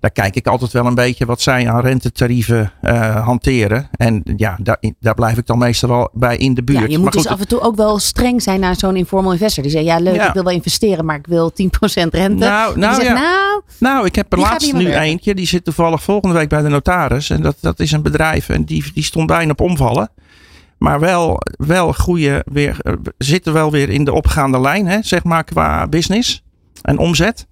daar 0.00 0.10
kijk 0.10 0.36
ik 0.36 0.46
altijd 0.46 0.72
wel 0.72 0.86
een 0.86 0.94
beetje 0.94 1.26
wat 1.26 1.40
zij 1.40 1.68
aan 1.70 1.80
rentetarieven 1.80 2.72
eh, 2.80 3.24
hanteren. 3.24 3.88
En 3.96 4.22
ja, 4.36 4.56
daar, 4.60 4.78
daar 5.00 5.14
blijf 5.14 5.36
ik 5.38 5.46
dan 5.46 5.58
meestal 5.58 5.88
wel 5.88 6.10
bij 6.12 6.36
in 6.36 6.54
de 6.54 6.62
buurt. 6.62 6.78
Ja, 6.78 6.84
je 6.86 6.92
Maar 6.92 7.00
moet 7.00 7.12
dus 7.12 7.26
af 7.26 7.40
en 7.40 7.48
toe 7.48 7.60
ook 7.60 7.76
wel 7.76 7.98
streng 7.98 8.42
zijn 8.42 8.60
naar 8.60 8.76
zo'n 8.76 8.96
informal 8.96 9.32
investor. 9.32 9.62
Die 9.62 9.72
zegt, 9.72 9.84
ja 9.84 9.98
leuk, 9.98 10.14
Ja. 10.14 10.26
ik 10.28 10.34
wil 10.34 10.44
wel 10.44 10.52
investeren, 10.52 11.04
maar 11.04 11.16
ik 11.16 11.26
wil 11.26 11.52
10% 11.52 12.14
rente. 12.14 12.44
Nou, 12.46 12.78
nou 12.78 12.94
die 12.94 13.04
zegt, 13.04 13.16
ja. 13.16 13.22
nou, 13.22 13.62
Nou, 13.78 14.06
ik 14.06 14.14
heb 14.14 14.32
er 14.32 14.38
laatst 14.38 14.72
nu 14.72 14.84
werken. 14.84 15.00
eentje. 15.00 15.34
Die 15.34 15.46
zit 15.46 15.64
toevallig 15.64 16.02
volgende 16.02 16.34
week 16.34 16.48
bij 16.48 16.62
de 16.62 16.68
notaris. 16.68 17.30
En 17.30 17.42
dat, 17.42 17.56
dat 17.60 17.80
is 17.80 17.92
een 17.92 18.02
bedrijf. 18.02 18.48
En 18.48 18.64
die, 18.64 18.84
die 18.94 19.04
stond 19.04 19.26
bijna 19.26 19.50
op 19.50 19.60
omvallen. 19.60 20.10
Maar 20.78 21.00
wel, 21.00 21.40
wel 21.56 21.92
goede, 21.92 22.44
weer, 22.52 22.76
eh, 22.82 22.92
zitten 23.18 23.52
wel 23.52 23.70
weer 23.70 23.88
in 23.88 24.04
de 24.04 24.12
opgaande 24.12 24.60
lijn, 24.60 24.86
hè, 24.86 24.98
zeg 25.02 25.24
maar, 25.24 25.44
qua 25.44 25.86
business 25.86 26.42
en 26.82 26.98
omzet. 26.98 27.46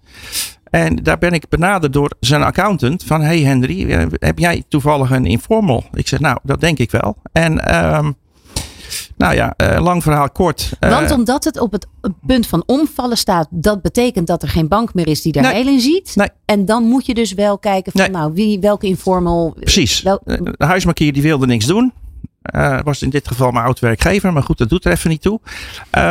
En 0.70 0.96
daar 0.96 1.18
ben 1.18 1.32
ik 1.32 1.48
benaderd 1.48 1.92
door 1.92 2.10
zijn 2.20 2.42
accountant 2.42 3.04
van, 3.04 3.20
hey 3.20 3.40
Henry, 3.40 3.90
eh, 3.92 4.06
heb 4.18 4.38
jij 4.38 4.64
toevallig 4.68 5.10
een 5.10 5.26
informal? 5.26 5.84
Ik 5.92 6.08
zeg, 6.08 6.20
nou, 6.20 6.38
dat 6.42 6.60
denk 6.60 6.78
ik 6.78 6.90
wel. 6.90 7.16
En 7.32 7.64
ehm, 7.64 8.12
nou 9.16 9.34
ja, 9.34 9.54
eh, 9.56 9.82
lang 9.82 10.02
verhaal 10.02 10.30
kort. 10.30 10.72
eh, 10.80 10.90
want 10.90 11.10
omdat 11.10 11.44
het 11.44 11.58
op 11.60 11.72
het 11.72 11.86
punt 12.26 12.46
van 12.46 12.62
omvallen 12.66 13.16
staat, 13.16 13.46
dat 13.50 13.82
betekent 13.82 14.26
dat 14.26 14.42
er 14.42 14.48
geen 14.48 14.68
bank 14.68 14.94
meer 14.94 15.06
is 15.06 15.22
die 15.22 15.32
daar 15.32 15.42
Nee. 15.52 15.64
in 15.66 15.80
ziet. 15.80 16.12
Nee. 16.16 16.28
En 16.44 16.64
dan 16.64 16.82
moet 16.84 17.06
je 17.06 17.14
dus 17.14 17.32
wel 17.32 17.58
kijken 17.58 17.92
van, 17.92 18.00
Nee. 18.00 18.10
nou, 18.10 18.32
wie, 18.34 18.60
welke 18.60 18.86
informal. 18.86 19.56
Precies. 19.60 20.02
Wel, 20.02 20.20
De 20.24 20.54
huismarkier 20.58 21.12
die 21.12 21.22
wilde 21.22 21.46
niks 21.46 21.66
doen. 21.66 21.92
Eh, 22.46 22.78
was 22.84 23.02
in 23.02 23.10
dit 23.10 23.28
geval 23.28 23.50
mijn 23.50 23.64
oud-werkgever, 23.64 24.32
maar 24.32 24.42
goed, 24.42 24.58
dat 24.58 24.68
doet 24.68 24.84
er 24.84 24.92
even 24.92 25.10
niet 25.10 25.22
toe. 25.22 25.40
Eh, 25.90 26.02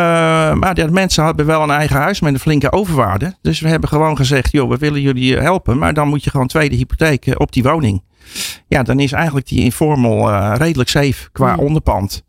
maar 0.54 0.74
de 0.74 0.92
mensen 0.92 1.24
hadden 1.24 1.46
wel 1.46 1.64
een 1.64 1.70
eigen 1.72 1.96
huis 1.96 2.20
met 2.20 2.34
een 2.34 2.40
flinke 2.40 2.72
overwaarde. 2.72 3.36
Dus 3.42 3.60
we 3.60 3.68
hebben 3.70 3.90
gewoon 3.90 4.16
gezegd, 4.18 4.52
joh, 4.52 4.70
we 4.70 4.78
willen 4.78 5.02
jullie 5.02 5.38
helpen, 5.38 5.78
maar 5.78 5.94
dan 5.94 6.08
moet 6.08 6.24
je 6.24 6.30
gewoon 6.30 6.48
tweede 6.48 6.76
hypotheek 6.76 7.26
eh, 7.26 7.34
op 7.38 7.52
die 7.52 7.64
woning. 7.64 8.04
Ja, 8.68 8.84
dan 8.84 9.00
is 9.00 9.12
eigenlijk 9.12 9.48
die 9.48 9.64
informal 9.64 10.32
eh, 10.32 10.54
redelijk 10.58 10.90
safe 10.90 11.30
qua 11.32 11.48
Ja. 11.48 11.56
onderpand. 11.56 12.24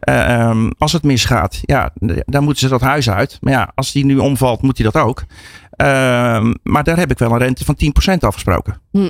Eh, 0.00 0.30
ehm, 0.40 0.70
als 0.78 0.92
het 0.92 1.02
misgaat, 1.02 1.58
ja, 1.62 1.90
dan 2.24 2.44
moeten 2.44 2.62
ze 2.62 2.68
dat 2.68 2.80
huis 2.80 3.10
uit. 3.10 3.38
Maar 3.40 3.52
ja, 3.52 3.72
als 3.74 3.92
die 3.92 4.04
nu 4.04 4.16
omvalt, 4.18 4.62
moet 4.62 4.78
hij 4.78 4.90
dat 4.90 5.02
ook. 5.02 5.24
Ehm, 5.70 6.54
maar 6.62 6.84
daar 6.84 6.96
heb 6.96 7.10
ik 7.10 7.18
wel 7.18 7.30
een 7.32 7.38
rente 7.38 7.64
van 7.64 7.74
10% 7.74 8.24
afgesproken. 8.24 8.80
Hm. 8.92 9.08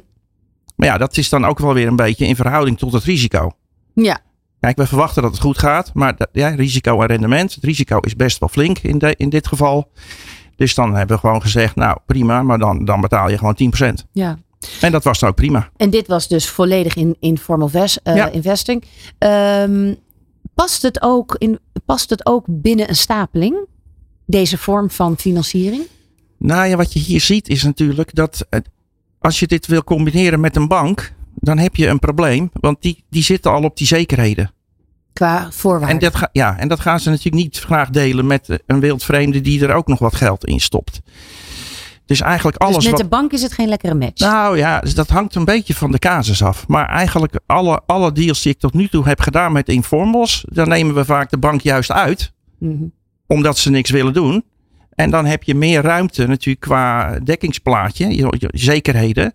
Maar 0.76 0.88
ja, 0.88 0.98
dat 0.98 1.16
is 1.16 1.28
dan 1.28 1.44
ook 1.44 1.58
wel 1.58 1.74
weer 1.74 1.86
een 1.86 1.96
beetje 1.96 2.26
in 2.26 2.36
verhouding 2.36 2.78
tot 2.78 2.92
het 2.92 3.04
risico. 3.04 3.50
ja, 3.94 4.18
Kijk, 4.60 4.76
we 4.76 4.86
verwachten 4.86 5.22
dat 5.22 5.30
het 5.30 5.40
goed 5.40 5.58
gaat, 5.58 5.90
maar 5.94 6.16
ja, 6.32 6.48
risico 6.48 7.00
en 7.00 7.06
rendement. 7.06 7.54
Het 7.54 7.64
risico 7.64 7.98
is 7.98 8.16
best 8.16 8.38
wel 8.38 8.48
flink 8.48 8.78
in, 8.78 8.98
de, 8.98 9.14
in 9.16 9.28
dit 9.28 9.46
geval. 9.46 9.90
Dus 10.56 10.74
dan 10.74 10.94
hebben 10.94 11.16
we 11.16 11.20
gewoon 11.22 11.42
gezegd, 11.42 11.74
nou 11.74 11.98
prima, 12.06 12.42
maar 12.42 12.58
dan, 12.58 12.84
dan 12.84 13.00
betaal 13.00 13.30
je 13.30 13.38
gewoon 13.38 13.56
10%. 14.02 14.08
ja. 14.12 14.38
En 14.80 14.92
dat 14.92 15.04
was 15.04 15.18
dan 15.18 15.28
ook 15.28 15.34
prima. 15.34 15.68
En 15.76 15.90
dit 15.90 16.06
was 16.06 16.28
dus 16.28 16.48
volledig 16.48 16.94
in 16.94 17.16
informal 17.20 17.68
ves- 17.68 18.02
eh, 18.02 18.16
Ja. 18.16 18.28
investing. 18.28 18.84
Ehm, 19.18 19.94
past, 20.54 20.82
het 20.82 21.02
ook 21.02 21.34
in, 21.38 21.58
past 21.84 22.10
het 22.10 22.26
ook 22.26 22.44
binnen 22.48 22.88
een 22.88 22.96
stapeling? 22.96 23.56
Deze 24.26 24.58
vorm 24.58 24.90
van 24.90 25.18
financiering? 25.18 25.82
Nou 26.38 26.66
ja, 26.68 26.76
wat 26.76 26.92
je 26.92 26.98
hier 26.98 27.20
ziet 27.20 27.48
is 27.48 27.62
natuurlijk 27.62 28.14
dat 28.14 28.46
eh, 28.50 28.60
als 29.18 29.38
je 29.40 29.46
dit 29.46 29.66
wil 29.66 29.84
combineren 29.84 30.40
met 30.40 30.56
een 30.56 30.68
bank, 30.68 31.12
dan 31.36 31.58
heb 31.58 31.76
je 31.76 31.86
een 31.88 31.98
probleem. 31.98 32.50
Want 32.52 32.82
die, 32.82 33.04
die 33.10 33.22
zitten 33.22 33.50
al 33.52 33.62
op 33.62 33.76
die 33.76 33.86
zekerheden. 33.86 34.50
Qua 35.12 35.48
voorwaarden. 35.50 35.88
En 35.88 35.98
dat, 35.98 36.14
ga, 36.16 36.28
ja, 36.32 36.58
en 36.58 36.68
dat 36.68 36.80
gaan 36.80 37.00
ze 37.00 37.08
natuurlijk 37.10 37.36
niet 37.44 37.58
graag 37.58 37.90
delen 37.90 38.26
met 38.26 38.62
een 38.66 38.80
wildvreemde 38.80 39.40
die 39.40 39.66
er 39.66 39.74
ook 39.74 39.86
nog 39.86 39.98
wat 39.98 40.14
geld 40.14 40.44
in 40.44 40.60
stopt. 40.60 41.00
Dus 42.06 42.20
eigenlijk 42.20 42.56
alles 42.56 42.74
dus 42.74 42.84
met 42.84 42.92
wat... 42.92 43.00
de 43.02 43.08
bank 43.08 43.32
is 43.32 43.42
het 43.42 43.52
geen 43.52 43.68
lekkere 43.68 43.94
match. 43.94 44.20
Nou 44.20 44.56
ja, 44.56 44.80
dus 44.80 44.94
dat 44.94 45.08
hangt 45.08 45.34
een 45.34 45.44
beetje 45.44 45.74
van 45.74 45.90
de 45.92 45.98
casus 45.98 46.42
af. 46.42 46.68
Maar 46.68 46.88
eigenlijk 46.88 47.38
alle, 47.46 47.80
alle 47.86 48.12
deals 48.12 48.42
die 48.42 48.52
ik 48.52 48.58
tot 48.58 48.74
nu 48.74 48.88
toe 48.88 49.04
heb 49.04 49.20
gedaan 49.20 49.52
met 49.52 49.68
informals, 49.68 50.44
dan 50.48 50.68
nemen 50.68 50.94
we 50.94 51.04
vaak 51.04 51.30
de 51.30 51.38
bank 51.38 51.60
juist 51.60 51.92
uit, 51.92 52.32
Mhm. 52.58 52.84
omdat 53.26 53.58
ze 53.58 53.70
niks 53.70 53.90
willen 53.90 54.12
doen. 54.12 54.44
En 54.94 55.10
dan 55.10 55.24
heb 55.26 55.42
je 55.42 55.54
meer 55.54 55.82
ruimte 55.82 56.26
natuurlijk 56.26 56.60
qua 56.66 57.18
dekkingsplaatje, 57.18 58.08
je, 58.16 58.26
je- 58.38 58.48
zekerheden, 58.52 59.34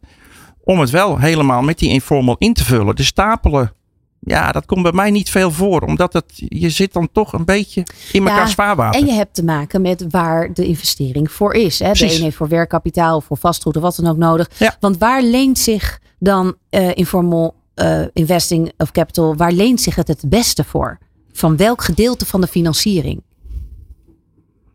om 0.63 0.79
het 0.79 0.89
wel 0.89 1.19
helemaal 1.19 1.61
met 1.61 1.79
die 1.79 1.89
informal 1.89 2.35
in 2.37 2.53
te 2.53 2.63
vullen. 2.63 2.95
De 2.95 3.03
stapelen, 3.03 3.73
ja, 4.19 4.51
dat 4.51 4.65
komt 4.65 4.83
bij 4.83 4.91
mij 4.91 5.11
niet 5.11 5.29
veel 5.29 5.51
voor, 5.51 5.81
omdat 5.81 6.13
het, 6.13 6.33
je 6.35 6.69
zit 6.69 6.93
dan 6.93 7.09
toch 7.11 7.33
een 7.33 7.45
beetje 7.45 7.83
in 8.11 8.23
Ja, 8.23 8.29
elkaar 8.29 8.49
vaarwater. 8.49 9.01
En 9.01 9.07
je 9.07 9.13
hebt 9.13 9.33
te 9.33 9.43
maken 9.43 9.81
met 9.81 10.05
waar 10.09 10.53
de 10.53 10.65
investering 10.65 11.31
voor 11.31 11.53
is. 11.53 11.79
Hè? 11.79 11.91
De 11.91 12.13
een 12.13 12.21
heeft 12.21 12.35
voor 12.35 12.47
werkkapitaal 12.47 13.21
voor 13.21 13.37
vastgoed 13.37 13.75
of 13.75 13.81
wat 13.81 13.95
dan 13.95 14.11
ook 14.11 14.17
nodig. 14.17 14.49
Ja. 14.57 14.75
Want 14.79 14.97
waar 14.97 15.23
leent 15.23 15.59
zich 15.59 15.99
dan 16.19 16.55
eh, 16.69 16.95
informal 16.95 17.55
eh, 17.73 18.01
investing 18.13 18.71
of 18.77 18.91
capital, 18.91 19.35
waar 19.35 19.51
leent 19.51 19.81
zich 19.81 19.95
het 19.95 20.07
het 20.07 20.23
beste 20.25 20.63
voor? 20.63 20.97
Van 21.31 21.57
welk 21.57 21.83
gedeelte 21.83 22.25
van 22.25 22.41
de 22.41 22.47
financiering? 22.47 23.21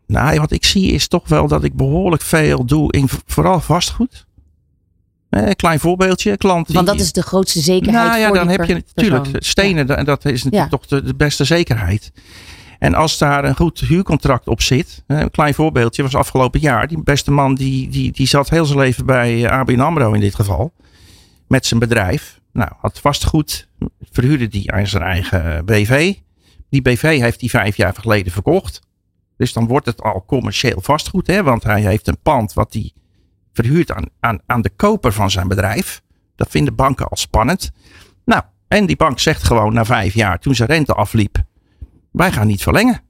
Nou, 0.07 0.33
ja, 0.33 0.39
wat 0.39 0.51
ik 0.51 0.65
zie 0.65 0.91
is 0.91 1.07
toch 1.07 1.27
wel 1.27 1.47
dat 1.47 1.63
ik 1.63 1.73
behoorlijk 1.73 2.21
veel 2.21 2.65
doe 2.65 2.91
in 2.91 3.07
vooral 3.25 3.59
vastgoed. 3.59 4.26
Een 5.29 5.55
klein 5.55 5.79
voorbeeldje, 5.79 6.37
klant 6.37 6.65
die... 6.65 6.75
Want 6.75 6.87
dat 6.87 6.99
is 6.99 7.11
de 7.11 7.21
grootste 7.21 7.59
zekerheid. 7.59 8.07
Nou 8.07 8.19
ja, 8.19 8.27
voor 8.27 8.35
dan 8.35 8.47
heb 8.47 8.63
je 8.63 8.73
natuurlijk 8.73 9.43
stenen, 9.43 9.97
en 9.97 10.05
dat 10.05 10.25
is 10.25 10.43
natuurlijk 10.43 10.71
toch 10.71 10.85
de, 10.85 11.03
de 11.03 11.15
beste 11.15 11.43
zekerheid. 11.43 12.11
En 12.79 12.93
als 12.93 13.17
daar 13.17 13.45
een 13.45 13.55
goed 13.55 13.79
huurcontract 13.79 14.47
op 14.47 14.61
zit, 14.61 15.03
een 15.07 15.31
klein 15.31 15.53
voorbeeldje 15.53 16.03
was 16.03 16.15
afgelopen 16.15 16.59
jaar, 16.59 16.87
die 16.87 17.03
beste 17.03 17.31
man 17.31 17.55
die, 17.55 17.89
die, 17.89 18.11
die 18.11 18.27
zat 18.27 18.49
heel 18.49 18.65
zijn 18.65 18.79
leven 18.79 19.05
bij 19.05 19.45
eh, 19.45 19.51
ABN 19.51 19.79
AMRO 19.79 20.13
in 20.13 20.19
dit 20.19 20.35
geval, 20.35 20.73
met 21.47 21.65
zijn 21.65 21.79
bedrijf. 21.79 22.39
Nou, 22.53 22.71
had 22.77 22.99
vastgoed, 22.99 23.67
verhuurde 24.11 24.47
die 24.47 24.71
aan 24.71 24.87
zijn 24.87 25.03
eigen 25.03 25.65
BV. 25.65 26.13
Die 26.69 26.81
BV 26.81 27.19
heeft 27.19 27.39
hij 27.39 27.49
vijf 27.49 27.77
jaar 27.77 27.93
geleden 27.99 28.31
verkocht. 28.31 28.81
Dus 29.37 29.53
dan 29.53 29.67
wordt 29.67 29.85
het 29.85 30.01
al 30.01 30.23
commercieel 30.27 30.81
vastgoed, 30.81 31.27
hè, 31.27 31.43
want 31.43 31.63
hij 31.63 31.81
heeft 31.81 32.07
een 32.07 32.19
pand 32.23 32.53
wat 32.53 32.73
hij 32.73 32.91
verhuurt 33.63 33.91
aan, 33.91 34.05
aan, 34.19 34.39
aan 34.45 34.61
de 34.61 34.69
koper 34.69 35.11
van 35.11 35.31
zijn 35.31 35.47
bedrijf. 35.47 36.01
Dat 36.35 36.49
vinden 36.49 36.75
banken 36.75 37.07
al 37.07 37.17
spannend. 37.17 37.71
Nou, 38.25 38.43
en 38.67 38.85
die 38.85 38.95
bank 38.95 39.19
zegt 39.19 39.43
gewoon 39.43 39.73
na 39.73 39.85
vijf 39.85 40.13
jaar, 40.13 40.39
toen 40.39 40.55
zijn 40.55 40.69
rente 40.69 40.93
afliep, 40.93 41.43
wij 42.11 42.31
gaan 42.31 42.47
niet 42.47 42.63
verlengen. 42.63 43.01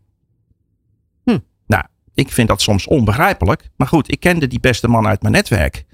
Hm. 1.23 1.37
Nou, 1.65 1.83
ik 2.13 2.31
vind 2.31 2.47
dat 2.47 2.61
soms 2.61 2.87
onbegrijpelijk. 2.87 3.69
Maar 3.75 3.87
goed, 3.87 4.11
ik 4.11 4.19
kende 4.19 4.47
die 4.47 4.59
beste 4.59 4.87
man 4.87 5.07
uit 5.07 5.21
mijn 5.21 5.33
netwerk. 5.33 5.85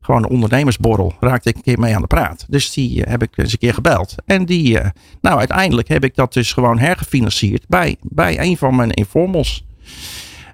Gewoon 0.00 0.22
een 0.22 0.30
ondernemersborrel. 0.30 1.14
Raakte 1.20 1.48
ik 1.48 1.56
een 1.56 1.62
keer 1.62 1.78
mee 1.78 1.94
aan 1.94 2.00
de 2.00 2.06
praat. 2.06 2.46
Dus 2.48 2.72
die 2.72 3.02
heb 3.02 3.22
ik 3.22 3.38
eens 3.38 3.52
een 3.52 3.58
keer 3.58 3.74
gebeld. 3.74 4.14
En 4.26 4.44
die, 4.44 4.78
nou 5.20 5.38
uiteindelijk 5.38 5.88
heb 5.88 6.04
ik 6.04 6.14
dat 6.14 6.32
dus 6.32 6.52
gewoon 6.52 6.78
hergefinancierd 6.78 7.68
bij, 7.68 7.96
bij 8.00 8.40
een 8.40 8.56
van 8.56 8.76
mijn 8.76 8.90
informals. 8.90 9.66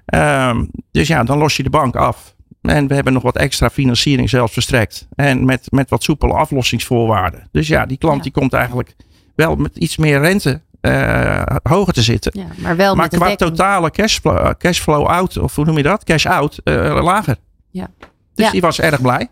Ehm, 0.05 0.65
dus 0.91 1.07
ja, 1.07 1.23
dan 1.23 1.37
los 1.37 1.57
je 1.57 1.63
de 1.63 1.69
bank 1.69 1.95
af. 1.95 2.35
En 2.69 2.87
we 2.87 2.93
hebben 2.93 3.13
nog 3.13 3.23
wat 3.23 3.37
extra 3.37 3.69
financiering 3.69 4.29
zelfs 4.29 4.53
verstrekt. 4.53 5.07
En 5.15 5.45
met, 5.45 5.67
met 5.71 5.89
wat 5.89 6.03
soepele 6.03 6.33
aflossingsvoorwaarden. 6.33 7.47
Dus 7.51 7.67
ja, 7.67 7.85
die 7.85 7.97
klant 7.97 8.23
die 8.23 8.31
komt 8.31 8.53
eigenlijk 8.53 8.95
wel 9.35 9.55
met 9.55 9.77
iets 9.77 9.97
meer 9.97 10.19
rente 10.19 10.61
uh, 10.81 11.43
hoger 11.63 11.93
te 11.93 12.01
zitten. 12.01 12.31
Ja, 12.35 12.47
maar 12.57 12.75
wel 12.75 12.95
maar 12.95 13.07
met 13.11 13.19
qua 13.19 13.35
totale 13.35 13.91
cashflow, 13.91 14.37
eh, 14.37 14.49
cashflow 14.57 15.05
out, 15.05 15.37
of 15.37 15.55
hoe 15.55 15.65
noem 15.65 15.77
je 15.77 15.83
dat? 15.83 16.03
Cash 16.03 16.25
out, 16.25 16.59
uh, 16.63 16.99
lager. 17.03 17.37
Ja. 17.71 17.87
Dus 18.33 18.45
ja. 18.45 18.51
die 18.51 18.61
was 18.61 18.79
erg 18.79 19.01
blij. 19.01 19.29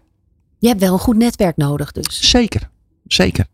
Je 0.59 0.67
hebt 0.67 0.79
wel 0.79 0.93
een 0.93 0.99
goed 0.99 1.17
netwerk 1.17 1.57
nodig 1.57 1.91
dus. 1.91 2.29
Zeker, 2.29 2.69
zeker. 3.05 3.45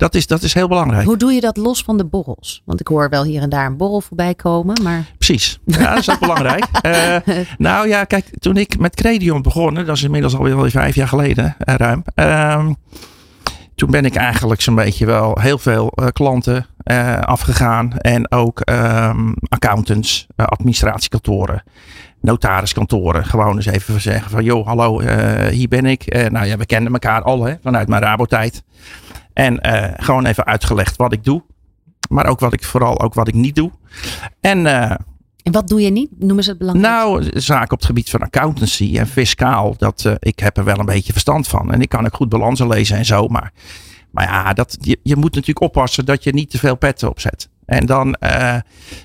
Dat 0.00 0.14
is, 0.14 0.26
dat 0.26 0.42
is 0.42 0.54
heel 0.54 0.68
belangrijk. 0.68 1.04
Hoe 1.06 1.16
doe 1.16 1.32
je 1.32 1.40
dat 1.40 1.56
los 1.56 1.82
van 1.82 1.96
de 1.96 2.04
borrels? 2.04 2.62
Want 2.64 2.80
ik 2.80 2.86
hoor 2.86 3.08
wel 3.08 3.24
hier 3.24 3.42
en 3.42 3.48
daar 3.48 3.66
een 3.66 3.76
borrel 3.76 4.00
voorbij 4.00 4.34
komen. 4.34 4.82
Maar... 4.82 5.04
Precies. 5.16 5.58
Ja, 5.64 5.90
dat 5.90 5.98
is 5.98 6.10
ook 6.10 6.18
belangrijk. 6.18 6.66
Uh, 6.86 7.16
nou 7.58 7.88
ja, 7.88 8.04
kijk, 8.04 8.38
toen 8.38 8.56
ik 8.56 8.78
met 8.78 8.94
Credion 8.94 9.42
begon, 9.42 9.74
dat 9.74 9.88
is 9.88 10.02
inmiddels 10.02 10.36
alweer 10.36 10.70
vijf 10.70 10.94
jaar 10.94 11.08
geleden, 11.08 11.56
uh, 11.64 11.74
ruim. 11.74 12.04
Uh, 12.14 12.66
toen 13.74 13.90
ben 13.90 14.04
ik 14.04 14.14
eigenlijk 14.14 14.60
zo'n 14.60 14.74
beetje 14.74 15.06
wel 15.06 15.38
heel 15.40 15.58
veel 15.58 15.92
uh, 15.94 16.06
klanten 16.12 16.66
afgegaan. 17.20 17.98
En 17.98 18.30
ook 18.30 18.60
ehm, 18.60 19.32
accountants, 19.48 20.26
administratiekantoren 20.36 21.62
notariskantoren 22.20 23.24
gewoon 23.24 23.56
eens 23.56 23.66
even 23.66 24.00
zeggen 24.00 24.30
van 24.30 24.44
joh, 24.44 24.66
hallo, 24.66 25.00
uh, 25.00 25.46
hier 25.46 25.68
ben 25.68 25.86
ik. 25.86 26.16
Uh, 26.16 26.26
nou 26.26 26.46
ja, 26.46 26.56
we 26.56 26.66
kennen 26.66 26.92
elkaar 26.92 27.22
al 27.22 27.44
hè, 27.44 27.54
vanuit 27.62 27.88
mijn 27.88 28.02
Rabotijd. 28.02 28.62
En 29.32 29.58
uh, 29.62 29.84
gewoon 29.96 30.26
even 30.26 30.44
uitgelegd 30.44 30.96
wat 30.96 31.12
ik 31.12 31.24
doe. 31.24 31.42
Maar 32.08 32.26
ook 32.26 32.40
wat 32.40 32.52
ik 32.52 32.64
vooral 32.64 33.00
ook 33.00 33.14
wat 33.14 33.28
ik 33.28 33.34
niet 33.34 33.54
doe. 33.54 33.70
En, 34.40 34.66
en 34.66 35.52
wat 35.52 35.68
doe 35.68 35.80
je 35.80 35.90
niet? 35.90 36.10
Noemen 36.18 36.44
ze 36.44 36.50
het 36.50 36.58
belangrijk? 36.58 36.94
Nou, 36.94 37.30
zaken 37.34 37.72
op 37.72 37.78
het 37.78 37.84
gebied 37.84 38.10
van 38.10 38.20
accountancy 38.20 38.98
en 38.98 39.06
fiscaal. 39.06 39.74
Dat, 39.76 40.14
ik 40.18 40.38
heb 40.38 40.56
er 40.56 40.64
wel 40.64 40.78
een 40.78 40.86
beetje 40.86 41.12
verstand 41.12 41.48
van. 41.48 41.72
En 41.72 41.80
ik 41.80 41.88
kan 41.88 42.04
ook 42.04 42.14
goed 42.14 42.28
balansen 42.28 42.68
lezen 42.68 42.96
en 42.96 43.04
zo. 43.04 43.28
Maar, 43.28 43.52
maar 44.10 44.24
ja, 44.24 44.52
dat, 44.52 44.76
je, 44.80 44.98
je 45.02 45.16
moet 45.16 45.34
natuurlijk 45.34 45.60
oppassen 45.60 46.04
dat 46.04 46.24
je 46.24 46.32
niet 46.32 46.50
te 46.50 46.58
veel 46.58 46.76
petten 46.76 47.08
opzet. 47.08 47.48
En 47.66 47.86
dan, 47.86 48.16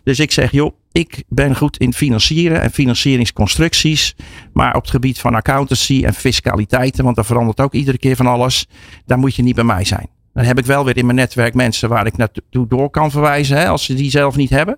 dus 0.03 0.19
ik 0.19 0.31
zeg 0.31 0.51
joh, 0.51 0.75
ik 0.91 1.23
ben 1.27 1.55
goed 1.55 1.77
in 1.77 1.93
financieren 1.93 2.61
en 2.61 2.71
financieringsconstructies. 2.71 4.15
Maar 4.53 4.75
op 4.75 4.81
het 4.81 4.91
gebied 4.91 5.19
van 5.19 5.35
accountancy 5.35 6.03
en 6.05 6.13
fiscaliteiten, 6.13 7.03
want 7.03 7.15
daar 7.15 7.25
verandert 7.25 7.59
ook 7.59 7.73
iedere 7.73 7.97
keer 7.97 8.15
van 8.15 8.27
alles. 8.27 8.67
Daar 9.05 9.17
moet 9.17 9.35
je 9.35 9.43
niet 9.43 9.55
bij 9.55 9.63
mij 9.63 9.83
zijn. 9.83 10.09
Dan 10.35 10.45
heb 10.45 10.57
ik 10.57 10.65
wel 10.65 10.85
weer 10.85 10.97
in 10.97 11.05
mijn 11.05 11.17
netwerk 11.17 11.53
mensen 11.53 11.89
waar 11.89 12.05
ik 12.05 12.17
naartoe 12.17 12.67
door 12.67 12.89
kan 12.89 13.11
verwijzen, 13.11 13.57
hè, 13.57 13.67
als 13.67 13.85
ze 13.85 13.93
die 13.93 14.09
zelf 14.09 14.35
niet 14.35 14.49
hebben. 14.49 14.77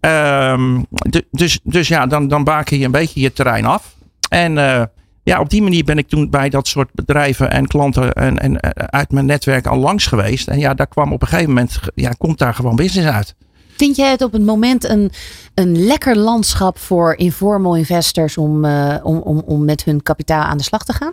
Um, 0.00 0.86
dus, 1.30 1.60
dus 1.62 1.88
ja, 1.88 2.06
dan, 2.06 2.28
dan 2.28 2.44
baken 2.44 2.78
je 2.78 2.84
een 2.84 2.90
beetje 2.90 3.20
je 3.20 3.32
terrein 3.32 3.64
af. 3.64 3.94
En 4.28 4.56
uh, 4.56 4.82
ja, 5.22 5.40
op 5.40 5.50
die 5.50 5.62
manier 5.62 5.84
ben 5.84 5.98
ik 5.98 6.08
toen 6.08 6.30
bij 6.30 6.48
dat 6.48 6.66
soort 6.66 6.88
bedrijven 6.92 7.50
en 7.50 7.66
klanten 7.66 8.12
en, 8.12 8.38
en 8.38 8.60
uit 8.90 9.10
mijn 9.10 9.26
netwerk 9.26 9.66
al 9.66 9.78
langs 9.78 10.06
geweest. 10.06 10.48
En 10.48 10.58
ja, 10.58 10.74
daar 10.74 10.86
kwam 10.86 11.12
op 11.12 11.22
een 11.22 11.28
gegeven 11.28 11.52
moment, 11.52 11.78
ja, 11.94 12.10
komt 12.18 12.38
daar 12.38 12.54
gewoon 12.54 12.76
business 12.76 13.08
uit. 13.08 13.34
Vind 13.76 13.96
jij 13.96 14.10
het 14.10 14.22
op 14.22 14.32
het 14.32 14.44
moment 14.44 14.88
een, 14.88 15.10
een 15.54 15.84
lekker 15.84 16.16
landschap 16.16 16.78
voor 16.78 17.14
informal 17.16 17.76
investors 17.76 18.38
om, 18.38 18.64
uh, 18.64 18.96
om, 19.02 19.18
om, 19.18 19.42
om 19.46 19.64
met 19.64 19.84
hun 19.84 20.02
kapitaal 20.02 20.42
aan 20.42 20.56
de 20.56 20.64
slag 20.64 20.84
te 20.84 20.92
gaan? 20.92 21.12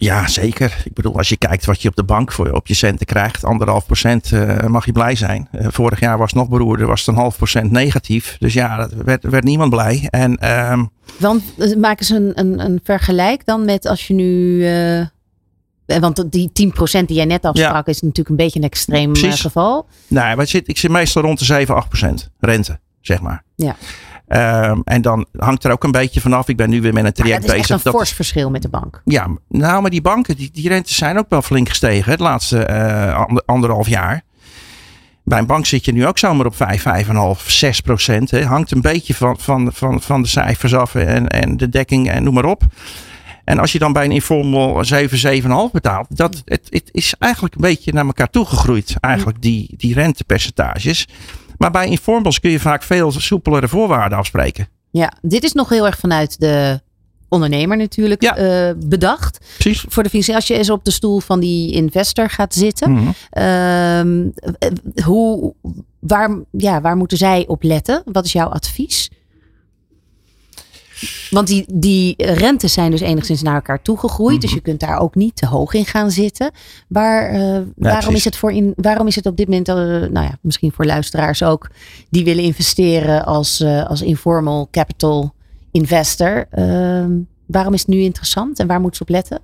Ja, 0.00 0.26
zeker. 0.26 0.82
Ik 0.84 0.94
bedoel, 0.94 1.16
als 1.16 1.28
je 1.28 1.36
kijkt 1.36 1.64
wat 1.64 1.82
je 1.82 1.88
op 1.88 1.96
de 1.96 2.04
bank 2.04 2.32
voor 2.32 2.50
op 2.52 2.66
je 2.66 2.74
centen 2.74 3.06
krijgt, 3.06 3.44
anderhalf 3.44 3.86
procent 3.86 4.30
uh, 4.30 4.64
mag 4.64 4.86
je 4.86 4.92
blij 4.92 5.14
zijn. 5.14 5.48
Uh, 5.52 5.66
vorig 5.70 6.00
jaar 6.00 6.18
was 6.18 6.30
het 6.30 6.38
nog 6.38 6.48
beroerder, 6.48 6.86
was 6.86 7.00
het 7.00 7.08
een 7.08 7.22
half 7.22 7.36
procent 7.36 7.70
negatief. 7.70 8.36
Dus 8.38 8.52
ja, 8.52 8.76
dat 8.76 8.92
werd, 8.92 9.24
werd 9.24 9.44
niemand 9.44 9.70
blij. 9.70 10.06
En, 10.10 10.50
um, 10.70 10.90
Want 11.18 11.76
maken 11.76 12.04
ze 12.04 12.16
een, 12.16 12.32
een, 12.34 12.60
een 12.60 12.80
vergelijk 12.82 13.44
dan 13.44 13.64
met 13.64 13.86
als 13.86 14.06
je 14.06 14.14
nu 14.14 14.64
want 15.96 16.32
die 16.32 16.50
10% 17.00 17.04
die 17.04 17.16
jij 17.16 17.24
net 17.24 17.44
afsprak 17.44 17.86
ja. 17.86 17.92
is 17.92 18.00
natuurlijk 18.00 18.28
een 18.28 18.36
beetje 18.36 18.58
een 18.58 18.64
extreem 18.64 19.16
uh, 19.16 19.32
geval. 19.32 19.86
Nee, 20.06 20.36
maar 20.36 20.46
zit, 20.46 20.68
ik 20.68 20.78
zit 20.78 20.90
meestal 20.90 21.22
rond 21.22 21.38
de 21.38 21.44
7, 21.44 21.84
8% 21.84 22.08
rente, 22.38 22.78
zeg 23.00 23.20
maar. 23.20 23.44
Ja. 23.54 23.76
Um, 24.28 24.82
en 24.84 25.02
dan 25.02 25.26
hangt 25.36 25.64
er 25.64 25.70
ook 25.70 25.84
een 25.84 25.90
beetje 25.90 26.20
vanaf. 26.20 26.48
Ik 26.48 26.56
ben 26.56 26.70
nu 26.70 26.80
weer 26.80 26.92
met 26.92 27.04
een 27.04 27.12
traject 27.12 27.46
bezig. 27.46 27.66
Dat 27.66 27.78
is 27.78 27.84
een 27.84 27.92
fors 27.92 28.12
verschil 28.12 28.50
met 28.50 28.62
de 28.62 28.68
bank. 28.68 29.02
Ja, 29.04 29.28
nou, 29.48 29.80
maar 29.82 29.90
die 29.90 30.02
banken, 30.02 30.36
die, 30.36 30.50
die 30.52 30.68
rentes 30.68 30.96
zijn 30.96 31.18
ook 31.18 31.28
wel 31.28 31.42
flink 31.42 31.68
gestegen 31.68 32.10
het 32.10 32.20
laatste 32.20 32.68
uh, 32.70 33.24
anderhalf 33.46 33.88
jaar. 33.88 34.22
Bij 35.24 35.38
een 35.38 35.46
bank 35.46 35.66
zit 35.66 35.84
je 35.84 35.92
nu 35.92 36.06
ook 36.06 36.18
zomaar 36.18 36.46
op 36.46 36.56
5, 36.56 36.84
5,5, 37.06 37.46
6 37.46 37.80
procent. 37.80 38.30
Hangt 38.30 38.70
een 38.70 38.80
beetje 38.80 39.14
van, 39.14 39.38
van, 39.38 39.70
van, 39.72 40.00
van 40.00 40.22
de 40.22 40.28
cijfers 40.28 40.74
af 40.74 40.94
en, 40.94 41.28
en 41.28 41.56
de 41.56 41.68
dekking 41.68 42.10
en 42.10 42.22
noem 42.22 42.34
maar 42.34 42.44
op. 42.44 42.62
En 43.44 43.58
als 43.58 43.72
je 43.72 43.78
dan 43.78 43.92
bij 43.92 44.04
een 44.04 44.12
informal 44.12 44.84
7, 44.84 45.42
7,5 45.42 45.48
betaalt, 45.72 46.16
dat, 46.16 46.42
het, 46.44 46.66
het 46.68 46.88
is 46.92 47.14
eigenlijk 47.18 47.54
een 47.54 47.60
beetje 47.60 47.92
naar 47.92 48.06
elkaar 48.06 48.30
toegegroeid. 48.30 48.96
Eigenlijk 49.00 49.42
die, 49.42 49.74
die 49.76 49.94
rentepercentages. 49.94 51.06
Maar 51.58 51.70
bij 51.70 51.88
informals 51.88 52.40
kun 52.40 52.50
je 52.50 52.60
vaak 52.60 52.82
veel 52.82 53.12
soepelere 53.12 53.68
voorwaarden 53.68 54.18
afspreken. 54.18 54.68
Ja, 54.90 55.12
dit 55.22 55.44
is 55.44 55.52
nog 55.52 55.68
heel 55.68 55.86
erg 55.86 55.98
vanuit 55.98 56.40
de 56.40 56.80
ondernemer 57.28 57.76
natuurlijk 57.76 58.22
ja. 58.22 58.38
uh, 58.38 58.74
bedacht. 58.86 59.38
Precies. 59.58 59.84
Voor 59.88 60.02
de 60.02 60.08
financiën, 60.08 60.34
als 60.34 60.46
je 60.46 60.54
eens 60.54 60.70
op 60.70 60.84
de 60.84 60.90
stoel 60.90 61.20
van 61.20 61.40
die 61.40 61.72
investor 61.72 62.30
gaat 62.30 62.54
zitten. 62.54 62.92
Mhm. 62.92 63.02
Mm 63.02 63.14
uh, 63.38 65.04
hoe, 65.04 65.54
waar, 65.98 66.30
ja, 66.50 66.80
waar 66.80 66.96
moeten 66.96 67.18
zij 67.18 67.44
op 67.46 67.62
letten? 67.62 68.02
Wat 68.04 68.24
is 68.24 68.32
jouw 68.32 68.48
advies? 68.48 69.10
Want 71.30 71.46
die, 71.46 71.64
die 71.72 72.14
rentes 72.16 72.72
zijn 72.72 72.90
dus 72.90 73.00
enigszins 73.00 73.42
naar 73.42 73.54
elkaar 73.54 73.82
toegegroeid. 73.82 74.34
Mm 74.34 74.40
Dus 74.40 74.52
je 74.52 74.60
kunt 74.60 74.80
daar 74.80 74.98
ook 74.98 75.14
niet 75.14 75.36
te 75.36 75.46
hoog 75.46 75.74
in 75.74 75.84
gaan 75.84 76.10
zitten. 76.10 76.50
Waar, 76.88 77.34
uh, 77.34 77.40
ja, 77.40 77.64
waarom, 77.74 78.14
is 78.14 78.24
het 78.24 78.36
voor 78.36 78.52
in, 78.52 78.72
waarom 78.76 79.06
is 79.06 79.14
het 79.14 79.26
op 79.26 79.36
dit 79.36 79.48
moment, 79.48 79.68
uh, 79.68 79.74
nou 79.74 80.26
ja, 80.26 80.38
misschien 80.40 80.72
voor 80.72 80.84
luisteraars 80.84 81.42
ook, 81.42 81.70
die 82.10 82.24
willen 82.24 82.44
investeren 82.44 83.24
als, 83.24 83.60
uh, 83.60 83.86
als 83.86 84.02
informal 84.02 84.68
capital 84.70 85.34
investor. 85.70 86.46
Ehm, 86.50 87.10
waarom 87.46 87.74
is 87.74 87.80
het 87.80 87.88
nu 87.88 88.00
interessant 88.00 88.58
en 88.58 88.66
waar 88.66 88.80
moeten 88.80 88.96
ze 88.96 89.02
op 89.02 89.08
letten? 89.08 89.40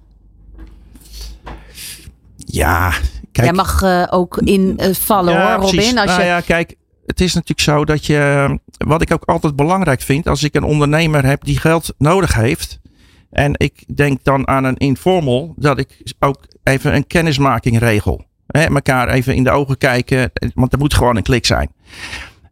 Ja, 2.36 2.90
kijk. 3.32 3.46
Jij 3.46 3.52
mag 3.52 3.82
ook 4.10 4.38
invallen 4.38 5.32
ja, 5.32 5.40
hoor, 5.40 5.64
Robin. 5.64 5.76
Precies. 5.76 5.96
Als 5.96 6.10
je... 6.10 6.16
Nou 6.16 6.24
ja, 6.24 6.40
kijk, 6.40 6.76
het 7.06 7.20
is 7.20 7.34
natuurlijk 7.34 7.60
zo 7.60 7.84
dat 7.84 8.06
je, 8.06 8.58
wat 8.78 9.02
ik 9.02 9.12
ook 9.12 9.24
altijd 9.24 9.56
belangrijk 9.56 10.00
vind, 10.00 10.28
als 10.28 10.42
ik 10.42 10.54
een 10.54 10.62
ondernemer 10.62 11.24
heb 11.24 11.44
die 11.44 11.58
geld 11.58 11.94
nodig 11.98 12.34
heeft. 12.34 12.80
En 13.30 13.52
ik 13.56 13.96
denk 13.96 14.24
dan 14.24 14.48
aan 14.48 14.64
een 14.64 14.76
informal, 14.76 15.54
dat 15.56 15.78
ik 15.78 16.02
ook 16.18 16.46
even 16.62 16.94
een 16.94 17.06
kennismaking 17.06 17.78
regel. 17.78 18.24
He, 18.46 18.64
elkaar 18.64 19.08
even 19.08 19.34
in 19.34 19.44
de 19.44 19.50
ogen 19.50 19.78
kijken, 19.78 20.30
want 20.54 20.72
er 20.72 20.78
moet 20.78 20.94
gewoon 20.94 21.16
een 21.16 21.22
klik 21.22 21.46
zijn. 21.46 21.70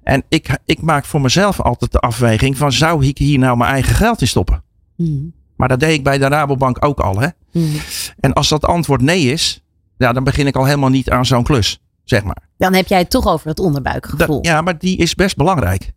En 0.02 0.22
ik, 0.28 0.58
ik 0.64 0.82
maak 0.82 1.04
voor 1.04 1.20
mezelf 1.20 1.60
altijd 1.60 1.92
de 1.92 1.98
afweging 1.98 2.56
van 2.56 2.72
zou 2.72 3.06
ik 3.06 3.18
hier 3.18 3.38
nou 3.38 3.56
mijn 3.56 3.70
eigen 3.70 3.94
geld 3.94 4.20
in 4.20 4.28
stoppen? 4.28 4.62
Mm. 4.96 5.32
Maar 5.56 5.68
dat 5.68 5.80
deed 5.80 5.94
ik 5.94 6.04
bij 6.04 6.18
de 6.18 6.28
Rabobank 6.28 6.84
ook 6.84 7.00
al. 7.00 7.20
Hè? 7.20 7.28
Mm. 7.52 7.72
En 8.20 8.32
als 8.32 8.48
dat 8.48 8.64
antwoord 8.64 9.00
nee 9.00 9.32
is, 9.32 9.62
ja, 9.96 10.12
dan 10.12 10.24
begin 10.24 10.46
ik 10.46 10.56
al 10.56 10.64
helemaal 10.64 10.90
niet 10.90 11.10
aan 11.10 11.26
zo'n 11.26 11.42
klus. 11.42 11.81
Zeg 12.04 12.22
maar. 12.22 12.48
Dan 12.56 12.74
heb 12.74 12.86
jij 12.86 12.98
het 12.98 13.10
toch 13.10 13.26
over 13.26 13.48
het 13.48 13.58
onderbuikgevoel. 13.58 14.42
Dat, 14.42 14.46
ja, 14.46 14.60
maar 14.60 14.78
die 14.78 14.96
is 14.96 15.14
best 15.14 15.36
belangrijk. 15.36 15.92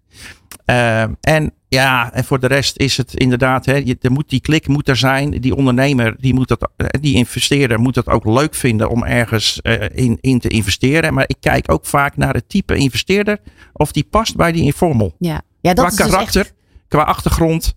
Uh, 0.66 1.02
en 1.02 1.54
ja, 1.68 2.14
en 2.14 2.24
voor 2.24 2.40
de 2.40 2.48
rest 2.48 2.78
is 2.78 2.98
het 2.98 3.14
inderdaad, 3.14 3.66
hè, 3.66 3.76
je, 3.76 3.98
er 4.02 4.12
moet 4.12 4.30
die 4.30 4.40
klik 4.40 4.68
moet 4.68 4.90
er 4.90 4.96
zijn. 4.96 5.32
Die 5.32 5.56
ondernemer, 5.56 6.16
die, 6.20 6.34
moet 6.34 6.48
dat, 6.48 6.70
die 7.00 7.16
investeerder 7.16 7.80
moet 7.80 7.94
dat 7.94 8.08
ook 8.08 8.26
leuk 8.26 8.56
vinden 8.56 8.90
om 8.90 9.04
ergens 9.04 9.60
uh, 9.64 9.82
in, 9.94 10.18
in 10.22 10.40
te 10.40 10.48
investeren. 10.48 11.14
Maar 11.14 11.24
ik 11.28 11.38
kijk 11.40 11.72
ook 11.72 11.86
vaak 11.86 12.18
naar 12.18 12.34
het 12.34 12.50
type 12.50 12.76
investeerder 12.76 13.40
of 13.74 13.92
die 13.92 14.08
past 14.10 14.36
bij 14.36 14.52
die 14.52 14.64
informal. 14.64 15.16
Ja, 15.20 15.42
ja 15.62 15.74
dat 15.74 15.86
qua 15.86 15.88
is 15.88 15.96
dus 15.96 16.06
karakter, 16.06 16.42
echt... 16.42 16.54
qua 16.88 17.04
achtergrond. 17.04 17.76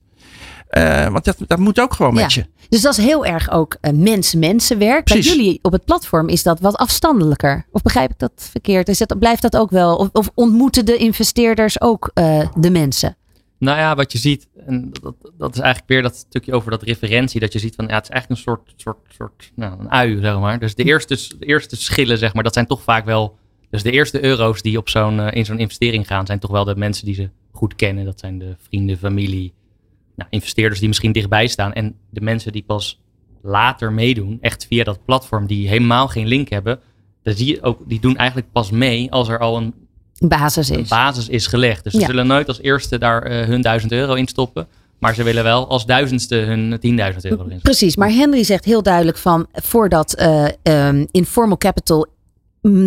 Uh, 0.71 1.09
want 1.09 1.25
dat, 1.25 1.37
dat 1.47 1.59
moet 1.59 1.81
ook 1.81 1.95
gewoon 1.95 2.15
met 2.15 2.33
ja. 2.33 2.43
je. 2.43 2.67
Dus 2.69 2.81
dat 2.81 2.99
is 2.99 3.05
heel 3.05 3.27
erg 3.27 3.51
ook 3.51 3.77
uh, 3.81 3.93
mens-mensenwerk. 3.93 5.05
Bij 5.05 5.21
jullie 5.21 5.59
op 5.63 5.73
het 5.73 5.85
platform 5.85 6.29
is 6.29 6.43
dat 6.43 6.61
wat 6.61 6.77
afstandelijker. 6.77 7.67
Of 7.71 7.83
begrijp 7.83 8.11
ik 8.11 8.19
dat 8.19 8.33
verkeerd? 8.51 8.89
Is 8.89 8.99
dat, 8.99 9.19
blijft 9.19 9.43
dat 9.43 9.57
ook 9.57 9.71
wel? 9.71 9.97
Of, 9.97 10.09
of 10.13 10.31
ontmoeten 10.35 10.85
de 10.87 10.97
investeerders 10.97 11.81
ook 11.81 12.11
uh, 12.15 12.49
de 12.55 12.71
mensen? 12.71 13.17
Nou 13.59 13.79
ja, 13.79 13.95
wat 13.95 14.13
je 14.13 14.19
ziet, 14.19 14.49
en 14.67 14.91
dat, 15.03 15.15
dat 15.39 15.55
is 15.55 15.61
eigenlijk 15.61 15.89
weer 15.89 16.03
dat 16.03 16.17
stukje 16.17 16.55
over 16.55 16.71
dat 16.71 16.83
referentie. 16.83 17.41
Dat 17.41 17.53
je 17.53 17.59
ziet 17.59 17.75
van, 17.75 17.87
ja, 17.87 17.95
het 17.95 18.05
is 18.05 18.11
eigenlijk 18.11 18.41
een 18.41 18.47
soort, 18.53 18.73
soort, 18.77 18.99
soort 19.17 19.53
nou, 19.55 19.81
een 19.81 19.91
ui, 19.91 20.19
zeg 20.21 20.39
maar. 20.39 20.59
Dus 20.59 20.75
de 20.75 20.85
eerste, 20.85 21.19
de 21.39 21.47
eerste 21.47 21.77
schillen, 21.77 22.19
zeg 22.19 22.35
maar, 22.35 22.43
dat 22.43 22.55
zijn 22.55 22.67
toch 22.67 22.83
vaak 22.83 23.05
wel 23.05 23.37
Dus 23.71 23.83
de 23.83 23.91
eerste 23.91 24.25
euro's 24.25 24.63
die 24.63 24.79
op 24.79 24.89
zo'n, 24.89 25.21
in 25.21 25.45
zo'n 25.45 25.59
investering 25.59 26.07
gaan, 26.07 26.27
zijn 26.27 26.39
toch 26.39 26.51
wel 26.51 26.65
de 26.65 26.77
mensen 26.77 27.05
die 27.05 27.15
ze 27.15 27.31
goed 27.53 27.77
kennen. 27.77 28.05
Dat 28.05 28.21
zijn 28.21 28.39
de 28.39 28.57
vrienden, 28.69 28.99
familie, 28.99 29.53
nou, 30.19 30.31
investeerders 30.31 30.79
die 30.79 30.89
misschien 30.89 31.13
dichtbij 31.13 31.47
staan. 31.47 31.73
En 31.73 31.95
de 32.11 32.21
mensen 32.21 32.53
die 32.53 32.65
pas 32.67 33.01
later 33.43 33.93
meedoen, 33.93 34.39
echt 34.41 34.67
via 34.67 34.85
dat 34.85 35.05
platform, 35.05 35.47
die 35.47 35.69
helemaal 35.69 36.09
geen 36.09 36.27
link 36.27 36.49
hebben. 36.49 36.81
Dan 37.23 37.35
zie 37.35 37.47
je 37.47 37.63
ook, 37.63 37.81
die 37.87 38.01
doen 38.01 38.17
eigenlijk 38.17 38.53
pas 38.53 38.71
mee 38.71 39.13
als 39.13 39.29
er 39.29 39.39
al 39.39 39.57
een 39.57 39.75
basis 40.19 40.71
is, 40.71 40.77
een 40.77 40.87
basis 40.89 41.29
is 41.29 41.47
gelegd. 41.47 41.85
Dus 41.85 41.93
ze 41.93 42.01
zullen 42.01 42.27
nooit 42.27 42.49
als 42.49 42.61
eerste 42.61 42.99
daar 42.99 43.31
hun 43.31 43.61
duizend 43.61 43.93
euro 43.93 44.15
in 44.15 44.27
stoppen. 44.27 44.67
Maar 44.99 45.15
ze 45.15 45.23
willen 45.23 45.45
wel 45.45 45.69
als 45.69 45.87
duizendste 45.87 46.35
hun 46.35 46.71
10.000 46.71 46.79
euro 47.23 47.45
erin. 47.45 47.61
Precies, 47.63 47.97
maar 47.97 48.11
Henry 48.11 48.43
zegt 48.43 48.65
heel 48.65 48.83
duidelijk 48.83 49.19
van 49.19 49.47
voordat 49.53 50.21
uh, 50.21 50.49
um, 50.63 51.07
informal 51.11 51.59
capital 51.59 52.07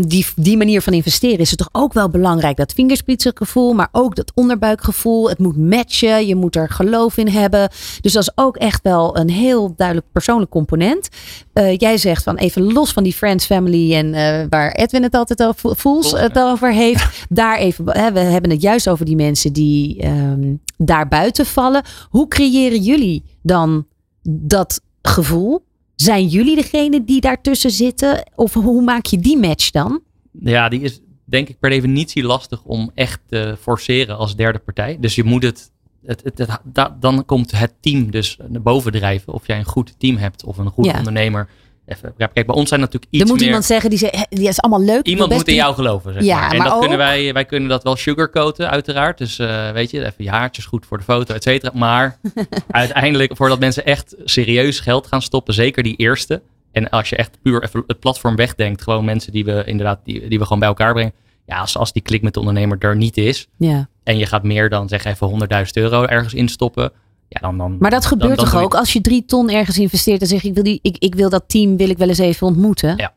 die, 0.08 0.26
die 0.36 0.58
manier 0.58 0.82
van 0.82 0.94
investeren 0.94 1.40
is 1.40 1.50
het 1.50 1.60
toch 1.60 1.70
ook 1.72 1.94
wel 1.94 2.10
belangrijk. 2.10 2.58
Dat 2.58 2.74
vingerspitsengevoel, 2.74 3.74
maar 3.74 3.90
ook 3.92 4.16
dat 4.16 4.32
onderbuikgevoel. 4.36 5.30
Het 5.30 5.40
moet 5.40 5.58
matchen, 5.58 6.28
je 6.28 6.36
moet 6.36 6.56
er 6.56 6.70
geloof 6.70 7.18
in 7.18 7.28
hebben. 7.28 7.70
Dus 8.02 8.14
dat 8.14 8.22
is 8.22 8.32
ook 8.36 8.58
echt 8.58 8.84
wel 8.84 9.18
een 9.18 9.30
heel 9.30 9.74
duidelijk 9.76 10.08
persoonlijk 10.12 10.52
component. 10.52 11.10
Uh, 11.54 11.78
jij 11.78 11.98
zegt 11.98 12.24
van 12.24 12.36
even 12.36 12.74
los 12.74 12.92
van 12.94 13.04
die 13.04 13.14
friends, 13.14 13.46
family 13.46 13.96
en 13.96 14.06
uh, 14.06 14.46
waar 14.50 14.72
Edwin 14.72 15.04
het 15.04 15.14
altijd 15.14 15.44
over, 15.44 15.76
Voels 15.76 16.12
het 16.12 16.40
over 16.40 16.74
heeft. 16.74 17.26
daar 17.30 17.58
even, 17.58 17.98
hè, 17.98 18.12
we 18.12 18.20
hebben 18.20 18.52
het 18.52 18.62
juist 18.62 18.90
over 18.90 19.06
die 19.06 19.16
mensen 19.16 19.54
die 19.54 20.06
um, 20.06 20.62
daar 20.78 21.08
buiten 21.08 21.46
vallen. 21.46 21.84
Hoe 22.10 22.28
creëren 22.28 22.82
jullie 22.82 23.24
dan 23.42 23.86
dat 24.30 24.82
gevoel? 25.02 25.64
Zijn 26.02 26.28
jullie 26.28 26.56
degene 26.56 27.04
die 27.04 27.22
daartussen 27.22 27.72
zitten? 27.72 28.32
Of 28.36 28.54
hoe 28.54 28.82
maak 28.82 29.06
je 29.06 29.20
die 29.20 29.38
match 29.38 29.72
dan? 29.72 30.02
Ja, 30.32 30.70
die 30.70 30.82
is 30.82 31.02
denk 31.26 31.50
ik 31.50 31.60
per 31.60 31.70
definitie 31.70 32.24
lastig 32.24 32.64
om 32.64 32.92
echt 32.94 33.20
te 33.28 33.56
forceren 33.60 34.18
als 34.18 34.36
derde 34.36 34.60
partij. 34.60 34.98
Dus 35.00 35.16
je 35.16 35.24
moet 35.24 35.44
het, 35.44 35.72
het, 36.06 36.22
het, 36.24 36.38
het 36.38 37.02
dan 37.02 37.26
komt 37.26 37.52
het 37.52 37.74
team 37.80 38.12
dus 38.12 38.38
naar 38.48 38.62
boven 38.62 38.92
drijven. 38.92 39.34
Of 39.34 39.48
jij 39.48 39.58
een 39.58 39.66
goed 39.66 39.96
team 39.98 40.18
hebt 40.18 40.44
of 40.44 40.58
een 40.58 40.70
goede 40.70 40.94
ondernemer 40.98 41.50
Even, 41.92 42.14
kijk, 42.18 42.46
bij 42.46 42.56
ons 42.56 42.70
zijn 42.70 42.80
natuurlijk 42.80 43.12
iets 43.12 43.24
Er 43.24 43.28
moet 43.28 43.38
meer... 43.38 43.48
iemand 43.48 43.66
zeggen 43.66 43.90
die 43.90 44.00
zegt, 44.00 44.28
die 44.30 44.48
is 44.48 44.62
allemaal 44.62 44.86
leuk. 44.86 45.06
Iemand 45.06 45.32
moet 45.32 45.48
in 45.48 45.56
jou 45.56 45.76
geloven, 45.76 46.14
zeg 46.14 46.24
ja, 46.24 46.40
maar. 46.40 46.52
En 46.52 46.58
maar 46.58 46.68
dat 46.68 46.80
kunnen 46.80 46.98
wij, 46.98 47.34
wij 47.34 47.46
kunnen 47.46 47.70
dat 47.70 47.84
wel 47.84 47.96
sugarcoaten, 47.96 48.70
uiteraard. 48.70 49.18
Dus 49.18 49.40
uh, 49.40 49.72
weet 49.72 49.92
je, 49.92 50.00
even 50.00 50.24
je 50.24 50.30
haartjes 50.30 50.66
goed 50.66 50.86
voor 50.86 50.98
de 50.98 51.04
foto, 51.04 51.34
et 51.34 51.44
cetera. 51.44 51.72
Maar 51.76 52.18
uiteindelijk, 52.72 53.36
voordat 53.36 53.60
mensen 53.60 53.86
echt 53.86 54.16
serieus 54.24 54.80
geld 54.80 55.08
gaan 55.08 55.22
stoppen, 55.22 55.54
zeker 55.54 55.84
die 55.84 55.96
eerste. 55.96 56.42
En 56.72 56.90
als 56.90 57.10
je 57.10 57.16
echt 57.16 57.38
puur 57.42 57.64
even 57.64 57.84
het 57.88 58.00
platform 58.00 58.36
wegdenkt, 58.36 58.82
gewoon 58.82 59.06
mensen 59.06 59.32
die 59.32 59.46
we 59.46 59.64
inderdaad, 59.66 60.00
die, 60.04 60.28
die 60.28 60.38
we 60.38 60.44
gewoon 60.44 60.60
bij 60.60 60.68
elkaar 60.68 60.94
brengen. 60.94 61.14
Ja, 61.46 61.58
als, 61.60 61.78
als 61.78 61.94
die 61.94 62.02
klik 62.02 62.22
met 62.22 62.34
de 62.34 62.40
ondernemer 62.40 62.78
er 62.80 62.96
niet 62.96 63.18
is. 63.18 63.48
Ja. 63.58 63.88
En 64.04 64.18
je 64.18 64.26
gaat 64.26 64.44
meer 64.44 64.70
dan 64.70 64.88
zeg 64.88 65.04
even 65.04 65.48
100.000 65.66 65.66
euro 65.74 66.04
ergens 66.06 66.34
instoppen 66.34 66.92
ja, 67.34 67.40
dan, 67.40 67.58
dan, 67.58 67.78
maar 67.80 67.92
dat 67.92 68.06
gebeurt 68.06 68.38
toch 68.38 68.56
ook 68.56 68.76
als 68.76 68.94
je 68.94 69.02
drie 69.02 69.26
ton 69.26 69.50
ergens 69.50 69.78
investeert 69.78 70.22
en 70.22 70.28
zeg 70.28 70.44
ik 70.44 70.54
wil, 70.54 70.64
die, 70.64 70.80
ik, 70.82 70.98
ik 70.98 71.16
wil 71.16 71.30
dat 71.30 71.44
team 71.48 71.78
wil 71.78 71.90
ik 71.90 71.98
wel 71.98 72.08
eens 72.08 72.18
even 72.18 72.48
ontmoeten. 72.48 72.98
Ja, 72.98 73.14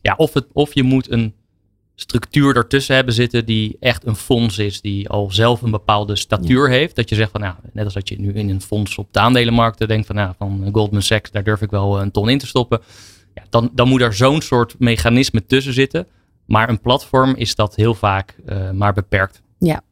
ja 0.00 0.14
of, 0.16 0.34
het, 0.34 0.46
of 0.52 0.74
je 0.74 0.82
moet 0.82 1.10
een 1.10 1.34
structuur 1.94 2.56
ertussen 2.56 2.94
hebben 2.94 3.14
zitten 3.14 3.46
die 3.46 3.76
echt 3.80 4.06
een 4.06 4.16
fonds 4.16 4.58
is, 4.58 4.80
die 4.80 5.08
al 5.08 5.30
zelf 5.30 5.62
een 5.62 5.70
bepaalde 5.70 6.16
statuur 6.16 6.68
heeft. 6.68 6.96
Dat 6.96 7.08
je 7.08 7.14
zegt 7.14 7.30
van 7.30 7.40
nou, 7.40 7.54
net 7.72 7.84
als 7.84 7.94
dat 7.94 8.08
je 8.08 8.20
nu 8.20 8.32
in 8.32 8.50
een 8.50 8.60
fonds 8.60 8.98
op 8.98 9.08
de 9.10 9.20
aandelenmarkten 9.20 9.88
denkt 9.88 10.06
van 10.06 10.16
nou, 10.16 10.34
van 10.38 10.68
Goldman 10.72 11.02
Sachs, 11.02 11.30
daar 11.30 11.44
durf 11.44 11.62
ik 11.62 11.70
wel 11.70 12.00
een 12.00 12.10
ton 12.10 12.28
in 12.28 12.38
te 12.38 12.46
stoppen. 12.46 12.80
Ja, 13.34 13.42
dan, 13.48 13.70
dan 13.74 13.88
moet 13.88 14.00
er 14.00 14.14
zo'n 14.14 14.40
soort 14.40 14.74
mechanisme 14.78 15.46
tussen 15.46 15.72
zitten. 15.72 16.06
Maar 16.46 16.68
een 16.68 16.80
platform 16.80 17.34
is 17.34 17.54
dat 17.54 17.76
heel 17.76 17.94
vaak 17.94 18.36
uh, 18.46 18.70
maar 18.70 18.92
beperkt. 18.92 19.42
Ja. 19.58 19.82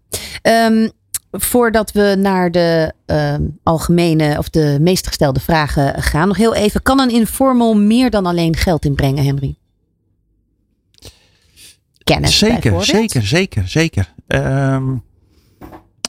Um, 0.43 0.91
voordat 1.31 1.93
we 1.93 2.14
naar 2.18 2.51
de 2.51 2.93
uh, 3.07 3.35
algemene 3.62 4.39
of 4.39 4.49
de 4.49 4.79
meest 4.81 5.07
gestelde 5.07 5.41
vragen 5.41 6.03
gaan, 6.03 6.29
nog 6.29 6.37
heel 6.37 6.55
even. 6.55 6.83
Kan 6.83 7.01
een 7.01 7.11
informal 7.11 7.74
meer 7.74 8.11
dan 8.11 8.26
alleen 8.26 8.57
geld 8.57 8.85
inbrengen, 8.85 9.24
Henry? 9.24 9.57
Kennis. 12.05 12.39
Zeker, 12.39 12.85
zeker, 12.85 13.22
zeker, 13.22 13.68
zeker. 13.68 14.14
Um, 14.26 15.03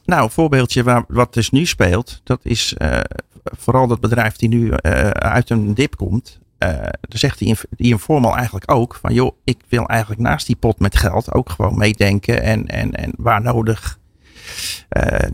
nou, 0.05 0.24
een 0.24 0.30
voorbeeldje 0.30 0.84
waar, 0.84 1.03
wat 1.07 1.34
dus 1.34 1.49
nu 1.49 1.65
speelt, 1.65 2.22
dat 2.24 2.39
is 2.43 2.76
uh, 2.78 2.99
vooral 3.43 3.88
dat 3.88 3.99
bedrijf 3.99 4.36
die 4.36 4.49
nu 4.49 4.65
uh, 4.65 5.09
uit 5.09 5.49
een 5.49 5.74
dip 5.74 5.95
komt. 5.95 6.39
Uh, 6.59 6.70
dan 6.80 7.20
zegt 7.20 7.39
die, 7.39 7.57
die 7.70 7.91
informal 7.91 8.36
eigenlijk 8.36 8.72
ook 8.72 8.95
van 8.95 9.13
joh, 9.13 9.36
ik 9.43 9.57
wil 9.67 9.86
eigenlijk 9.86 10.22
naast 10.22 10.47
die 10.47 10.55
pot 10.55 10.80
met 10.80 10.97
geld 10.97 11.34
ook 11.34 11.49
gewoon 11.49 11.78
meedenken 11.78 12.41
en, 12.41 12.67
en, 12.67 12.91
en 12.91 13.13
waar 13.17 13.41
nodig 13.41 13.99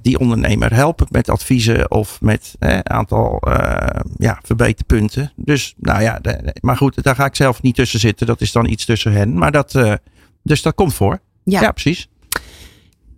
die 0.02 0.20
ondernemer 0.20 0.74
helpen 0.74 1.08
met 1.10 1.30
adviezen 1.30 1.92
of 1.92 2.22
met 2.22 2.56
een 2.60 2.72
uh, 2.72 2.80
aantal 2.80 3.42
uh, 3.48 4.00
ja, 4.18 4.40
verbeterpunten. 4.44 5.32
Dus 5.36 5.74
nou 5.78 6.02
ja, 6.02 6.20
de, 6.20 6.56
maar 6.62 6.78
goed, 6.78 7.04
daar 7.04 7.16
ga 7.16 7.26
ik 7.26 7.36
zelf 7.36 7.62
niet 7.62 7.76
tussen 7.76 8.00
zitten. 8.00 8.28
Dat 8.28 8.42
is 8.42 8.52
dan 8.52 8.66
iets 8.66 8.86
tussen 8.86 9.12
hen. 9.12 9.38
Maar 9.38 9.52
dat, 9.52 10.00
dus 10.44 10.62
dat 10.62 10.76
komt 10.76 10.94
voor. 10.94 11.20
Ja. 11.44 11.62
ja, 11.62 11.72
precies. 11.72 12.10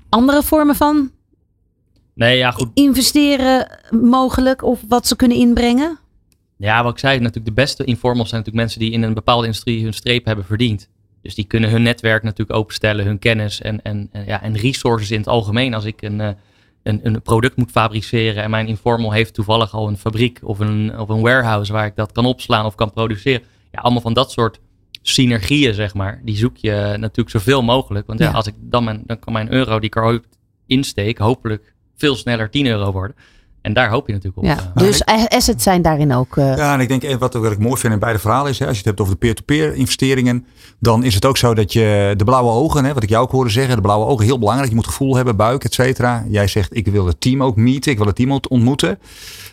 Andere 0.09 0.43
vormen 0.43 0.75
van 0.75 1.11
nee, 2.13 2.37
ja, 2.37 2.51
goed. 2.51 2.69
investeren 2.73 3.79
mogelijk 3.89 4.63
of 4.63 4.79
wat 4.87 5.07
ze 5.07 5.15
kunnen 5.15 5.37
inbrengen? 5.37 5.99
Ja, 6.57 6.83
wat 6.83 6.91
ik 6.91 6.99
zei, 6.99 7.19
natuurlijk 7.19 7.45
de 7.45 7.61
beste 7.61 7.83
informals 7.83 8.29
zijn 8.29 8.41
natuurlijk 8.41 8.67
mensen 8.67 8.79
die 8.79 8.91
in 8.91 9.03
een 9.03 9.13
bepaalde 9.13 9.45
industrie 9.45 9.83
hun 9.83 9.93
streep 9.93 10.25
hebben 10.25 10.45
verdiend. 10.45 10.89
Dus 11.21 11.35
die 11.35 11.45
kunnen 11.45 11.69
hun 11.69 11.81
netwerk 11.81 12.23
natuurlijk 12.23 12.59
openstellen, 12.59 13.05
hun 13.05 13.19
kennis 13.19 13.61
en, 13.61 13.81
en, 13.81 14.09
en, 14.11 14.25
ja, 14.25 14.41
en 14.41 14.57
resources 14.57 15.11
in 15.11 15.17
het 15.17 15.27
algemeen. 15.27 15.73
Als 15.73 15.85
ik 15.85 16.01
een, 16.01 16.19
een, 16.83 16.99
een 17.03 17.21
product 17.21 17.55
moet 17.55 17.71
fabriceren 17.71 18.43
en 18.43 18.49
mijn 18.49 18.67
informal 18.67 19.11
heeft 19.11 19.33
toevallig 19.33 19.73
al 19.73 19.87
een 19.87 19.97
fabriek 19.97 20.39
of 20.43 20.59
een, 20.59 20.99
of 20.99 21.09
een 21.09 21.21
warehouse 21.21 21.73
waar 21.73 21.85
ik 21.85 21.95
dat 21.95 22.11
kan 22.11 22.25
opslaan 22.25 22.65
of 22.65 22.75
kan 22.75 22.91
produceren. 22.91 23.41
Ja, 23.71 23.79
allemaal 23.79 24.01
van 24.01 24.13
dat 24.13 24.31
soort 24.31 24.59
synergieën, 25.01 25.73
zeg 25.73 25.93
maar. 25.93 26.21
Die 26.23 26.35
zoek 26.35 26.57
je 26.57 26.95
natuurlijk 26.99 27.29
zoveel 27.29 27.63
mogelijk. 27.63 28.07
Want 28.07 28.19
ja, 28.19 28.31
als 28.31 28.47
ik 28.47 28.53
dan, 28.59 28.83
mijn, 28.83 29.03
dan 29.05 29.19
kan 29.19 29.33
mijn 29.33 29.53
euro 29.53 29.79
die 29.79 29.89
ik 29.89 29.95
er 29.95 30.03
ooit 30.03 30.27
insteek, 30.65 31.17
hopelijk 31.17 31.73
veel 31.95 32.15
sneller 32.15 32.49
10 32.49 32.65
euro 32.65 32.91
worden. 32.91 33.15
En 33.67 33.73
daar 33.73 33.89
hoop 33.89 34.07
je 34.07 34.13
natuurlijk 34.13 34.37
op. 34.37 34.43
Ja, 34.43 34.71
dus 34.75 35.05
assets 35.05 35.63
zijn 35.63 35.81
daarin 35.81 36.13
ook. 36.13 36.35
Uh... 36.35 36.57
Ja, 36.57 36.73
en 36.73 36.79
ik 36.79 36.87
denk 36.87 37.19
wat, 37.19 37.33
wat 37.33 37.51
ik 37.51 37.59
mooi 37.59 37.77
vind 37.77 37.93
in 37.93 37.99
beide 37.99 38.19
verhalen 38.19 38.51
is, 38.51 38.59
hè, 38.59 38.65
als 38.65 38.73
je 38.73 38.79
het 38.79 38.87
hebt 38.87 38.99
over 38.99 39.13
de 39.13 39.19
peer-to-peer 39.19 39.73
investeringen, 39.73 40.45
dan 40.79 41.03
is 41.03 41.15
het 41.15 41.25
ook 41.25 41.37
zo 41.37 41.53
dat 41.53 41.73
je 41.73 42.13
de 42.17 42.23
blauwe 42.23 42.51
ogen, 42.51 42.85
hè, 42.85 42.93
wat 42.93 43.03
ik 43.03 43.09
jou 43.09 43.23
ook 43.23 43.31
hoorde 43.31 43.49
zeggen, 43.49 43.75
de 43.75 43.81
blauwe 43.81 44.05
ogen 44.05 44.25
heel 44.25 44.39
belangrijk. 44.39 44.69
Je 44.69 44.75
moet 44.75 44.87
gevoel 44.87 45.15
hebben, 45.15 45.35
buik, 45.35 45.63
et 45.63 45.73
cetera. 45.73 46.25
Jij 46.29 46.47
zegt, 46.47 46.75
ik 46.75 46.87
wil 46.87 47.05
het 47.05 47.21
team 47.21 47.43
ook 47.43 47.55
meeten, 47.55 47.91
ik 47.91 47.97
wil 47.97 48.07
het 48.07 48.15
team 48.15 48.39
ontmoeten. 48.49 48.99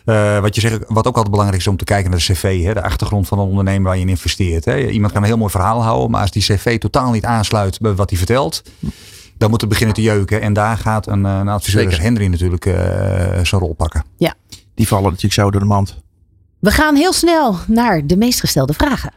Uh, 0.05 0.39
wat 0.39 0.55
je 0.55 0.61
zegt, 0.61 0.79
wat 0.87 1.07
ook 1.07 1.15
altijd 1.15 1.29
belangrijk 1.29 1.61
is 1.61 1.67
om 1.67 1.77
te 1.77 1.83
kijken 1.83 2.09
naar 2.09 2.19
de 2.19 2.33
cv, 2.33 2.63
hè, 2.63 2.73
de 2.73 2.81
achtergrond 2.81 3.27
van 3.27 3.39
een 3.39 3.47
ondernemer 3.47 3.83
waar 3.83 3.95
je 3.95 4.01
in 4.01 4.09
investeert. 4.09 4.65
Hè. 4.65 4.87
Iemand 4.87 5.13
kan 5.13 5.21
een 5.21 5.27
heel 5.27 5.37
mooi 5.37 5.51
verhaal 5.51 5.83
houden, 5.83 6.11
maar 6.11 6.21
als 6.21 6.31
die 6.31 6.41
cv 6.41 6.77
totaal 6.77 7.11
niet 7.11 7.25
aansluit 7.25 7.79
bij 7.79 7.93
wat 7.93 8.09
hij 8.09 8.17
vertelt 8.17 8.61
dan 9.37 9.49
moet 9.49 9.61
het 9.61 9.69
beginnen 9.69 9.95
te 9.95 10.01
jeuken. 10.01 10.41
En 10.41 10.53
daar 10.53 10.77
gaat 10.77 11.07
een, 11.07 11.23
een 11.23 11.47
adviseur 11.47 11.85
als 11.85 11.99
Henry 11.99 12.25
natuurlijk 12.27 12.65
uh, 12.65 12.73
zijn 13.43 13.61
rol 13.61 13.73
pakken. 13.73 14.03
Ja. 14.17 14.33
Die 14.75 14.87
vallen 14.87 15.03
natuurlijk 15.03 15.33
zo 15.33 15.51
door 15.51 15.61
de 15.61 15.67
mand. 15.67 15.97
We 16.59 16.71
gaan 16.71 16.95
heel 16.95 17.13
snel 17.13 17.57
naar 17.67 18.07
de 18.07 18.17
meest 18.17 18.39
gestelde 18.39 18.73
vragen. 18.73 19.13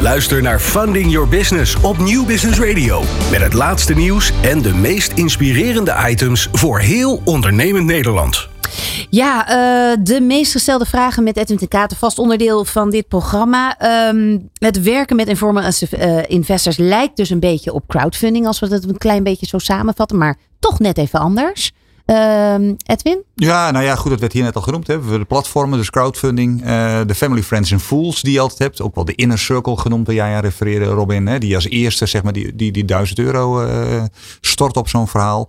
Luister 0.00 0.42
naar 0.42 0.60
Funding 0.60 1.12
Your 1.12 1.28
Business 1.28 1.80
op 1.80 1.98
Nieuw 1.98 2.24
Business 2.24 2.58
Radio. 2.58 3.02
Met 3.30 3.40
het 3.40 3.52
laatste 3.52 3.94
nieuws 3.94 4.32
en 4.42 4.62
de 4.62 4.74
meest 4.74 5.12
inspirerende 5.12 5.94
items 6.08 6.48
voor 6.52 6.80
heel 6.80 7.20
ondernemend 7.24 7.86
Nederland. 7.86 8.48
Ja, 9.10 9.48
uh, 9.48 9.96
de 10.02 10.20
meest 10.20 10.52
gestelde 10.52 10.86
vragen 10.86 11.22
met 11.22 11.36
Edwin 11.36 11.58
ten 11.58 11.68
Katen, 11.68 11.96
vast 11.96 12.18
onderdeel 12.18 12.64
van 12.64 12.90
dit 12.90 13.08
programma. 13.08 13.76
Um, 14.08 14.50
het 14.58 14.82
werken 14.82 15.16
met 15.16 15.28
informal 15.28 15.62
uh, 15.64 16.18
investors 16.26 16.76
lijkt 16.76 17.16
dus 17.16 17.30
een 17.30 17.40
beetje 17.40 17.72
op 17.72 17.84
crowdfunding, 17.86 18.46
als 18.46 18.58
we 18.58 18.66
het 18.66 18.88
een 18.88 18.98
klein 18.98 19.22
beetje 19.22 19.46
zo 19.46 19.58
samenvatten, 19.58 20.18
maar 20.18 20.36
toch 20.58 20.78
net 20.78 20.98
even 20.98 21.18
anders. 21.18 21.72
Uh, 22.06 22.54
Edwin? 22.86 23.22
Ja, 23.34 23.70
nou 23.70 23.84
ja, 23.84 23.94
goed, 23.94 24.10
dat 24.10 24.20
werd 24.20 24.32
hier 24.32 24.42
net 24.42 24.56
al 24.56 24.62
genoemd. 24.62 24.86
Hè. 24.86 25.00
We 25.00 25.18
de 25.18 25.24
platformen, 25.24 25.78
dus 25.78 25.90
crowdfunding, 25.90 26.60
uh, 26.60 27.00
de 27.06 27.14
family, 27.14 27.42
friends 27.42 27.70
en 27.70 27.80
fools 27.80 28.22
die 28.22 28.32
je 28.32 28.40
altijd 28.40 28.58
hebt. 28.58 28.80
Ook 28.80 28.94
wel 28.94 29.04
de 29.04 29.14
inner 29.14 29.38
circle 29.38 29.76
genoemd, 29.76 30.06
waar 30.06 30.16
jij 30.16 30.34
aan 30.34 30.42
refereerde, 30.42 30.84
Robin. 30.84 31.26
Hè, 31.26 31.38
die 31.38 31.54
als 31.54 31.68
eerste, 31.68 32.06
zeg 32.06 32.22
maar, 32.22 32.32
die, 32.32 32.56
die, 32.56 32.72
die 32.72 32.84
1000 32.84 33.18
euro 33.18 33.68
stort 34.40 34.76
op 34.76 34.88
zo'n 34.88 35.08
verhaal. 35.08 35.48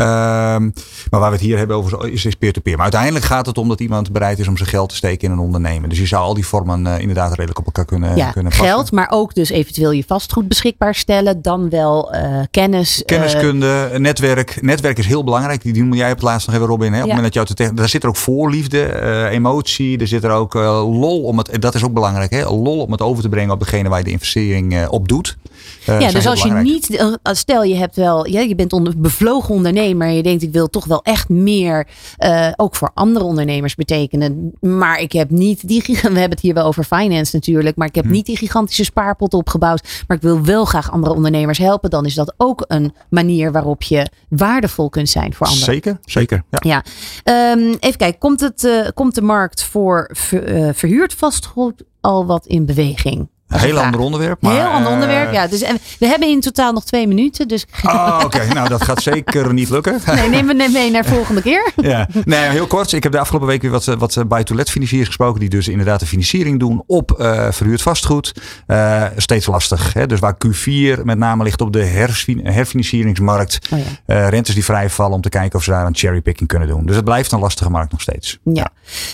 Ehm, 0.00 0.62
maar 1.10 1.20
waar 1.20 1.30
we 1.30 1.36
het 1.36 1.44
hier 1.44 1.58
hebben 1.58 1.76
over 1.76 2.08
is 2.12 2.34
peer-to-peer. 2.38 2.72
Maar 2.74 2.82
uiteindelijk 2.82 3.24
gaat 3.24 3.46
het 3.46 3.58
om 3.58 3.68
dat 3.68 3.80
iemand 3.80 4.12
bereid 4.12 4.38
is 4.38 4.48
om 4.48 4.56
zijn 4.56 4.68
geld 4.68 4.88
te 4.88 4.94
steken 4.96 5.26
in 5.28 5.32
een 5.32 5.38
ondernemen. 5.40 5.88
Dus 5.88 5.98
je 5.98 6.06
zou 6.06 6.22
al 6.22 6.34
die 6.34 6.46
vormen 6.46 6.86
eh, 6.86 6.98
inderdaad 7.00 7.30
redelijk 7.34 7.58
op 7.58 7.66
elkaar 7.66 7.84
kunnen, 7.84 8.16
Ja, 8.16 8.30
kunnen 8.30 8.52
passen. 8.52 8.68
geld, 8.68 8.92
maar 8.92 9.08
ook 9.10 9.34
dus 9.34 9.50
eventueel 9.50 9.90
je 9.90 10.04
vastgoed 10.06 10.48
beschikbaar 10.48 10.94
stellen. 10.94 11.42
Dan 11.42 11.68
wel 11.68 12.12
eh, 12.12 12.40
kennis. 12.50 12.98
eh, 12.98 13.04
Kenniskunde, 13.06 13.90
netwerk. 13.96 14.58
Netwerk 14.62 14.98
is 14.98 15.06
heel 15.06 15.24
belangrijk. 15.24 15.62
Die 15.62 15.74
noemde 15.76 15.96
jij 15.96 16.08
op 16.10 16.14
het 16.16 16.24
laatst 16.24 16.46
nog 16.46 16.56
even, 16.56 16.68
Robin. 16.68 16.92
Hè? 16.92 16.96
Op 16.96 17.00
het 17.02 17.08
Ja. 17.10 17.14
moment 17.16 17.34
dat 17.34 17.48
de 17.48 17.54
tech- 17.54 17.72
daar 17.72 17.88
zit 17.88 18.02
er 18.02 18.08
ook 18.08 18.16
voorliefde, 18.16 19.28
emotie. 19.30 19.98
Er 19.98 20.06
zit 20.06 20.24
er 20.24 20.30
ook 20.30 20.54
lol 20.54 21.22
om 21.22 21.38
het. 21.38 21.56
Dat 21.62 21.74
is 21.74 21.84
ook 21.84 21.92
belangrijk. 21.92 22.30
Hè? 22.30 22.44
Lol 22.44 22.80
om 22.82 22.92
het 22.92 23.02
over 23.02 23.22
te 23.22 23.28
brengen 23.28 23.52
op 23.52 23.60
degene 23.60 23.88
waar 23.88 23.98
je 23.98 24.04
de 24.04 24.10
investering 24.10 24.88
op 24.88 25.08
doet. 25.08 25.36
Ja, 25.84 26.10
dus 26.10 26.26
als 26.26 26.42
je 26.42 26.52
niet, 26.52 27.06
stel 27.22 27.62
je 27.62 27.74
hebt 27.74 27.96
wel, 27.96 28.26
ja, 28.26 28.40
je 28.40 28.54
bent 28.54 28.72
onder, 28.72 28.92
bevlogen 28.96 29.54
ondernemer 29.54 29.88
en 30.08 30.14
je 30.14 30.22
denkt 30.22 30.42
ik 30.42 30.52
wil 30.52 30.68
toch 30.70 30.84
wel 30.84 31.02
echt 31.02 31.28
meer, 31.28 31.86
eh, 32.16 32.48
ook 32.56 32.74
voor 32.76 32.90
andere 32.94 33.24
ondernemers 33.24 33.74
betekenen. 33.74 34.52
Maar 34.60 35.00
ik 35.00 35.12
heb 35.12 35.30
niet 35.30 35.68
die, 35.68 35.82
we 35.86 35.98
hebben 36.00 36.30
het 36.30 36.40
hier 36.40 36.54
wel 36.54 36.64
over 36.66 36.84
finance 36.84 37.34
natuurlijk, 37.36 37.76
maar 37.76 37.88
ik 37.88 37.94
heb 37.94 38.04
niet 38.04 38.26
die 38.26 38.36
gigantische 38.36 38.84
spaarpot 38.84 39.34
opgebouwd. 39.34 40.02
Maar 40.06 40.16
ik 40.16 40.22
wil 40.22 40.44
wel 40.44 40.64
graag 40.64 40.90
andere 40.90 41.14
ondernemers 41.14 41.58
helpen. 41.58 41.90
Dan 41.90 42.06
is 42.06 42.14
dat 42.14 42.34
ook 42.36 42.64
een 42.68 42.92
manier 43.10 43.52
waarop 43.52 43.82
je 43.82 44.06
waardevol 44.28 44.88
kunt 44.88 45.08
zijn 45.08 45.34
voor 45.34 45.46
anderen. 45.46 45.64
Zeker, 45.64 45.98
zeker. 46.04 46.42
Ja. 46.50 46.58
Ja, 46.62 46.84
Ehm, 47.24 47.58
even 47.80 47.96
kijken. 47.96 48.18
Komt, 48.18 48.40
het, 48.40 48.64
eh, 48.64 48.88
komt 48.94 49.14
de 49.14 49.22
markt 49.22 49.62
voor 49.62 50.10
ver- 50.12 50.44
eh, 50.44 50.68
verhuurd 50.74 51.14
vastgoed 51.14 51.82
al 52.00 52.26
wat 52.26 52.46
in 52.46 52.66
beweging? 52.66 53.28
Heel 53.58 53.78
ander 53.78 54.00
onderwerp. 54.00 54.42
Maar, 54.42 54.52
Heel 54.54 54.64
ander 54.66 54.86
eh, 54.86 54.92
onderwerp. 54.92 55.32
Ja, 55.32 55.46
dus, 55.46 55.60
we 55.98 56.06
hebben 56.06 56.28
in 56.28 56.40
totaal 56.40 56.72
nog 56.72 56.84
twee 56.84 57.06
minuten. 57.06 57.48
Dus 57.48 57.66
Oh, 57.86 58.20
oké. 58.24 58.38
Nou, 58.54 58.68
dat 58.68 58.84
gaat 58.84 59.02
zeker 59.02 59.52
niet 59.52 59.70
lukken. 59.70 60.00
nee, 60.06 60.28
neem 60.28 60.46
me 60.46 60.68
mee 60.72 60.90
naar 60.90 61.04
volgende 61.04 61.42
keer. 61.42 61.72
Ja, 61.82 62.08
nee, 62.24 62.40
heel 62.48 62.66
kort. 62.66 62.92
Ik 62.92 63.02
heb 63.02 63.12
de 63.12 63.18
afgelopen 63.18 63.48
week 63.48 63.62
weer 63.62 63.70
wat, 63.70 63.88
eh, 63.88 63.94
wat 63.98 64.28
buy-to-let 64.28 64.70
financiers 64.70 65.06
gesproken. 65.06 65.40
Die 65.40 65.48
dus 65.48 65.68
inderdaad 65.68 66.00
de 66.00 66.06
financiering 66.06 66.58
doen 66.58 66.82
op 66.86 67.12
eh, 67.12 67.46
verhuurd 67.50 67.82
vastgoed. 67.82 68.32
Eh, 68.66 69.04
steeds 69.16 69.46
lastig. 69.46 69.92
Hè? 69.92 70.06
Dus 70.06 70.18
waar 70.20 70.34
Q4 70.46 71.02
met 71.02 71.18
name 71.18 71.42
ligt 71.44 71.60
op 71.60 71.72
de 71.72 71.84
herfin- 71.84 72.46
herfinancieringsmarkt. 72.46 73.58
Oh 73.72 73.78
ja. 73.78 73.84
Eh, 74.06 74.28
rentes 74.28 74.54
die 74.54 74.64
vrijvallen 74.64 75.14
om 75.14 75.20
te 75.20 75.28
kijken 75.28 75.58
of 75.58 75.64
ze 75.64 75.70
daar 75.70 75.86
een 75.86 75.96
cherrypicking 75.96 76.48
kunnen 76.48 76.68
doen. 76.68 76.86
Dus 76.86 76.96
het 76.96 77.04
blijft 77.04 77.32
een 77.32 77.38
lastige 77.40 77.70
markt 77.70 77.92
nog 77.92 78.00
steeds. 78.00 78.38
Ja. 78.44 78.68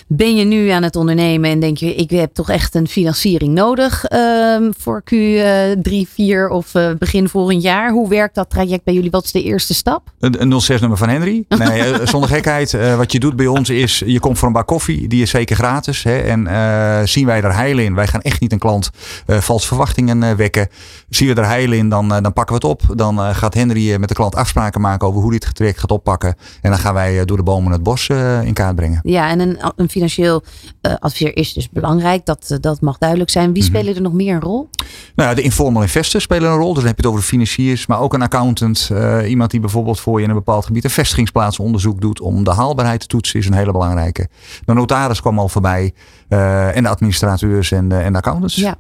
Ben 0.07 0.37
je 0.37 0.45
nu 0.45 0.69
aan 0.69 0.83
het 0.83 0.97
ondernemen 0.97 1.51
en 1.51 1.61
denk 1.61 1.77
je, 1.79 1.95
ik 1.95 2.11
heb 2.11 2.35
toch 2.35 2.51
echt 2.51 2.75
een 2.75 2.89
financiering 2.89 3.55
nodig 3.55 4.05
ehm, 4.27 4.71
voor 4.79 5.03
Q3, 5.15 6.09
4 6.15 6.49
of 6.49 6.75
eh, 6.75 6.91
begin 6.99 7.29
volgend 7.29 7.63
jaar? 7.63 7.91
Hoe 7.91 8.09
werkt 8.09 8.35
dat 8.35 8.51
traject 8.51 8.85
bij 8.85 8.95
jullie? 8.95 9.11
Wat 9.11 9.25
is 9.25 9.33
de 9.33 9.43
eerste 9.43 9.75
stap? 9.75 10.13
Een, 10.21 10.43
een 10.43 10.61
06-nummer 10.63 10.99
van 10.99 11.09
Henry. 11.09 11.45
Nee, 11.59 11.83
eh, 11.83 12.07
zonder 12.07 12.29
gekheid. 12.31 12.75
Eh, 12.75 12.97
wat 12.97 13.13
je 13.13 13.19
doet 13.21 13.37
bij 13.37 13.47
ons 13.47 13.71
is, 13.71 14.03
je 14.07 14.21
komt 14.21 14.39
voor 14.39 14.49
een 14.49 14.55
bak 14.55 14.67
koffie. 14.67 15.09
Die 15.09 15.23
is 15.23 15.31
zeker 15.31 15.57
gratis. 15.57 16.03
Hè, 16.03 16.19
en 16.19 16.47
eh, 16.47 17.01
zien 17.05 17.27
wij 17.27 17.43
er 17.43 17.55
heil 17.55 17.79
in. 17.79 17.95
Wij 17.95 18.07
gaan 18.07 18.21
echt 18.21 18.41
niet 18.41 18.53
een 18.53 18.59
klant 18.59 18.91
eh 19.27 19.39
valse 19.39 19.67
verwachtingen 19.67 20.23
eh, 20.23 20.33
wekken. 20.33 20.69
Zien 21.09 21.29
we 21.35 21.41
er 21.41 21.47
heil 21.47 21.73
in, 21.73 21.89
dan, 21.89 22.15
eh, 22.15 22.23
dan 22.23 22.33
pakken 22.33 22.61
we 22.61 22.67
het 22.67 22.71
op. 22.89 22.97
Dan 22.99 23.19
eh, 23.19 23.35
gaat 23.37 23.55
Henry 23.55 23.93
eh, 23.93 23.99
met 23.99 24.09
de 24.09 24.15
klant 24.15 24.35
afspraken 24.35 24.81
maken 24.81 25.09
over 25.09 25.21
hoe 25.21 25.35
het 25.35 25.55
traject 25.55 25.79
gaat 25.81 25.91
oppakken. 25.91 26.35
En 26.61 26.71
dan 26.71 26.79
gaan 26.79 26.95
wij 26.95 27.19
eh, 27.19 27.25
door 27.25 27.37
de 27.37 27.43
bomen 27.43 27.73
het 27.73 27.83
bos 27.83 28.09
eh, 28.09 28.43
in 28.43 28.53
kaart 28.53 28.75
brengen. 28.77 29.01
Ja, 29.03 29.29
en 29.31 29.41
een, 29.41 29.59
een 29.77 29.89
financieel 29.89 30.43
eh, 30.81 30.93
adviseur 30.99 31.37
is 31.37 31.53
dus 31.53 31.71
belangrijk. 31.71 32.25
Dat, 32.27 32.45
eh, 32.49 32.57
dat 32.61 32.81
mag 32.81 32.99
duidelijk 32.99 33.31
zijn. 33.31 33.53
Wie 33.53 33.63
Mhm. 33.63 33.73
spelen 33.73 33.95
er 33.95 34.03
nog 34.03 34.13
meer 34.17 34.35
een 34.35 34.41
rol? 34.41 34.69
Nou, 35.15 35.29
ja, 35.29 35.35
de 35.35 35.43
informal 35.43 35.83
investors 35.83 36.25
spelen 36.25 36.51
een 36.51 36.57
rol. 36.57 36.67
Dus 36.69 36.77
dan 36.77 36.87
heb 36.87 36.97
je 36.97 37.03
het 37.03 37.07
over 37.07 37.21
de 37.21 37.27
financiers, 37.27 37.87
maar 37.87 38.01
ook 38.01 38.15
een 38.15 38.23
accountant. 38.23 38.89
eh, 38.93 39.31
iemand 39.31 39.51
die 39.51 39.61
bijvoorbeeld 39.61 40.01
voor 40.01 40.19
je 40.19 40.25
in 40.25 40.31
een 40.31 40.37
bepaald 40.37 40.65
gebied 40.67 40.85
een 40.85 40.91
vestigingsplaatsonderzoek 40.91 42.01
doet 42.01 42.21
om 42.21 42.45
de 42.45 42.51
haalbaarheid 42.53 43.01
te 43.01 43.07
toetsen, 43.07 43.39
is 43.39 43.47
een 43.47 43.53
hele 43.55 43.73
belangrijke. 43.73 44.29
De 44.65 44.75
notaris 44.75 45.21
kwam 45.21 45.39
al 45.39 45.49
voorbij 45.49 45.95
eh, 46.29 46.77
en 46.77 46.83
de 46.83 46.89
administrateurs 46.89 47.71
en 47.73 47.89
de, 47.89 47.97
en 47.97 48.13
de 48.13 48.19
accountants. 48.19 48.55
Ja. 48.55 48.77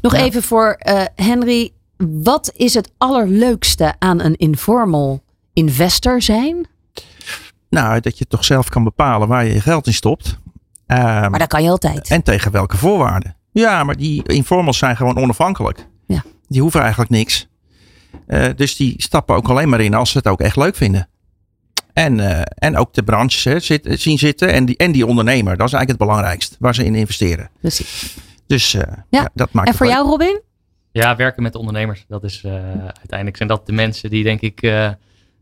Nog 0.00 0.16
Ja. 0.16 0.22
even 0.22 0.42
voor 0.42 0.70
eh, 0.78 1.02
Henry. 1.14 1.70
Wat 2.22 2.52
is 2.56 2.74
het 2.74 2.90
allerleukste 2.98 3.94
aan 3.98 4.20
een 4.20 4.36
informal 4.36 5.22
investor 5.52 6.22
zijn? 6.22 6.66
Nou, 7.70 8.00
dat 8.00 8.18
je 8.18 8.26
toch 8.26 8.44
zelf 8.44 8.68
kan 8.68 8.84
bepalen 8.84 9.28
waar 9.28 9.44
je 9.44 9.52
je 9.52 9.60
geld 9.60 9.86
in 9.86 9.94
stopt. 9.94 10.38
Ehm, 10.86 11.30
Maar 11.30 11.38
dat 11.38 11.48
kan 11.48 11.62
je 11.62 11.70
altijd. 11.70 12.08
En 12.10 12.22
tegen 12.22 12.52
welke 12.52 12.76
voorwaarden. 12.76 13.35
Ja, 13.60 13.84
maar 13.84 13.96
die 13.96 14.22
informals 14.22 14.78
zijn 14.78 14.96
gewoon 14.96 15.16
onafhankelijk. 15.16 15.86
Ja. 16.06 16.24
Die 16.48 16.60
hoeven 16.60 16.80
eigenlijk 16.80 17.10
niks. 17.10 17.48
Eh, 18.26 18.48
dus 18.56 18.76
die 18.76 18.94
stappen 18.96 19.36
ook 19.36 19.48
alleen 19.48 19.68
maar 19.68 19.80
in 19.80 19.94
als 19.94 20.10
ze 20.10 20.18
het 20.18 20.26
ook 20.26 20.40
echt 20.40 20.56
leuk 20.56 20.76
vinden. 20.76 21.08
En, 21.92 22.20
eh, 22.20 22.42
en 22.54 22.76
ook 22.76 22.94
de 22.94 23.02
hè, 23.42 23.60
zit, 23.60 23.88
zien 23.90 24.18
zitten 24.18 24.52
en 24.52 24.64
die, 24.64 24.76
en 24.76 24.92
die 24.92 25.06
ondernemer. 25.06 25.56
Dat 25.56 25.66
is 25.66 25.72
eigenlijk 25.72 25.88
het 25.88 26.08
belangrijkst 26.08 26.56
waar 26.58 26.74
ze 26.74 26.84
in 26.84 26.94
investeren. 26.94 27.50
Precies. 27.60 28.16
Dus 28.46 28.74
eh, 28.74 28.92
ja. 29.10 29.30
dat 29.34 29.52
maakt 29.52 29.68
En 29.68 29.74
voor 29.74 29.86
leuk. 29.86 29.94
jou, 29.94 30.08
Robin? 30.08 30.42
Ja, 30.92 31.16
werken 31.16 31.42
met 31.42 31.54
ondernemers. 31.54 32.04
Dat 32.08 32.24
is 32.24 32.42
eh, 32.44 32.52
uiteindelijk 32.78 33.36
zijn 33.36 33.48
dat 33.48 33.66
de 33.66 33.72
mensen 33.72 34.10
die 34.10 34.24
denk 34.24 34.40
ik 34.40 34.62
eh, 34.62 34.90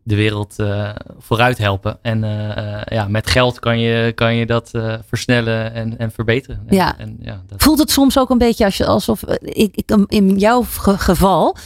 de 0.06 0.14
wereld 0.14 0.58
eh, 0.58 0.88
vooruit 1.18 1.58
helpen. 1.58 1.98
En 2.02 2.24
eh, 2.24 2.56
eh, 2.76 2.82
ja, 2.84 3.08
met 3.08 3.30
geld 3.30 3.58
kan 3.58 3.80
je, 3.80 4.12
kan 4.12 4.34
je 4.34 4.46
dat 4.46 4.70
versnellen 5.06 5.72
en, 5.74 5.98
en 5.98 6.10
verbeteren. 6.10 6.62
En, 6.66 6.76
Ja. 6.76 6.98
En, 6.98 7.16
ja, 7.20 7.42
dat, 7.46 7.62
Voelt 7.62 7.78
het 7.78 7.90
soms 7.90 8.18
ook 8.18 8.30
een 8.30 8.38
beetje 8.38 8.64
als 8.64 8.76
je, 8.76 8.86
alsof 8.86 9.22
ik, 9.40 9.76
ik, 9.76 9.96
in 10.08 10.38
jouw 10.38 10.62
ge- 10.62 10.98
geval, 10.98 11.56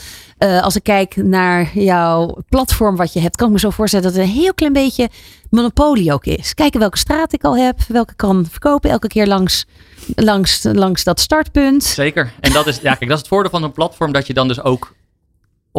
als 0.61 0.75
ik 0.75 0.83
kijk 0.83 1.15
naar 1.15 1.69
jouw 1.77 2.37
platform 2.49 2.95
wat 2.95 3.13
je 3.13 3.19
hebt, 3.19 3.35
kan 3.35 3.47
ik 3.47 3.53
me 3.53 3.59
zo 3.59 3.69
voorstellen 3.69 4.05
dat 4.05 4.15
het 4.15 4.23
een 4.25 4.33
heel 4.35 4.53
klein 4.53 4.73
beetje 4.73 5.09
monopolie 5.49 6.13
ook 6.13 6.25
is. 6.25 6.53
Kijken 6.53 6.79
welke 6.79 6.97
straat 6.97 7.33
ik 7.33 7.43
al 7.43 7.57
heb, 7.57 7.79
welke 7.87 8.13
kan 8.15 8.45
verkopen, 8.49 8.89
elke 8.89 9.07
keer 9.07 9.27
langs, 9.27 9.65
langs, 10.15 10.63
langs 10.71 11.03
dat 11.03 11.19
startpunt. 11.19 11.83
Zeker. 11.83 12.31
En 12.39 12.51
dat 12.51 12.67
is, 12.67 12.75
ja, 12.75 12.89
kijk, 12.95 12.99
dat 13.09 13.11
is 13.11 13.17
het 13.19 13.27
voordeel 13.27 13.51
van 13.51 13.63
een 13.63 13.71
platform 13.71 14.11
dat 14.11 14.27
je 14.27 14.33
dan 14.33 14.47
dus 14.47 14.61
ook 14.61 14.93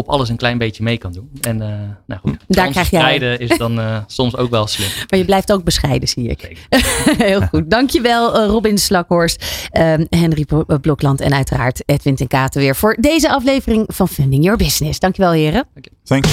op 0.01 0.09
alles 0.09 0.28
een 0.28 0.36
klein 0.36 0.59
beetje 0.59 0.82
mee 0.82 0.98
kan 0.98 1.12
doen. 1.12 1.30
En 1.40 1.62
eh 1.62 1.68
nou 2.07 2.20
goed, 2.20 2.36
Daar 2.46 2.70
krijg 2.70 2.90
jij- 2.90 3.18
is 3.36 3.59
dan 3.59 3.80
eh, 3.80 3.98
soms 4.07 4.36
ook 4.36 4.51
wel 4.51 4.66
slim. 4.66 4.88
Maar 5.09 5.18
je 5.18 5.24
blijft 5.24 5.53
ook 5.53 5.64
bescheiden, 5.64 6.09
zie 6.09 6.28
ik. 6.28 6.57
Heel 7.18 7.40
goed. 7.40 7.70
Dankjewel 7.70 8.34
eh, 8.40 8.46
Robin 8.46 8.78
Slakhorst, 8.78 9.44
ehm, 9.70 10.05
Henry 10.11 10.46
Blokland 10.80 11.20
en 11.20 11.34
uiteraard 11.34 11.82
Edwin 11.86 12.14
ten 12.16 12.26
Katen 12.28 12.61
weer 12.61 12.76
voor 12.76 12.96
deze 13.01 13.30
aflevering 13.30 13.84
van 13.88 14.09
Funding 14.09 14.42
Your 14.44 14.59
Business. 14.59 14.98
Dankjewel 14.98 15.32
heren. 15.32 15.66
Thanks. 16.05 16.28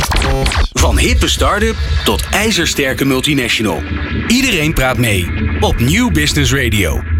Van 0.73 0.97
hippe 0.97 1.27
start-up 1.27 1.75
tot 2.03 2.23
ijzersterke 2.31 3.05
multinational. 3.05 3.81
Iedereen 4.27 4.73
praat 4.73 4.97
mee 4.97 5.25
op 5.59 5.79
Nieuw 5.79 6.11
Business 6.11 6.53
Radio. 6.53 7.16